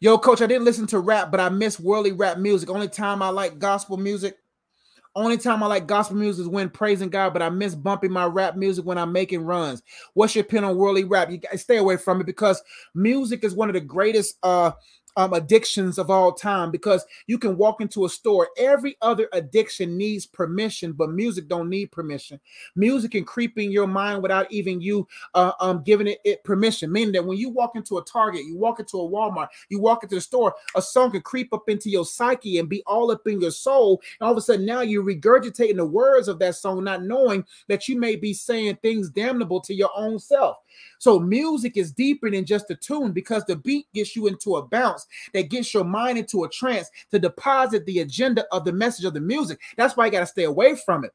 Yo, 0.00 0.16
coach, 0.16 0.40
I 0.40 0.46
didn't 0.46 0.64
listen 0.64 0.86
to 0.88 1.00
rap, 1.00 1.32
but 1.32 1.40
I 1.40 1.48
miss 1.48 1.80
worldly 1.80 2.12
rap 2.12 2.38
music. 2.38 2.70
Only 2.70 2.86
time 2.86 3.20
I 3.20 3.30
like 3.30 3.58
gospel 3.58 3.96
music 3.96 4.38
only 5.18 5.36
time 5.36 5.62
I 5.62 5.66
like 5.66 5.86
gospel 5.86 6.16
music 6.16 6.42
is 6.42 6.48
when 6.48 6.70
praising 6.70 7.08
God, 7.08 7.32
but 7.32 7.42
I 7.42 7.50
miss 7.50 7.74
bumping 7.74 8.12
my 8.12 8.24
rap 8.24 8.56
music 8.56 8.84
when 8.84 8.98
I'm 8.98 9.12
making 9.12 9.42
runs. 9.42 9.82
What's 10.14 10.34
your 10.34 10.44
opinion 10.44 10.70
on 10.70 10.76
worldly 10.76 11.04
rap? 11.04 11.30
You 11.30 11.38
guys 11.38 11.62
stay 11.62 11.76
away 11.76 11.96
from 11.96 12.20
it 12.20 12.26
because 12.26 12.62
music 12.94 13.44
is 13.44 13.54
one 13.54 13.68
of 13.68 13.74
the 13.74 13.80
greatest 13.80 14.38
uh 14.42 14.72
um, 15.18 15.32
addictions 15.32 15.98
of 15.98 16.10
all 16.10 16.32
time 16.32 16.70
because 16.70 17.04
you 17.26 17.38
can 17.38 17.56
walk 17.56 17.80
into 17.80 18.04
a 18.04 18.08
store. 18.08 18.48
Every 18.56 18.96
other 19.02 19.28
addiction 19.32 19.98
needs 19.98 20.26
permission, 20.26 20.92
but 20.92 21.10
music 21.10 21.48
don't 21.48 21.68
need 21.68 21.90
permission. 21.90 22.38
Music 22.76 23.10
can 23.10 23.24
creep 23.24 23.58
in 23.58 23.72
your 23.72 23.88
mind 23.88 24.22
without 24.22 24.50
even 24.52 24.80
you 24.80 25.08
uh, 25.34 25.52
um, 25.58 25.82
giving 25.82 26.06
it, 26.06 26.20
it 26.24 26.44
permission. 26.44 26.92
Meaning 26.92 27.12
that 27.14 27.24
when 27.24 27.36
you 27.36 27.50
walk 27.50 27.74
into 27.74 27.98
a 27.98 28.04
Target, 28.04 28.44
you 28.44 28.56
walk 28.56 28.78
into 28.78 28.96
a 28.96 29.10
Walmart, 29.10 29.48
you 29.68 29.80
walk 29.80 30.04
into 30.04 30.14
the 30.14 30.20
store, 30.20 30.54
a 30.76 30.80
song 30.80 31.10
can 31.10 31.20
creep 31.20 31.52
up 31.52 31.68
into 31.68 31.90
your 31.90 32.06
psyche 32.06 32.58
and 32.58 32.68
be 32.68 32.84
all 32.86 33.10
up 33.10 33.26
in 33.26 33.40
your 33.40 33.50
soul. 33.50 34.00
And 34.20 34.26
all 34.26 34.32
of 34.32 34.38
a 34.38 34.40
sudden, 34.40 34.64
now 34.64 34.82
you're 34.82 35.02
regurgitating 35.02 35.76
the 35.76 35.84
words 35.84 36.28
of 36.28 36.38
that 36.38 36.54
song, 36.54 36.84
not 36.84 37.02
knowing 37.02 37.44
that 37.66 37.88
you 37.88 37.98
may 37.98 38.14
be 38.14 38.32
saying 38.32 38.78
things 38.82 39.10
damnable 39.10 39.60
to 39.62 39.74
your 39.74 39.90
own 39.96 40.20
self. 40.20 40.58
So 40.98 41.18
music 41.18 41.76
is 41.76 41.92
deeper 41.92 42.30
than 42.30 42.44
just 42.44 42.70
a 42.70 42.74
tune 42.74 43.12
because 43.12 43.44
the 43.44 43.56
beat 43.56 43.86
gets 43.94 44.14
you 44.14 44.26
into 44.26 44.56
a 44.56 44.62
bounce 44.62 45.06
that 45.32 45.50
gets 45.50 45.72
your 45.72 45.84
mind 45.84 46.18
into 46.18 46.44
a 46.44 46.48
trance 46.48 46.90
to 47.10 47.18
deposit 47.18 47.86
the 47.86 48.00
agenda 48.00 48.44
of 48.52 48.64
the 48.64 48.72
message 48.72 49.04
of 49.04 49.14
the 49.14 49.20
music. 49.20 49.60
That's 49.76 49.96
why 49.96 50.06
you 50.06 50.12
got 50.12 50.20
to 50.20 50.26
stay 50.26 50.44
away 50.44 50.76
from 50.76 51.04
it. 51.04 51.12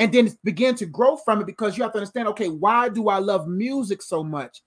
And 0.00 0.12
then 0.12 0.36
begin 0.44 0.76
to 0.76 0.86
grow 0.86 1.16
from 1.16 1.40
it 1.40 1.46
because 1.46 1.76
you 1.76 1.82
have 1.82 1.92
to 1.92 1.98
understand 1.98 2.28
okay, 2.28 2.48
why 2.48 2.88
do 2.88 3.08
I 3.08 3.18
love 3.18 3.48
music 3.48 4.00
so 4.02 4.22
much? 4.22 4.62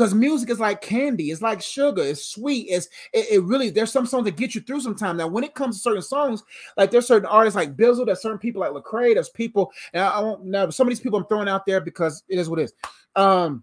because 0.00 0.14
music 0.14 0.48
is 0.48 0.58
like 0.58 0.80
candy 0.80 1.30
it's 1.30 1.42
like 1.42 1.60
sugar 1.60 2.02
it's 2.02 2.24
sweet 2.24 2.66
it's 2.70 2.88
it, 3.12 3.26
it, 3.32 3.42
really 3.42 3.68
there's 3.68 3.92
some 3.92 4.06
songs 4.06 4.24
that 4.24 4.36
get 4.36 4.54
you 4.54 4.60
through 4.62 4.80
sometimes 4.80 5.18
now 5.18 5.26
when 5.26 5.44
it 5.44 5.54
comes 5.54 5.76
to 5.76 5.82
certain 5.82 6.00
songs 6.00 6.42
like 6.78 6.90
there's 6.90 7.06
certain 7.06 7.28
artists 7.28 7.54
like 7.54 7.76
bizzle 7.76 8.06
there's 8.06 8.22
certain 8.22 8.38
people 8.38 8.60
like 8.60 8.70
Lecrae 8.70 9.12
there's 9.12 9.28
people 9.28 9.70
and 9.92 10.02
I, 10.02 10.08
I 10.08 10.20
won't 10.20 10.44
now 10.46 10.70
some 10.70 10.86
of 10.86 10.90
these 10.90 11.00
people 11.00 11.18
i'm 11.18 11.26
throwing 11.26 11.48
out 11.48 11.66
there 11.66 11.82
because 11.82 12.22
it 12.28 12.38
is 12.38 12.48
what 12.48 12.60
it 12.60 12.64
is 12.64 12.72
um 13.14 13.62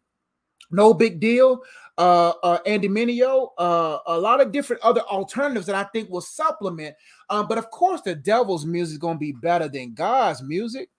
no 0.71 0.93
big 0.93 1.19
deal. 1.19 1.61
Uh, 1.97 2.33
uh, 2.43 2.59
Andy 2.65 2.87
Mineo, 2.87 3.49
uh, 3.57 3.97
a 4.05 4.19
lot 4.19 4.39
of 4.39 4.51
different 4.51 4.83
other 4.83 5.01
alternatives 5.01 5.65
that 5.65 5.75
I 5.75 5.83
think 5.85 6.09
will 6.09 6.21
supplement. 6.21 6.95
Um, 7.29 7.47
but 7.47 7.57
of 7.57 7.71
course, 7.71 8.01
the 8.01 8.13
devil's 8.13 8.65
music 8.65 8.93
is 8.93 8.97
going 8.99 9.15
to 9.15 9.19
be 9.19 9.31
better 9.31 9.67
than 9.67 9.95
God's 9.95 10.43
music. 10.43 10.89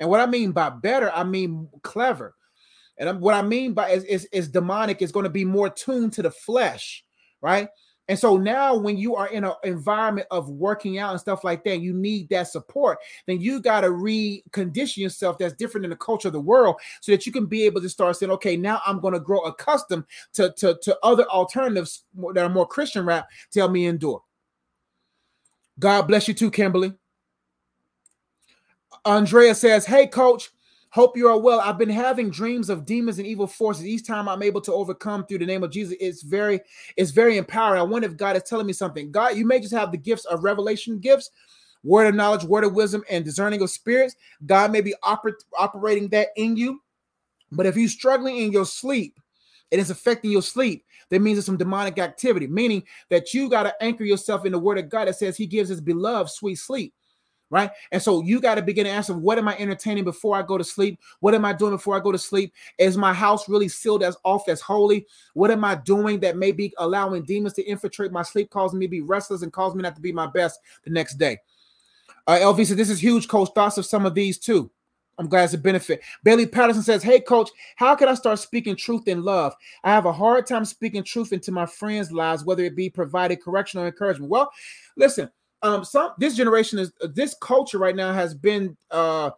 And 0.00 0.10
what 0.10 0.20
I 0.20 0.26
mean 0.26 0.50
by 0.50 0.70
better, 0.70 1.12
I 1.12 1.22
mean 1.22 1.68
clever. 1.82 2.34
And 2.98 3.20
what 3.20 3.34
I 3.34 3.42
mean 3.42 3.72
by 3.72 3.90
is, 3.90 4.04
is, 4.04 4.28
is 4.32 4.48
demonic 4.48 5.00
is 5.00 5.12
going 5.12 5.24
to 5.24 5.30
be 5.30 5.44
more 5.44 5.70
tuned 5.70 6.12
to 6.14 6.22
the 6.22 6.30
flesh, 6.30 7.04
right? 7.40 7.68
And 8.08 8.18
so 8.18 8.36
now, 8.36 8.76
when 8.76 8.96
you 8.98 9.14
are 9.14 9.28
in 9.28 9.44
an 9.44 9.52
environment 9.62 10.26
of 10.30 10.48
working 10.48 10.98
out 10.98 11.12
and 11.12 11.20
stuff 11.20 11.44
like 11.44 11.62
that, 11.64 11.80
you 11.80 11.94
need 11.94 12.28
that 12.30 12.48
support. 12.48 12.98
Then 13.26 13.40
you 13.40 13.60
got 13.60 13.82
to 13.82 13.88
recondition 13.88 14.98
yourself 14.98 15.38
that's 15.38 15.54
different 15.54 15.84
in 15.84 15.90
the 15.90 15.96
culture 15.96 16.28
of 16.28 16.32
the 16.32 16.40
world 16.40 16.76
so 17.00 17.12
that 17.12 17.26
you 17.26 17.32
can 17.32 17.46
be 17.46 17.64
able 17.64 17.80
to 17.80 17.88
start 17.88 18.16
saying, 18.16 18.32
okay, 18.32 18.56
now 18.56 18.80
I'm 18.84 19.00
going 19.00 19.14
to 19.14 19.20
grow 19.20 19.40
accustomed 19.42 20.04
to, 20.34 20.52
to, 20.58 20.78
to 20.82 20.98
other 21.02 21.24
alternatives 21.30 22.04
that 22.34 22.44
are 22.44 22.48
more 22.48 22.66
Christian 22.66 23.06
rap 23.06 23.28
to 23.52 23.60
help 23.60 23.72
me 23.72 23.86
endure. 23.86 24.22
God 25.78 26.02
bless 26.02 26.26
you 26.26 26.34
too, 26.34 26.50
Kimberly. 26.50 26.92
Andrea 29.04 29.54
says, 29.54 29.86
Hey, 29.86 30.06
coach, 30.06 30.50
Hope 30.92 31.16
you 31.16 31.26
are 31.26 31.38
well. 31.38 31.58
I've 31.58 31.78
been 31.78 31.88
having 31.88 32.28
dreams 32.28 32.68
of 32.68 32.84
demons 32.84 33.18
and 33.18 33.26
evil 33.26 33.46
forces. 33.46 33.86
Each 33.86 34.06
time 34.06 34.28
I'm 34.28 34.42
able 34.42 34.60
to 34.60 34.74
overcome 34.74 35.24
through 35.24 35.38
the 35.38 35.46
name 35.46 35.62
of 35.62 35.70
Jesus, 35.70 35.96
it's 35.98 36.20
very, 36.20 36.60
it's 36.98 37.12
very 37.12 37.38
empowering. 37.38 37.80
I 37.80 37.82
wonder 37.82 38.06
if 38.06 38.18
God 38.18 38.36
is 38.36 38.42
telling 38.42 38.66
me 38.66 38.74
something. 38.74 39.10
God, 39.10 39.34
you 39.34 39.46
may 39.46 39.58
just 39.58 39.72
have 39.72 39.90
the 39.90 39.96
gifts 39.96 40.26
of 40.26 40.44
revelation 40.44 40.98
gifts, 40.98 41.30
word 41.82 42.08
of 42.08 42.14
knowledge, 42.14 42.44
word 42.44 42.64
of 42.64 42.74
wisdom, 42.74 43.02
and 43.08 43.24
discerning 43.24 43.62
of 43.62 43.70
spirits. 43.70 44.16
God 44.44 44.70
may 44.70 44.82
be 44.82 44.94
oper- 45.02 45.32
operating 45.58 46.08
that 46.08 46.28
in 46.36 46.58
you. 46.58 46.82
But 47.50 47.64
if 47.64 47.74
you're 47.74 47.88
struggling 47.88 48.36
in 48.36 48.52
your 48.52 48.66
sleep, 48.66 49.18
and 49.70 49.80
it's 49.80 49.88
affecting 49.88 50.30
your 50.30 50.42
sleep, 50.42 50.84
that 51.08 51.22
means 51.22 51.38
it's 51.38 51.46
some 51.46 51.56
demonic 51.56 51.98
activity, 51.98 52.46
meaning 52.46 52.82
that 53.08 53.32
you 53.32 53.48
got 53.48 53.62
to 53.62 53.74
anchor 53.82 54.04
yourself 54.04 54.44
in 54.44 54.52
the 54.52 54.58
word 54.58 54.76
of 54.76 54.90
God 54.90 55.08
that 55.08 55.16
says 55.16 55.38
he 55.38 55.46
gives 55.46 55.70
his 55.70 55.80
beloved 55.80 56.30
sweet 56.30 56.56
sleep 56.56 56.92
right? 57.52 57.70
And 57.92 58.02
so 58.02 58.22
you 58.22 58.40
got 58.40 58.54
to 58.54 58.62
begin 58.62 58.86
to 58.86 58.90
answer 58.90 59.12
what 59.12 59.36
am 59.36 59.46
I 59.46 59.56
entertaining 59.58 60.04
before 60.04 60.34
I 60.34 60.42
go 60.42 60.56
to 60.56 60.64
sleep? 60.64 60.98
What 61.20 61.34
am 61.34 61.44
I 61.44 61.52
doing 61.52 61.72
before 61.72 61.94
I 61.94 62.00
go 62.00 62.10
to 62.10 62.18
sleep? 62.18 62.54
Is 62.78 62.96
my 62.96 63.12
house 63.12 63.46
really 63.46 63.68
sealed 63.68 64.02
as 64.02 64.16
off 64.24 64.48
as 64.48 64.62
holy? 64.62 65.06
What 65.34 65.50
am 65.50 65.62
I 65.62 65.74
doing 65.74 66.18
that 66.20 66.38
may 66.38 66.50
be 66.50 66.72
allowing 66.78 67.24
demons 67.24 67.52
to 67.54 67.62
infiltrate 67.62 68.10
my 68.10 68.22
sleep, 68.22 68.48
causing 68.48 68.78
me 68.78 68.86
to 68.86 68.90
be 68.90 69.02
restless 69.02 69.42
and 69.42 69.52
cause 69.52 69.74
me 69.74 69.82
not 69.82 69.94
to 69.94 70.00
be 70.00 70.12
my 70.12 70.26
best 70.26 70.60
the 70.82 70.90
next 70.90 71.18
day? 71.18 71.38
Uh, 72.26 72.38
LV 72.38 72.66
said, 72.66 72.78
This 72.78 72.90
is 72.90 73.02
huge, 73.02 73.28
coach. 73.28 73.50
Thoughts 73.54 73.76
of 73.76 73.84
some 73.84 74.06
of 74.06 74.14
these 74.14 74.38
too. 74.38 74.70
I'm 75.18 75.28
glad 75.28 75.44
it's 75.44 75.52
a 75.52 75.58
benefit. 75.58 76.02
Bailey 76.24 76.46
Patterson 76.46 76.82
says, 76.82 77.02
Hey, 77.02 77.20
coach, 77.20 77.50
how 77.76 77.94
can 77.94 78.08
I 78.08 78.14
start 78.14 78.38
speaking 78.38 78.76
truth 78.76 79.08
in 79.08 79.22
love? 79.22 79.54
I 79.84 79.90
have 79.90 80.06
a 80.06 80.12
hard 80.12 80.46
time 80.46 80.64
speaking 80.64 81.04
truth 81.04 81.34
into 81.34 81.52
my 81.52 81.66
friends' 81.66 82.12
lives, 82.12 82.46
whether 82.46 82.64
it 82.64 82.74
be 82.74 82.88
provided 82.88 83.42
correction 83.42 83.78
or 83.78 83.86
encouragement. 83.86 84.30
Well, 84.30 84.50
listen, 84.96 85.30
um 85.62 85.84
some 85.84 86.12
this 86.18 86.36
generation 86.36 86.78
is 86.78 86.92
this 87.14 87.34
culture 87.40 87.78
right 87.78 87.96
now 87.96 88.12
has 88.12 88.34
been 88.34 88.76
uh 88.90 89.30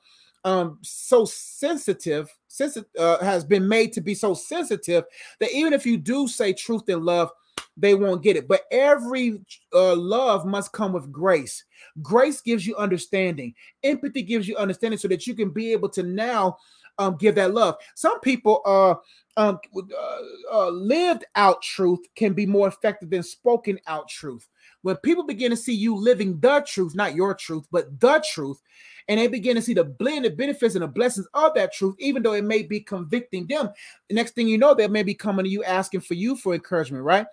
um 0.44 0.78
so 0.82 1.24
sensitive 1.24 2.28
sensitive 2.48 2.88
uh, 2.98 3.18
has 3.24 3.44
been 3.44 3.66
made 3.66 3.92
to 3.92 4.00
be 4.00 4.14
so 4.14 4.34
sensitive 4.34 5.04
that 5.40 5.52
even 5.52 5.72
if 5.72 5.84
you 5.84 5.96
do 5.96 6.28
say 6.28 6.52
truth 6.52 6.88
and 6.88 7.04
love 7.04 7.30
they 7.76 7.94
won't 7.94 8.22
get 8.22 8.36
it. 8.36 8.46
But 8.46 8.62
every 8.70 9.40
uh, 9.72 9.96
love 9.96 10.46
must 10.46 10.72
come 10.72 10.92
with 10.92 11.10
grace. 11.10 11.64
Grace 12.02 12.40
gives 12.40 12.66
you 12.66 12.76
understanding. 12.76 13.54
Empathy 13.82 14.22
gives 14.22 14.46
you 14.46 14.56
understanding 14.56 14.98
so 14.98 15.08
that 15.08 15.26
you 15.26 15.34
can 15.34 15.50
be 15.50 15.72
able 15.72 15.88
to 15.90 16.02
now 16.02 16.56
um, 16.98 17.16
give 17.16 17.34
that 17.34 17.54
love. 17.54 17.76
Some 17.94 18.20
people 18.20 18.62
uh 18.64 18.94
um, 19.36 19.58
uh, 19.76 20.18
uh, 20.52 20.68
lived 20.68 21.24
out 21.34 21.60
truth 21.60 21.98
can 22.14 22.34
be 22.34 22.46
more 22.46 22.68
effective 22.68 23.10
than 23.10 23.24
spoken 23.24 23.80
out 23.88 24.08
truth 24.08 24.48
when 24.84 24.96
people 24.96 25.24
begin 25.24 25.50
to 25.50 25.56
see 25.56 25.72
you 25.72 25.96
living 25.96 26.38
the 26.40 26.62
truth, 26.68 26.94
not 26.94 27.14
your 27.14 27.34
truth, 27.34 27.64
but 27.72 27.98
the 28.00 28.22
truth, 28.32 28.60
and 29.08 29.18
they 29.18 29.28
begin 29.28 29.56
to 29.56 29.62
see 29.62 29.72
the 29.72 29.82
blend, 29.82 30.26
the 30.26 30.30
benefits, 30.30 30.74
and 30.74 30.82
the 30.82 30.88
blessings 30.88 31.26
of 31.32 31.54
that 31.54 31.72
truth, 31.72 31.94
even 31.98 32.22
though 32.22 32.34
it 32.34 32.44
may 32.44 32.62
be 32.62 32.80
convicting 32.80 33.46
them, 33.46 33.70
the 34.10 34.14
next 34.14 34.34
thing 34.34 34.46
you 34.46 34.58
know, 34.58 34.74
they 34.74 34.86
may 34.86 35.02
be 35.02 35.14
coming 35.14 35.46
to 35.46 35.50
you 35.50 35.64
asking 35.64 36.02
for 36.02 36.12
you 36.12 36.36
for 36.36 36.52
encouragement, 36.52 37.02
right? 37.02 37.26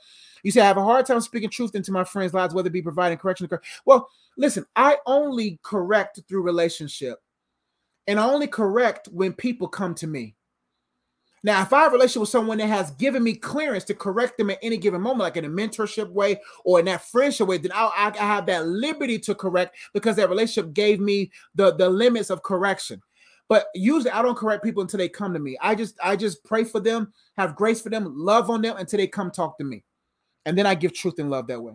You 0.43 0.51
say, 0.51 0.61
I 0.61 0.65
have 0.65 0.77
a 0.77 0.83
hard 0.83 1.05
time 1.05 1.19
speaking 1.19 1.49
truth 1.49 1.75
into 1.75 1.91
my 1.91 2.05
friends' 2.05 2.33
lives, 2.33 2.53
whether 2.53 2.67
it 2.67 2.73
be 2.73 2.81
providing 2.81 3.17
correction. 3.17 3.49
Or 3.51 3.61
well, 3.85 4.07
listen, 4.37 4.65
I 4.77 4.99
only 5.05 5.59
correct 5.61 6.21
through 6.29 6.43
relationship, 6.43 7.19
and 8.07 8.17
I 8.17 8.29
only 8.29 8.47
correct 8.47 9.09
when 9.11 9.33
people 9.33 9.67
come 9.67 9.93
to 9.95 10.07
me. 10.07 10.37
Now, 11.43 11.61
if 11.61 11.73
I 11.73 11.81
have 11.81 11.91
a 11.91 11.95
relationship 11.95 12.21
with 12.21 12.29
someone 12.29 12.59
that 12.59 12.67
has 12.67 12.91
given 12.91 13.23
me 13.23 13.33
clearance 13.33 13.83
to 13.85 13.95
correct 13.95 14.37
them 14.37 14.51
at 14.51 14.59
any 14.61 14.77
given 14.77 15.01
moment, 15.01 15.21
like 15.21 15.37
in 15.37 15.45
a 15.45 15.49
mentorship 15.49 16.09
way 16.11 16.39
or 16.63 16.79
in 16.79 16.85
that 16.85 17.05
friendship 17.05 17.47
way, 17.47 17.57
then 17.57 17.71
I, 17.73 18.11
I 18.15 18.25
have 18.25 18.45
that 18.45 18.67
liberty 18.67 19.17
to 19.19 19.33
correct 19.33 19.75
because 19.93 20.15
that 20.17 20.29
relationship 20.29 20.73
gave 20.73 20.99
me 20.99 21.31
the, 21.55 21.75
the 21.75 21.89
limits 21.89 22.29
of 22.29 22.43
correction. 22.43 23.01
But 23.49 23.65
usually 23.73 24.11
I 24.11 24.21
don't 24.21 24.37
correct 24.37 24.63
people 24.63 24.81
until 24.81 24.99
they 24.99 25.09
come 25.09 25.33
to 25.33 25.39
me. 25.39 25.57
I 25.61 25.75
just 25.75 25.95
I 26.01 26.15
just 26.15 26.43
pray 26.45 26.63
for 26.63 26.79
them, 26.79 27.11
have 27.35 27.55
grace 27.55 27.81
for 27.81 27.89
them, 27.89 28.13
love 28.15 28.49
on 28.49 28.61
them 28.61 28.77
until 28.77 28.97
they 28.97 29.07
come 29.07 29.31
talk 29.31 29.57
to 29.57 29.63
me. 29.63 29.83
And 30.45 30.57
then 30.57 30.65
I 30.65 30.75
give 30.75 30.93
truth 30.93 31.19
and 31.19 31.29
love 31.29 31.47
that 31.47 31.61
way. 31.61 31.73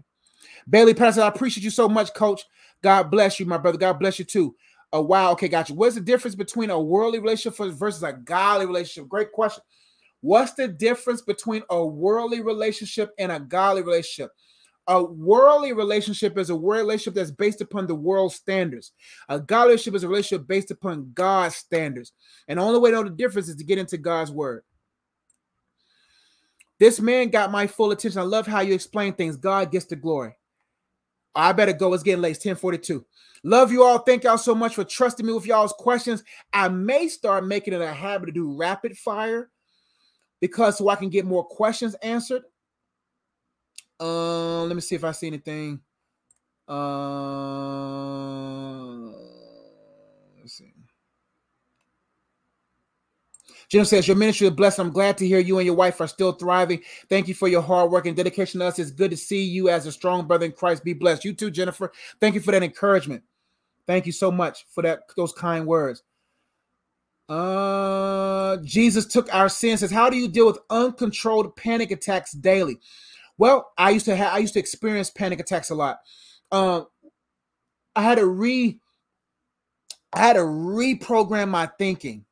Bailey 0.71 0.95
Patterson, 0.95 1.25
I 1.25 1.29
appreciate 1.29 1.65
you 1.65 1.71
so 1.71 1.89
much, 1.89 2.15
coach. 2.15 2.45
God 2.83 3.11
bless 3.11 3.39
you, 3.39 3.47
my 3.47 3.59
brother. 3.59 3.79
God 3.79 3.99
bless 3.99 4.19
you 4.19 4.25
too 4.25 4.55
a 4.93 5.01
wow. 5.01 5.33
Okay, 5.33 5.49
got 5.49 5.69
you. 5.69 5.75
What's 5.75 5.95
the 5.95 6.01
difference 6.01 6.35
between 6.35 6.71
a 6.71 6.81
worldly 6.81 7.19
relationship 7.19 7.75
versus 7.75 8.03
a 8.03 8.13
godly 8.13 8.67
relationship? 8.67 9.09
Great 9.09 9.33
question. 9.33 9.63
What's 10.21 10.55
the 10.55 10.69
difference 10.69 11.23
between 11.23 11.63
a 11.71 11.85
worldly 11.85 12.41
relationship 12.41 13.13
and 13.19 13.31
a 13.31 13.41
godly 13.41 13.83
relationship? 13.83 14.31
A 14.89 15.03
worldly 15.03 15.73
relationship 15.73 16.39
is 16.39 16.49
a 16.49 16.55
relationship 16.55 17.15
that's 17.15 17.33
based 17.33 17.61
upon 17.61 17.87
the 17.87 17.95
world 17.95 18.33
standards. 18.33 18.93
A 19.29 19.41
godly 19.41 19.71
relationship 19.71 19.97
is 19.97 20.05
a 20.05 20.09
relationship 20.09 20.47
based 20.47 20.71
upon 20.71 21.11
God's 21.13 21.57
standards. 21.57 22.13
And 22.47 22.59
the 22.59 22.63
only 22.63 22.79
way 22.79 22.91
to 22.91 22.97
know 22.97 23.03
the 23.03 23.11
difference 23.11 23.49
is 23.49 23.57
to 23.57 23.65
get 23.65 23.79
into 23.79 23.99
God's 23.99 24.31
word. 24.31 24.63
This 26.79 27.01
man 27.01 27.31
got 27.31 27.51
my 27.51 27.67
full 27.67 27.91
attention. 27.91 28.21
I 28.21 28.25
love 28.25 28.47
how 28.47 28.61
you 28.61 28.75
explain 28.75 29.15
things. 29.15 29.37
God 29.37 29.73
gets 29.73 29.87
the 29.87 29.97
glory. 29.97 30.37
I 31.37 31.53
better 31.53 31.73
go. 31.75 31.93
It's 31.93 32.03
getting 32.03 32.23
late. 32.23 32.37
It's 32.37 32.45
1042. 32.45 33.05
Love 33.45 33.71
you 33.71 33.85
all. 33.85 33.99
Thank 33.99 34.25
y'all 34.25 34.39
so 34.39 34.55
much 34.55 34.75
for 34.75 34.83
trusting 34.83 35.25
me 35.25 35.33
with 35.33 35.47
y'all's 35.47 35.75
questions. 35.75 36.25
I 36.53 36.69
may 36.69 37.07
start 37.09 37.47
making 37.47 37.75
it 37.75 37.83
a 37.83 37.93
habit 37.93 38.27
to 38.27 38.33
do 38.33 38.57
rapid 38.57 38.97
fire 38.99 39.51
because 40.41 40.79
so 40.79 40.89
I 40.89 40.97
can 40.97 41.11
get 41.11 41.27
more 41.27 41.45
questions 41.45 41.95
answered. 41.97 42.43
Um, 44.01 44.09
uh, 44.09 44.65
let 44.65 44.75
me 44.75 44.81
see 44.81 44.95
if 44.95 45.05
I 45.05 45.13
see 45.13 45.29
anything. 45.29 45.81
Uh, 46.69 46.77
let's 50.41 50.55
see. 50.55 50.73
Jim 53.69 53.85
says, 53.85 54.07
Your 54.07 54.17
ministry 54.17 54.47
is 54.47 54.55
blessed. 54.55 54.79
I'm 54.79 54.91
glad 54.91 55.19
to 55.19 55.27
hear 55.27 55.39
you 55.39 55.59
and 55.59 55.67
your 55.67 55.75
wife 55.75 56.01
are 56.01 56.07
still 56.07 56.33
thriving. 56.33 56.83
Thank 57.09 57.29
you 57.29 57.35
for 57.35 57.49
your 57.49 57.63
hard 57.63 57.91
work 57.91 58.07
and 58.07 58.17
dedication 58.17 58.61
to 58.61 58.67
us. 58.67 58.79
It's 58.79 58.91
good 58.91 59.11
to 59.11 59.17
see 59.17 59.43
you 59.43 59.69
as 59.69 59.87
a 59.87 59.93
strong 59.93 60.27
brother 60.27 60.47
in 60.47 60.53
Christ. 60.53 60.85
Be 60.85 60.93
blessed. 60.93 61.25
You 61.25 61.35
too, 61.35 61.51
Jennifer. 61.51 61.93
Thank 62.21 62.35
you 62.35 62.41
for 62.41 62.53
that 62.53 62.63
encouragement. 62.63 63.23
Thank 63.87 64.07
you 64.07 64.13
so 64.13 64.31
much 64.31 64.67
for 64.71 64.83
that 64.83 65.03
those 65.17 65.33
kind 65.33 65.67
words. 65.67 66.03
Uh 67.29 68.59
Jesus 68.59 69.07
took 69.07 69.33
our 69.35 69.49
sins. 69.49 69.81
Says, 69.81 69.91
How 69.91 70.11
do 70.11 70.17
you 70.17 70.29
deal 70.29 70.47
with 70.47 70.59
uncontrolled 70.71 71.57
panic 71.57 71.91
attacks 71.91 72.33
daily? 72.33 72.79
Well, 73.39 73.73
I 73.77 73.91
used 73.91 74.07
to 74.07 74.17
have 74.17 74.33
I 74.33 74.39
used 74.39 74.55
to 74.55 74.61
experience 74.61 75.11
panic 75.11 75.41
attacks 75.41 75.71
a 75.71 75.75
lot. 75.75 75.99
Um 76.53 76.87
I 77.97 78.03
had 78.03 78.19
to 78.19 78.27
re 78.27 78.79
I 80.13 80.21
had 80.21 80.35
to 80.35 80.41
reprogram 80.41 81.49
my 81.49 81.69
thinking. 81.79 82.26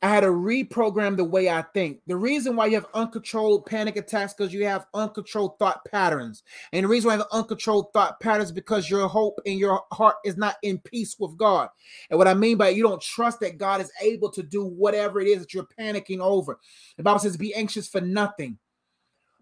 I 0.00 0.08
had 0.08 0.20
to 0.20 0.28
reprogram 0.28 1.16
the 1.16 1.24
way 1.24 1.50
I 1.50 1.62
think. 1.74 2.00
The 2.06 2.16
reason 2.16 2.54
why 2.54 2.66
you 2.66 2.76
have 2.76 2.86
uncontrolled 2.94 3.66
panic 3.66 3.96
attacks 3.96 4.32
because 4.32 4.52
you 4.52 4.64
have 4.64 4.86
uncontrolled 4.94 5.58
thought 5.58 5.84
patterns. 5.84 6.44
And 6.72 6.84
the 6.84 6.88
reason 6.88 7.08
why 7.08 7.14
you 7.14 7.20
have 7.20 7.28
uncontrolled 7.32 7.92
thought 7.92 8.20
patterns 8.20 8.52
because 8.52 8.88
your 8.88 9.08
hope 9.08 9.40
in 9.44 9.58
your 9.58 9.82
heart 9.92 10.16
is 10.24 10.36
not 10.36 10.56
in 10.62 10.78
peace 10.78 11.16
with 11.18 11.36
God. 11.36 11.68
And 12.10 12.18
what 12.18 12.28
I 12.28 12.34
mean 12.34 12.56
by 12.56 12.68
it, 12.68 12.76
you 12.76 12.84
don't 12.84 13.02
trust 13.02 13.40
that 13.40 13.58
God 13.58 13.80
is 13.80 13.90
able 14.00 14.30
to 14.32 14.42
do 14.42 14.64
whatever 14.64 15.20
it 15.20 15.26
is 15.26 15.40
that 15.40 15.52
you're 15.52 15.68
panicking 15.78 16.20
over. 16.20 16.60
The 16.96 17.02
Bible 17.02 17.18
says, 17.18 17.36
be 17.36 17.54
anxious 17.54 17.88
for 17.88 18.00
nothing. 18.00 18.58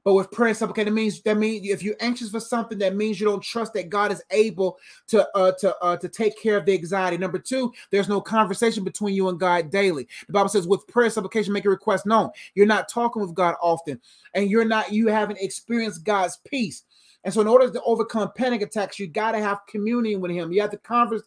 But 0.07 0.15
with 0.15 0.31
prayer 0.31 0.51
and 0.51 0.57
supplication, 0.57 0.95
that 0.95 0.95
means 0.95 1.21
that 1.23 1.37
means 1.37 1.69
if 1.69 1.83
you're 1.83 1.97
anxious 1.99 2.31
for 2.31 2.39
something, 2.39 2.79
that 2.79 2.95
means 2.95 3.19
you 3.19 3.27
don't 3.27 3.43
trust 3.43 3.73
that 3.73 3.91
God 3.91 4.13
is 4.13 4.23
able 4.31 4.79
to 5.09 5.29
uh, 5.37 5.51
to 5.59 5.77
uh, 5.83 5.97
to 5.97 6.09
take 6.09 6.41
care 6.41 6.57
of 6.57 6.65
the 6.65 6.75
anxiety. 6.75 7.19
Number 7.19 7.41
two, 7.41 7.73
there's 7.91 8.09
no 8.09 8.21
conversation 8.21 8.85
between 8.85 9.17
you 9.17 9.29
and 9.29 9.41
God 9.41 9.69
daily. 9.69 10.07
The 10.29 10.33
Bible 10.33 10.49
says, 10.49 10.69
with 10.69 10.87
prayer 10.87 11.07
and 11.07 11.13
supplication, 11.13 11.53
make 11.53 11.65
a 11.65 11.71
request 11.71 12.07
known. 12.07 12.31
You're 12.55 12.67
not 12.67 12.89
talking 12.89 13.21
with 13.21 13.35
God 13.35 13.57
often, 13.61 14.01
and 14.33 14.49
you're 14.49 14.65
not 14.65 14.93
you 14.93 15.09
haven't 15.09 15.41
experienced 15.41 16.05
God's 16.05 16.39
peace. 16.49 16.85
And 17.25 17.35
so, 17.35 17.41
in 17.41 17.49
order 17.49 17.69
to 17.69 17.83
overcome 17.83 18.31
panic 18.37 18.63
attacks, 18.63 19.01
you 19.01 19.09
got 19.09 19.33
to 19.33 19.41
have 19.41 19.67
communion 19.67 20.21
with 20.21 20.31
Him. 20.31 20.53
You 20.53 20.61
have 20.61 20.71
to 20.71 20.79
converse, 20.79 21.23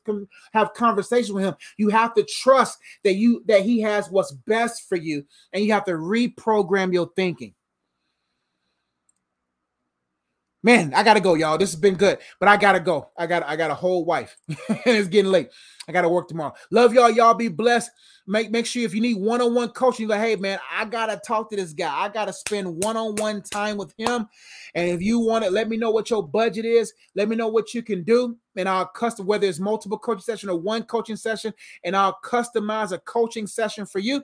have 0.53 0.73
conversation 0.73 1.35
with 1.35 1.43
Him. 1.43 1.55
You 1.75 1.89
have 1.89 2.13
to 2.13 2.23
trust 2.23 2.77
that 3.03 3.15
you 3.15 3.43
that 3.47 3.63
He 3.63 3.81
has 3.81 4.09
what's 4.09 4.31
best 4.31 4.87
for 4.87 4.95
you, 4.95 5.25
and 5.51 5.65
you 5.65 5.73
have 5.73 5.83
to 5.83 5.91
reprogram 5.91 6.93
your 6.93 7.11
thinking. 7.17 7.53
Man, 10.61 10.93
I 10.93 11.03
gotta 11.03 11.21
go, 11.21 11.35
y'all. 11.35 11.57
This 11.57 11.71
has 11.71 11.79
been 11.79 11.95
good, 11.95 12.17
but 12.39 12.49
I 12.49 12.57
gotta 12.57 12.79
go. 12.81 13.09
I 13.17 13.27
got 13.27 13.43
I 13.43 13.55
got 13.55 13.71
a 13.71 13.75
whole 13.75 14.03
wife, 14.03 14.37
and 14.47 14.57
it's 14.85 15.07
getting 15.07 15.31
late. 15.31 15.49
I 15.87 15.91
gotta 15.91 16.09
work 16.09 16.27
tomorrow. 16.27 16.53
Love 16.71 16.93
y'all. 16.93 17.09
Y'all 17.09 17.33
be 17.33 17.47
blessed. 17.47 17.91
Make 18.29 18.51
make 18.51 18.65
sure 18.65 18.83
if 18.83 18.93
you 18.93 19.01
need 19.01 19.17
one-on-one 19.17 19.69
coaching, 19.69 20.07
you're 20.07 20.17
like, 20.17 20.25
hey 20.25 20.35
man, 20.35 20.59
I 20.71 20.85
gotta 20.85 21.19
talk 21.25 21.49
to 21.49 21.55
this 21.55 21.73
guy. 21.73 21.91
I 21.91 22.09
gotta 22.09 22.31
spend 22.31 22.83
one-on-one 22.83 23.41
time 23.41 23.75
with 23.75 23.93
him. 23.97 24.27
And 24.75 24.89
if 24.89 25.01
you 25.01 25.19
want 25.19 25.43
it, 25.43 25.51
let 25.51 25.67
me 25.67 25.77
know 25.77 25.89
what 25.89 26.09
your 26.09 26.25
budget 26.25 26.63
is. 26.63 26.93
Let 27.15 27.27
me 27.27 27.35
know 27.35 27.47
what 27.47 27.73
you 27.73 27.81
can 27.81 28.03
do. 28.03 28.37
And 28.55 28.69
I'll 28.69 28.85
custom 28.85 29.25
whether 29.25 29.47
it's 29.47 29.59
multiple 29.59 29.97
coaching 29.97 30.21
session 30.21 30.49
or 30.49 30.59
one 30.59 30.83
coaching 30.83 31.15
session, 31.15 31.53
and 31.83 31.95
I'll 31.95 32.19
customize 32.23 32.91
a 32.91 32.99
coaching 32.99 33.47
session 33.47 33.85
for 33.85 33.99
you. 33.99 34.23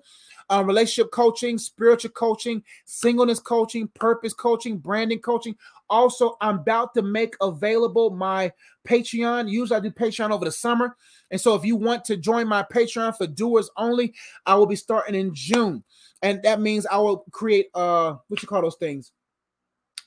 Uh, 0.51 0.63
relationship 0.63 1.11
coaching, 1.11 1.57
spiritual 1.57 2.11
coaching, 2.11 2.63
singleness 2.85 3.39
coaching, 3.39 3.87
purpose 3.95 4.33
coaching, 4.33 4.77
branding 4.77 5.19
coaching. 5.19 5.55
Also, 5.89 6.37
I'm 6.41 6.59
about 6.59 6.93
to 6.95 7.01
make 7.01 7.35
available 7.41 8.11
my 8.11 8.51
Patreon. 8.85 9.49
Usually 9.49 9.77
I 9.77 9.81
do 9.81 9.91
Patreon 9.91 10.31
over 10.31 10.45
the 10.45 10.51
summer. 10.51 10.95
And 11.31 11.41
so 11.41 11.55
if 11.55 11.65
you 11.65 11.75
want 11.75 12.05
to 12.05 12.17
join 12.17 12.47
my 12.47 12.63
Patreon 12.63 13.17
for 13.17 13.27
doers 13.27 13.69
only, 13.77 14.13
I 14.45 14.55
will 14.55 14.67
be 14.67 14.75
starting 14.75 15.15
in 15.15 15.33
June. 15.33 15.83
And 16.21 16.41
that 16.43 16.61
means 16.61 16.85
I 16.85 16.97
will 16.97 17.25
create 17.31 17.67
uh 17.73 18.15
what 18.27 18.41
you 18.41 18.47
call 18.47 18.61
those 18.61 18.77
things? 18.77 19.11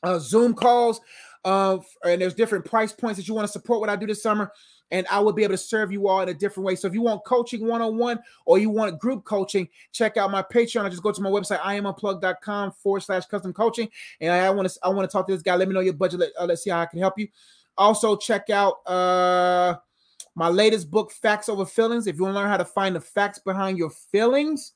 Uh 0.02 0.18
Zoom 0.18 0.54
calls. 0.54 1.00
Uh, 1.44 1.78
and 2.04 2.20
there's 2.20 2.34
different 2.34 2.64
price 2.64 2.92
points 2.92 3.16
that 3.16 3.28
you 3.28 3.32
want 3.32 3.46
to 3.46 3.52
support 3.52 3.80
what 3.80 3.88
I 3.88 3.96
do 3.96 4.06
this 4.06 4.22
summer 4.22 4.50
and 4.90 5.06
I 5.10 5.20
will 5.20 5.32
be 5.32 5.44
able 5.44 5.54
to 5.54 5.58
serve 5.58 5.92
you 5.92 6.08
all 6.08 6.20
in 6.20 6.28
a 6.28 6.34
different 6.34 6.66
way. 6.66 6.74
So 6.74 6.88
if 6.88 6.94
you 6.94 7.02
want 7.02 7.24
coaching 7.24 7.66
one 7.66 7.82
on 7.82 7.96
one 7.98 8.18
or 8.46 8.58
you 8.58 8.70
want 8.70 8.98
group 8.98 9.24
coaching, 9.24 9.68
check 9.92 10.16
out 10.16 10.30
my 10.30 10.42
Patreon. 10.42 10.84
I 10.84 10.88
just 10.88 11.02
go 11.02 11.12
to 11.12 11.20
my 11.20 11.30
website, 11.30 11.60
iamunplug.com 11.60 12.72
forward 12.72 13.02
slash 13.02 13.26
custom 13.26 13.52
coaching. 13.52 13.88
And 14.20 14.32
I 14.32 14.50
want 14.50 14.68
to 14.68 14.78
I 14.82 14.88
want 14.88 15.08
to 15.08 15.12
talk 15.12 15.26
to 15.26 15.32
this 15.32 15.42
guy. 15.42 15.56
Let 15.56 15.68
me 15.68 15.74
know 15.74 15.80
your 15.80 15.94
budget. 15.94 16.20
Let, 16.20 16.30
uh, 16.38 16.46
let's 16.46 16.62
see 16.62 16.70
how 16.70 16.80
I 16.80 16.86
can 16.86 16.98
help 16.98 17.18
you. 17.18 17.28
Also, 17.78 18.16
check 18.16 18.50
out 18.50 18.86
uh 18.86 19.76
my 20.34 20.48
latest 20.48 20.90
book, 20.90 21.10
Facts 21.10 21.48
Over 21.48 21.64
Feelings. 21.64 22.06
If 22.06 22.16
you 22.16 22.22
want 22.22 22.34
to 22.34 22.40
learn 22.40 22.48
how 22.48 22.58
to 22.58 22.64
find 22.64 22.94
the 22.94 23.00
facts 23.00 23.40
behind 23.40 23.76
your 23.76 23.90
feelings, 23.90 24.74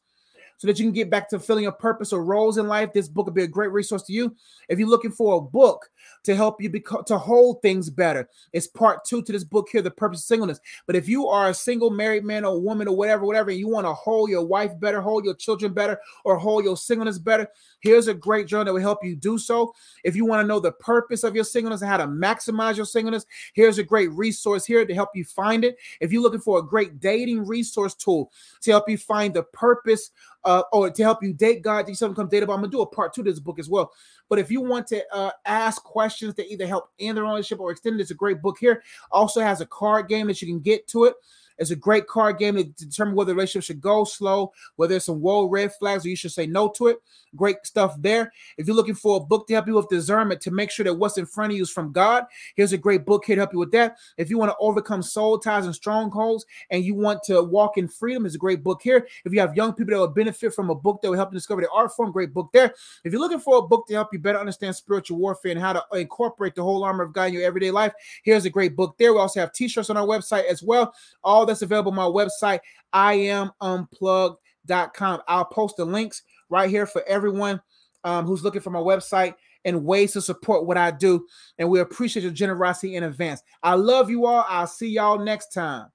so 0.63 0.69
that 0.69 0.79
you 0.79 0.85
can 0.85 0.93
get 0.93 1.11
back 1.11 1.29
to 1.29 1.41
filling 1.41 1.65
your 1.65 1.73
purpose 1.73 2.13
or 2.13 2.25
roles 2.25 2.57
in 2.57 2.69
life. 2.69 2.93
This 2.93 3.09
book 3.09 3.27
will 3.27 3.33
be 3.33 3.43
a 3.43 3.49
great 3.49 3.73
resource 3.73 4.05
to 4.05 4.13
you. 4.13 4.33
If 4.69 4.79
you're 4.79 4.89
looking 4.89 5.11
for 5.11 5.37
a 5.37 5.41
book 5.41 5.91
to 6.23 6.37
help 6.37 6.63
you 6.63 6.71
beco- 6.71 7.05
to 7.07 7.19
hold 7.19 7.61
things 7.63 7.91
better, 7.91 8.29
it's 8.53 8.69
part 8.69 9.05
two 9.05 9.23
to 9.23 9.33
this 9.33 9.43
book 9.43 9.67
here, 9.73 9.83
The 9.83 9.91
Purpose 9.91 10.21
of 10.21 10.27
Singleness. 10.27 10.61
But 10.87 10.95
if 10.95 11.09
you 11.09 11.27
are 11.27 11.49
a 11.49 11.55
single 11.55 11.91
married 11.91 12.23
man 12.23 12.45
or 12.45 12.61
woman 12.61 12.87
or 12.87 12.95
whatever, 12.95 13.25
whatever, 13.25 13.51
and 13.51 13.59
you 13.59 13.67
want 13.67 13.89
to 13.89 13.93
hold 13.93 14.31
your 14.31 14.47
wife 14.47 14.79
better, 14.79 15.01
hold 15.01 15.25
your 15.25 15.35
children 15.35 15.73
better, 15.73 15.99
or 16.25 16.37
hold 16.37 16.63
your 16.63 16.77
singleness 16.77 17.19
better, 17.19 17.49
here's 17.81 18.07
a 18.07 18.15
great 18.15 18.47
journal 18.47 18.67
that 18.67 18.73
will 18.73 18.81
help 18.81 19.05
you 19.05 19.17
do 19.17 19.39
so. 19.39 19.75
If 20.05 20.15
you 20.15 20.25
want 20.25 20.45
to 20.45 20.47
know 20.47 20.61
the 20.61 20.71
purpose 20.71 21.25
of 21.25 21.35
your 21.35 21.43
singleness 21.43 21.81
and 21.81 21.91
how 21.91 21.97
to 21.97 22.07
maximize 22.07 22.77
your 22.77 22.87
singleness, 22.87 23.27
here's 23.55 23.79
a 23.79 23.83
great 23.83 24.13
resource 24.13 24.65
here 24.65 24.87
to 24.87 24.95
help 24.95 25.09
you 25.17 25.25
find 25.25 25.65
it. 25.65 25.77
If 26.01 26.13
you're 26.13 26.23
looking 26.23 26.39
for 26.39 26.61
a 26.61 26.63
great 26.63 27.01
dating 27.01 27.49
resource 27.49 27.95
tool 27.97 28.31
to 28.61 28.71
help 28.71 28.89
you 28.89 28.97
find 28.97 29.35
the 29.35 29.43
purpose 29.43 30.13
uh, 30.45 30.63
or 30.73 30.91
to 30.91 31.03
help 31.03 31.23
you 31.23 31.33
date 31.33 31.63
God, 31.63 31.89
you 31.89 31.95
something 31.95 32.17
come 32.17 32.29
date 32.29 32.43
about. 32.43 32.55
I'm 32.55 32.61
gonna 32.61 32.71
do 32.71 32.83
a 32.83 32.87
part 32.87 33.15
two 33.15 33.23
to 33.23 33.31
this 33.31 33.41
book 33.41 33.59
as 33.59 33.69
well. 33.69 33.93
But 34.29 34.39
if 34.39 34.51
you 34.51 34.61
want 34.61 34.87
to 34.89 35.05
uh, 35.15 35.31
ask 35.45 35.83
questions 35.83 36.35
that 36.35 36.51
either 36.51 36.67
help 36.67 36.91
in 36.99 37.15
the 37.15 37.23
relationship 37.23 37.61
or 37.61 37.71
extend 37.71 37.99
it, 37.99 38.03
it's 38.03 38.11
a 38.11 38.15
great 38.15 38.43
book 38.43 38.57
here. 38.59 38.83
Also 39.11 39.41
has 39.41 39.61
a 39.61 39.67
card 39.67 40.09
game 40.09 40.27
that 40.27 40.41
you 40.41 40.49
can 40.49 40.61
get 40.61 40.87
to 40.89 41.05
it. 41.05 41.15
It's 41.59 41.71
a 41.71 41.77
great 41.77 42.07
card 42.07 42.39
game 42.39 42.57
to 42.57 42.65
determine 42.65 43.15
whether 43.15 43.31
the 43.31 43.35
relationship 43.37 43.67
should 43.67 43.81
go 43.81 44.05
slow, 44.05 44.53
whether 44.77 44.95
there's 44.95 45.05
some 45.05 45.21
whoa 45.21 45.45
red 45.45 45.73
flags 45.75 46.05
or 46.05 46.09
you 46.09 46.17
should 46.17 46.33
say 46.33 46.47
no 46.47 46.69
to 46.71 46.89
it. 46.89 46.99
Great 47.35 47.65
stuff 47.65 47.95
there. 47.99 48.31
If 48.59 48.67
you're 48.67 48.77
looking 48.77 48.95
for 48.95 49.17
a 49.17 49.21
book 49.21 49.47
to 49.47 49.55
help 49.55 49.67
you 49.67 49.75
with 49.75 49.89
discernment 49.89 50.43
to 50.43 50.51
make 50.51 50.71
sure 50.71 50.85
that 50.85 50.93
what's 50.95 51.17
in 51.17 51.25
front 51.25 51.53
of 51.53 51.57
you 51.57 51.63
is 51.63 51.71
from 51.71 51.91
God, 51.91 52.27
here's 52.57 52.75
a 52.75 52.79
great 52.79 53.07
book 53.07 53.25
here 53.25 53.37
to 53.37 53.41
help 53.41 53.55
you 53.55 53.59
with 53.59 53.73
that. 53.73 53.97
If 54.19 54.29
you 54.29 54.37
want 54.39 54.51
to 54.51 54.57
overcome 54.61 55.03
soul 55.03 55.39
ties 55.39 55.65
and 55.65 55.75
strongholds 55.75 56.45
and 56.71 56.85
you 56.85 56.95
want 56.95 57.23
to 57.25 57.43
walk 57.43 57.79
in 57.79 57.89
freedom, 57.89 58.27
is 58.27 58.35
a 58.35 58.39
great 58.39 58.63
book 58.63 58.83
here. 58.83 59.09
If 59.25 59.33
you 59.33 59.41
have 59.41 59.57
young 59.57 59.73
people 59.73 59.95
that 59.95 60.01
will 60.01 60.09
benefit 60.09 60.53
from 60.55 60.69
a 60.71 60.75
book 60.75 61.01
that 61.01 61.09
will 61.09 61.17
help 61.17 61.31
them 61.31 61.37
discover 61.37 61.63
the 61.63 61.71
art 61.71 61.95
form, 61.95 62.13
great 62.13 62.35
book 62.35 62.51
there. 62.53 62.75
If 63.05 63.13
you're 63.13 63.21
looking 63.21 63.41
for 63.41 63.59
a 63.59 63.63
book 63.63 63.87
to 63.87 63.95
help 63.95 64.13
you 64.13 64.19
better 64.19 64.39
understand 64.39 64.77
spiritual 64.77 65.17
warfare 65.19 65.53
and 65.53 65.61
how 65.61 65.73
to 65.73 65.83
incorporate 65.95 66.55
the 66.55 66.63
whole 66.63 66.85
armor 66.85 67.05
of 67.05 67.15
God 67.15 67.29
in 67.29 67.35
your 67.35 67.45
everyday 67.45 67.71
life, 67.71 67.95
here's 68.25 68.45
a 68.45 68.51
great 68.51 68.77
book 68.77 68.99
there. 68.99 69.15
We 69.15 69.21
also 69.21 69.41
have 69.41 69.53
t-shirts 69.53 69.89
on 69.89 69.97
our 69.97 70.07
website 70.07 70.45
as 70.45 70.63
well. 70.63 70.93
All 71.25 71.47
that's 71.47 71.63
available 71.63 71.93
on 71.93 71.97
my 71.97 72.05
website, 72.05 72.61
iamunplug.com. 72.95 75.23
I'll 75.29 75.45
post 75.45 75.77
the 75.77 75.85
links 75.85 76.23
right 76.53 76.71
here 76.71 76.87
for 76.87 77.03
everyone 77.09 77.61
um, 78.05 78.27
who's 78.27 78.45
looking 78.45 78.61
for 78.61 78.71
my 78.71 78.79
website 78.79 79.35
and 79.65 79.85
ways 79.85 80.13
to 80.13 80.21
support 80.21 80.67
what 80.67 80.77
I 80.77 80.91
do. 80.91 81.27
And 81.59 81.69
we 81.69 81.81
appreciate 81.81 82.23
your 82.23 82.33
generosity 82.33 82.97
in 82.97 83.05
advance. 83.05 83.43
I 83.63 83.75
love 83.75 84.11
you 84.11 84.27
all. 84.27 84.45
I'll 84.49 84.67
see 84.67 84.89
y'all 84.89 85.19
next 85.19 85.53
time. 85.53 85.89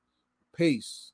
Peace. 0.55 1.11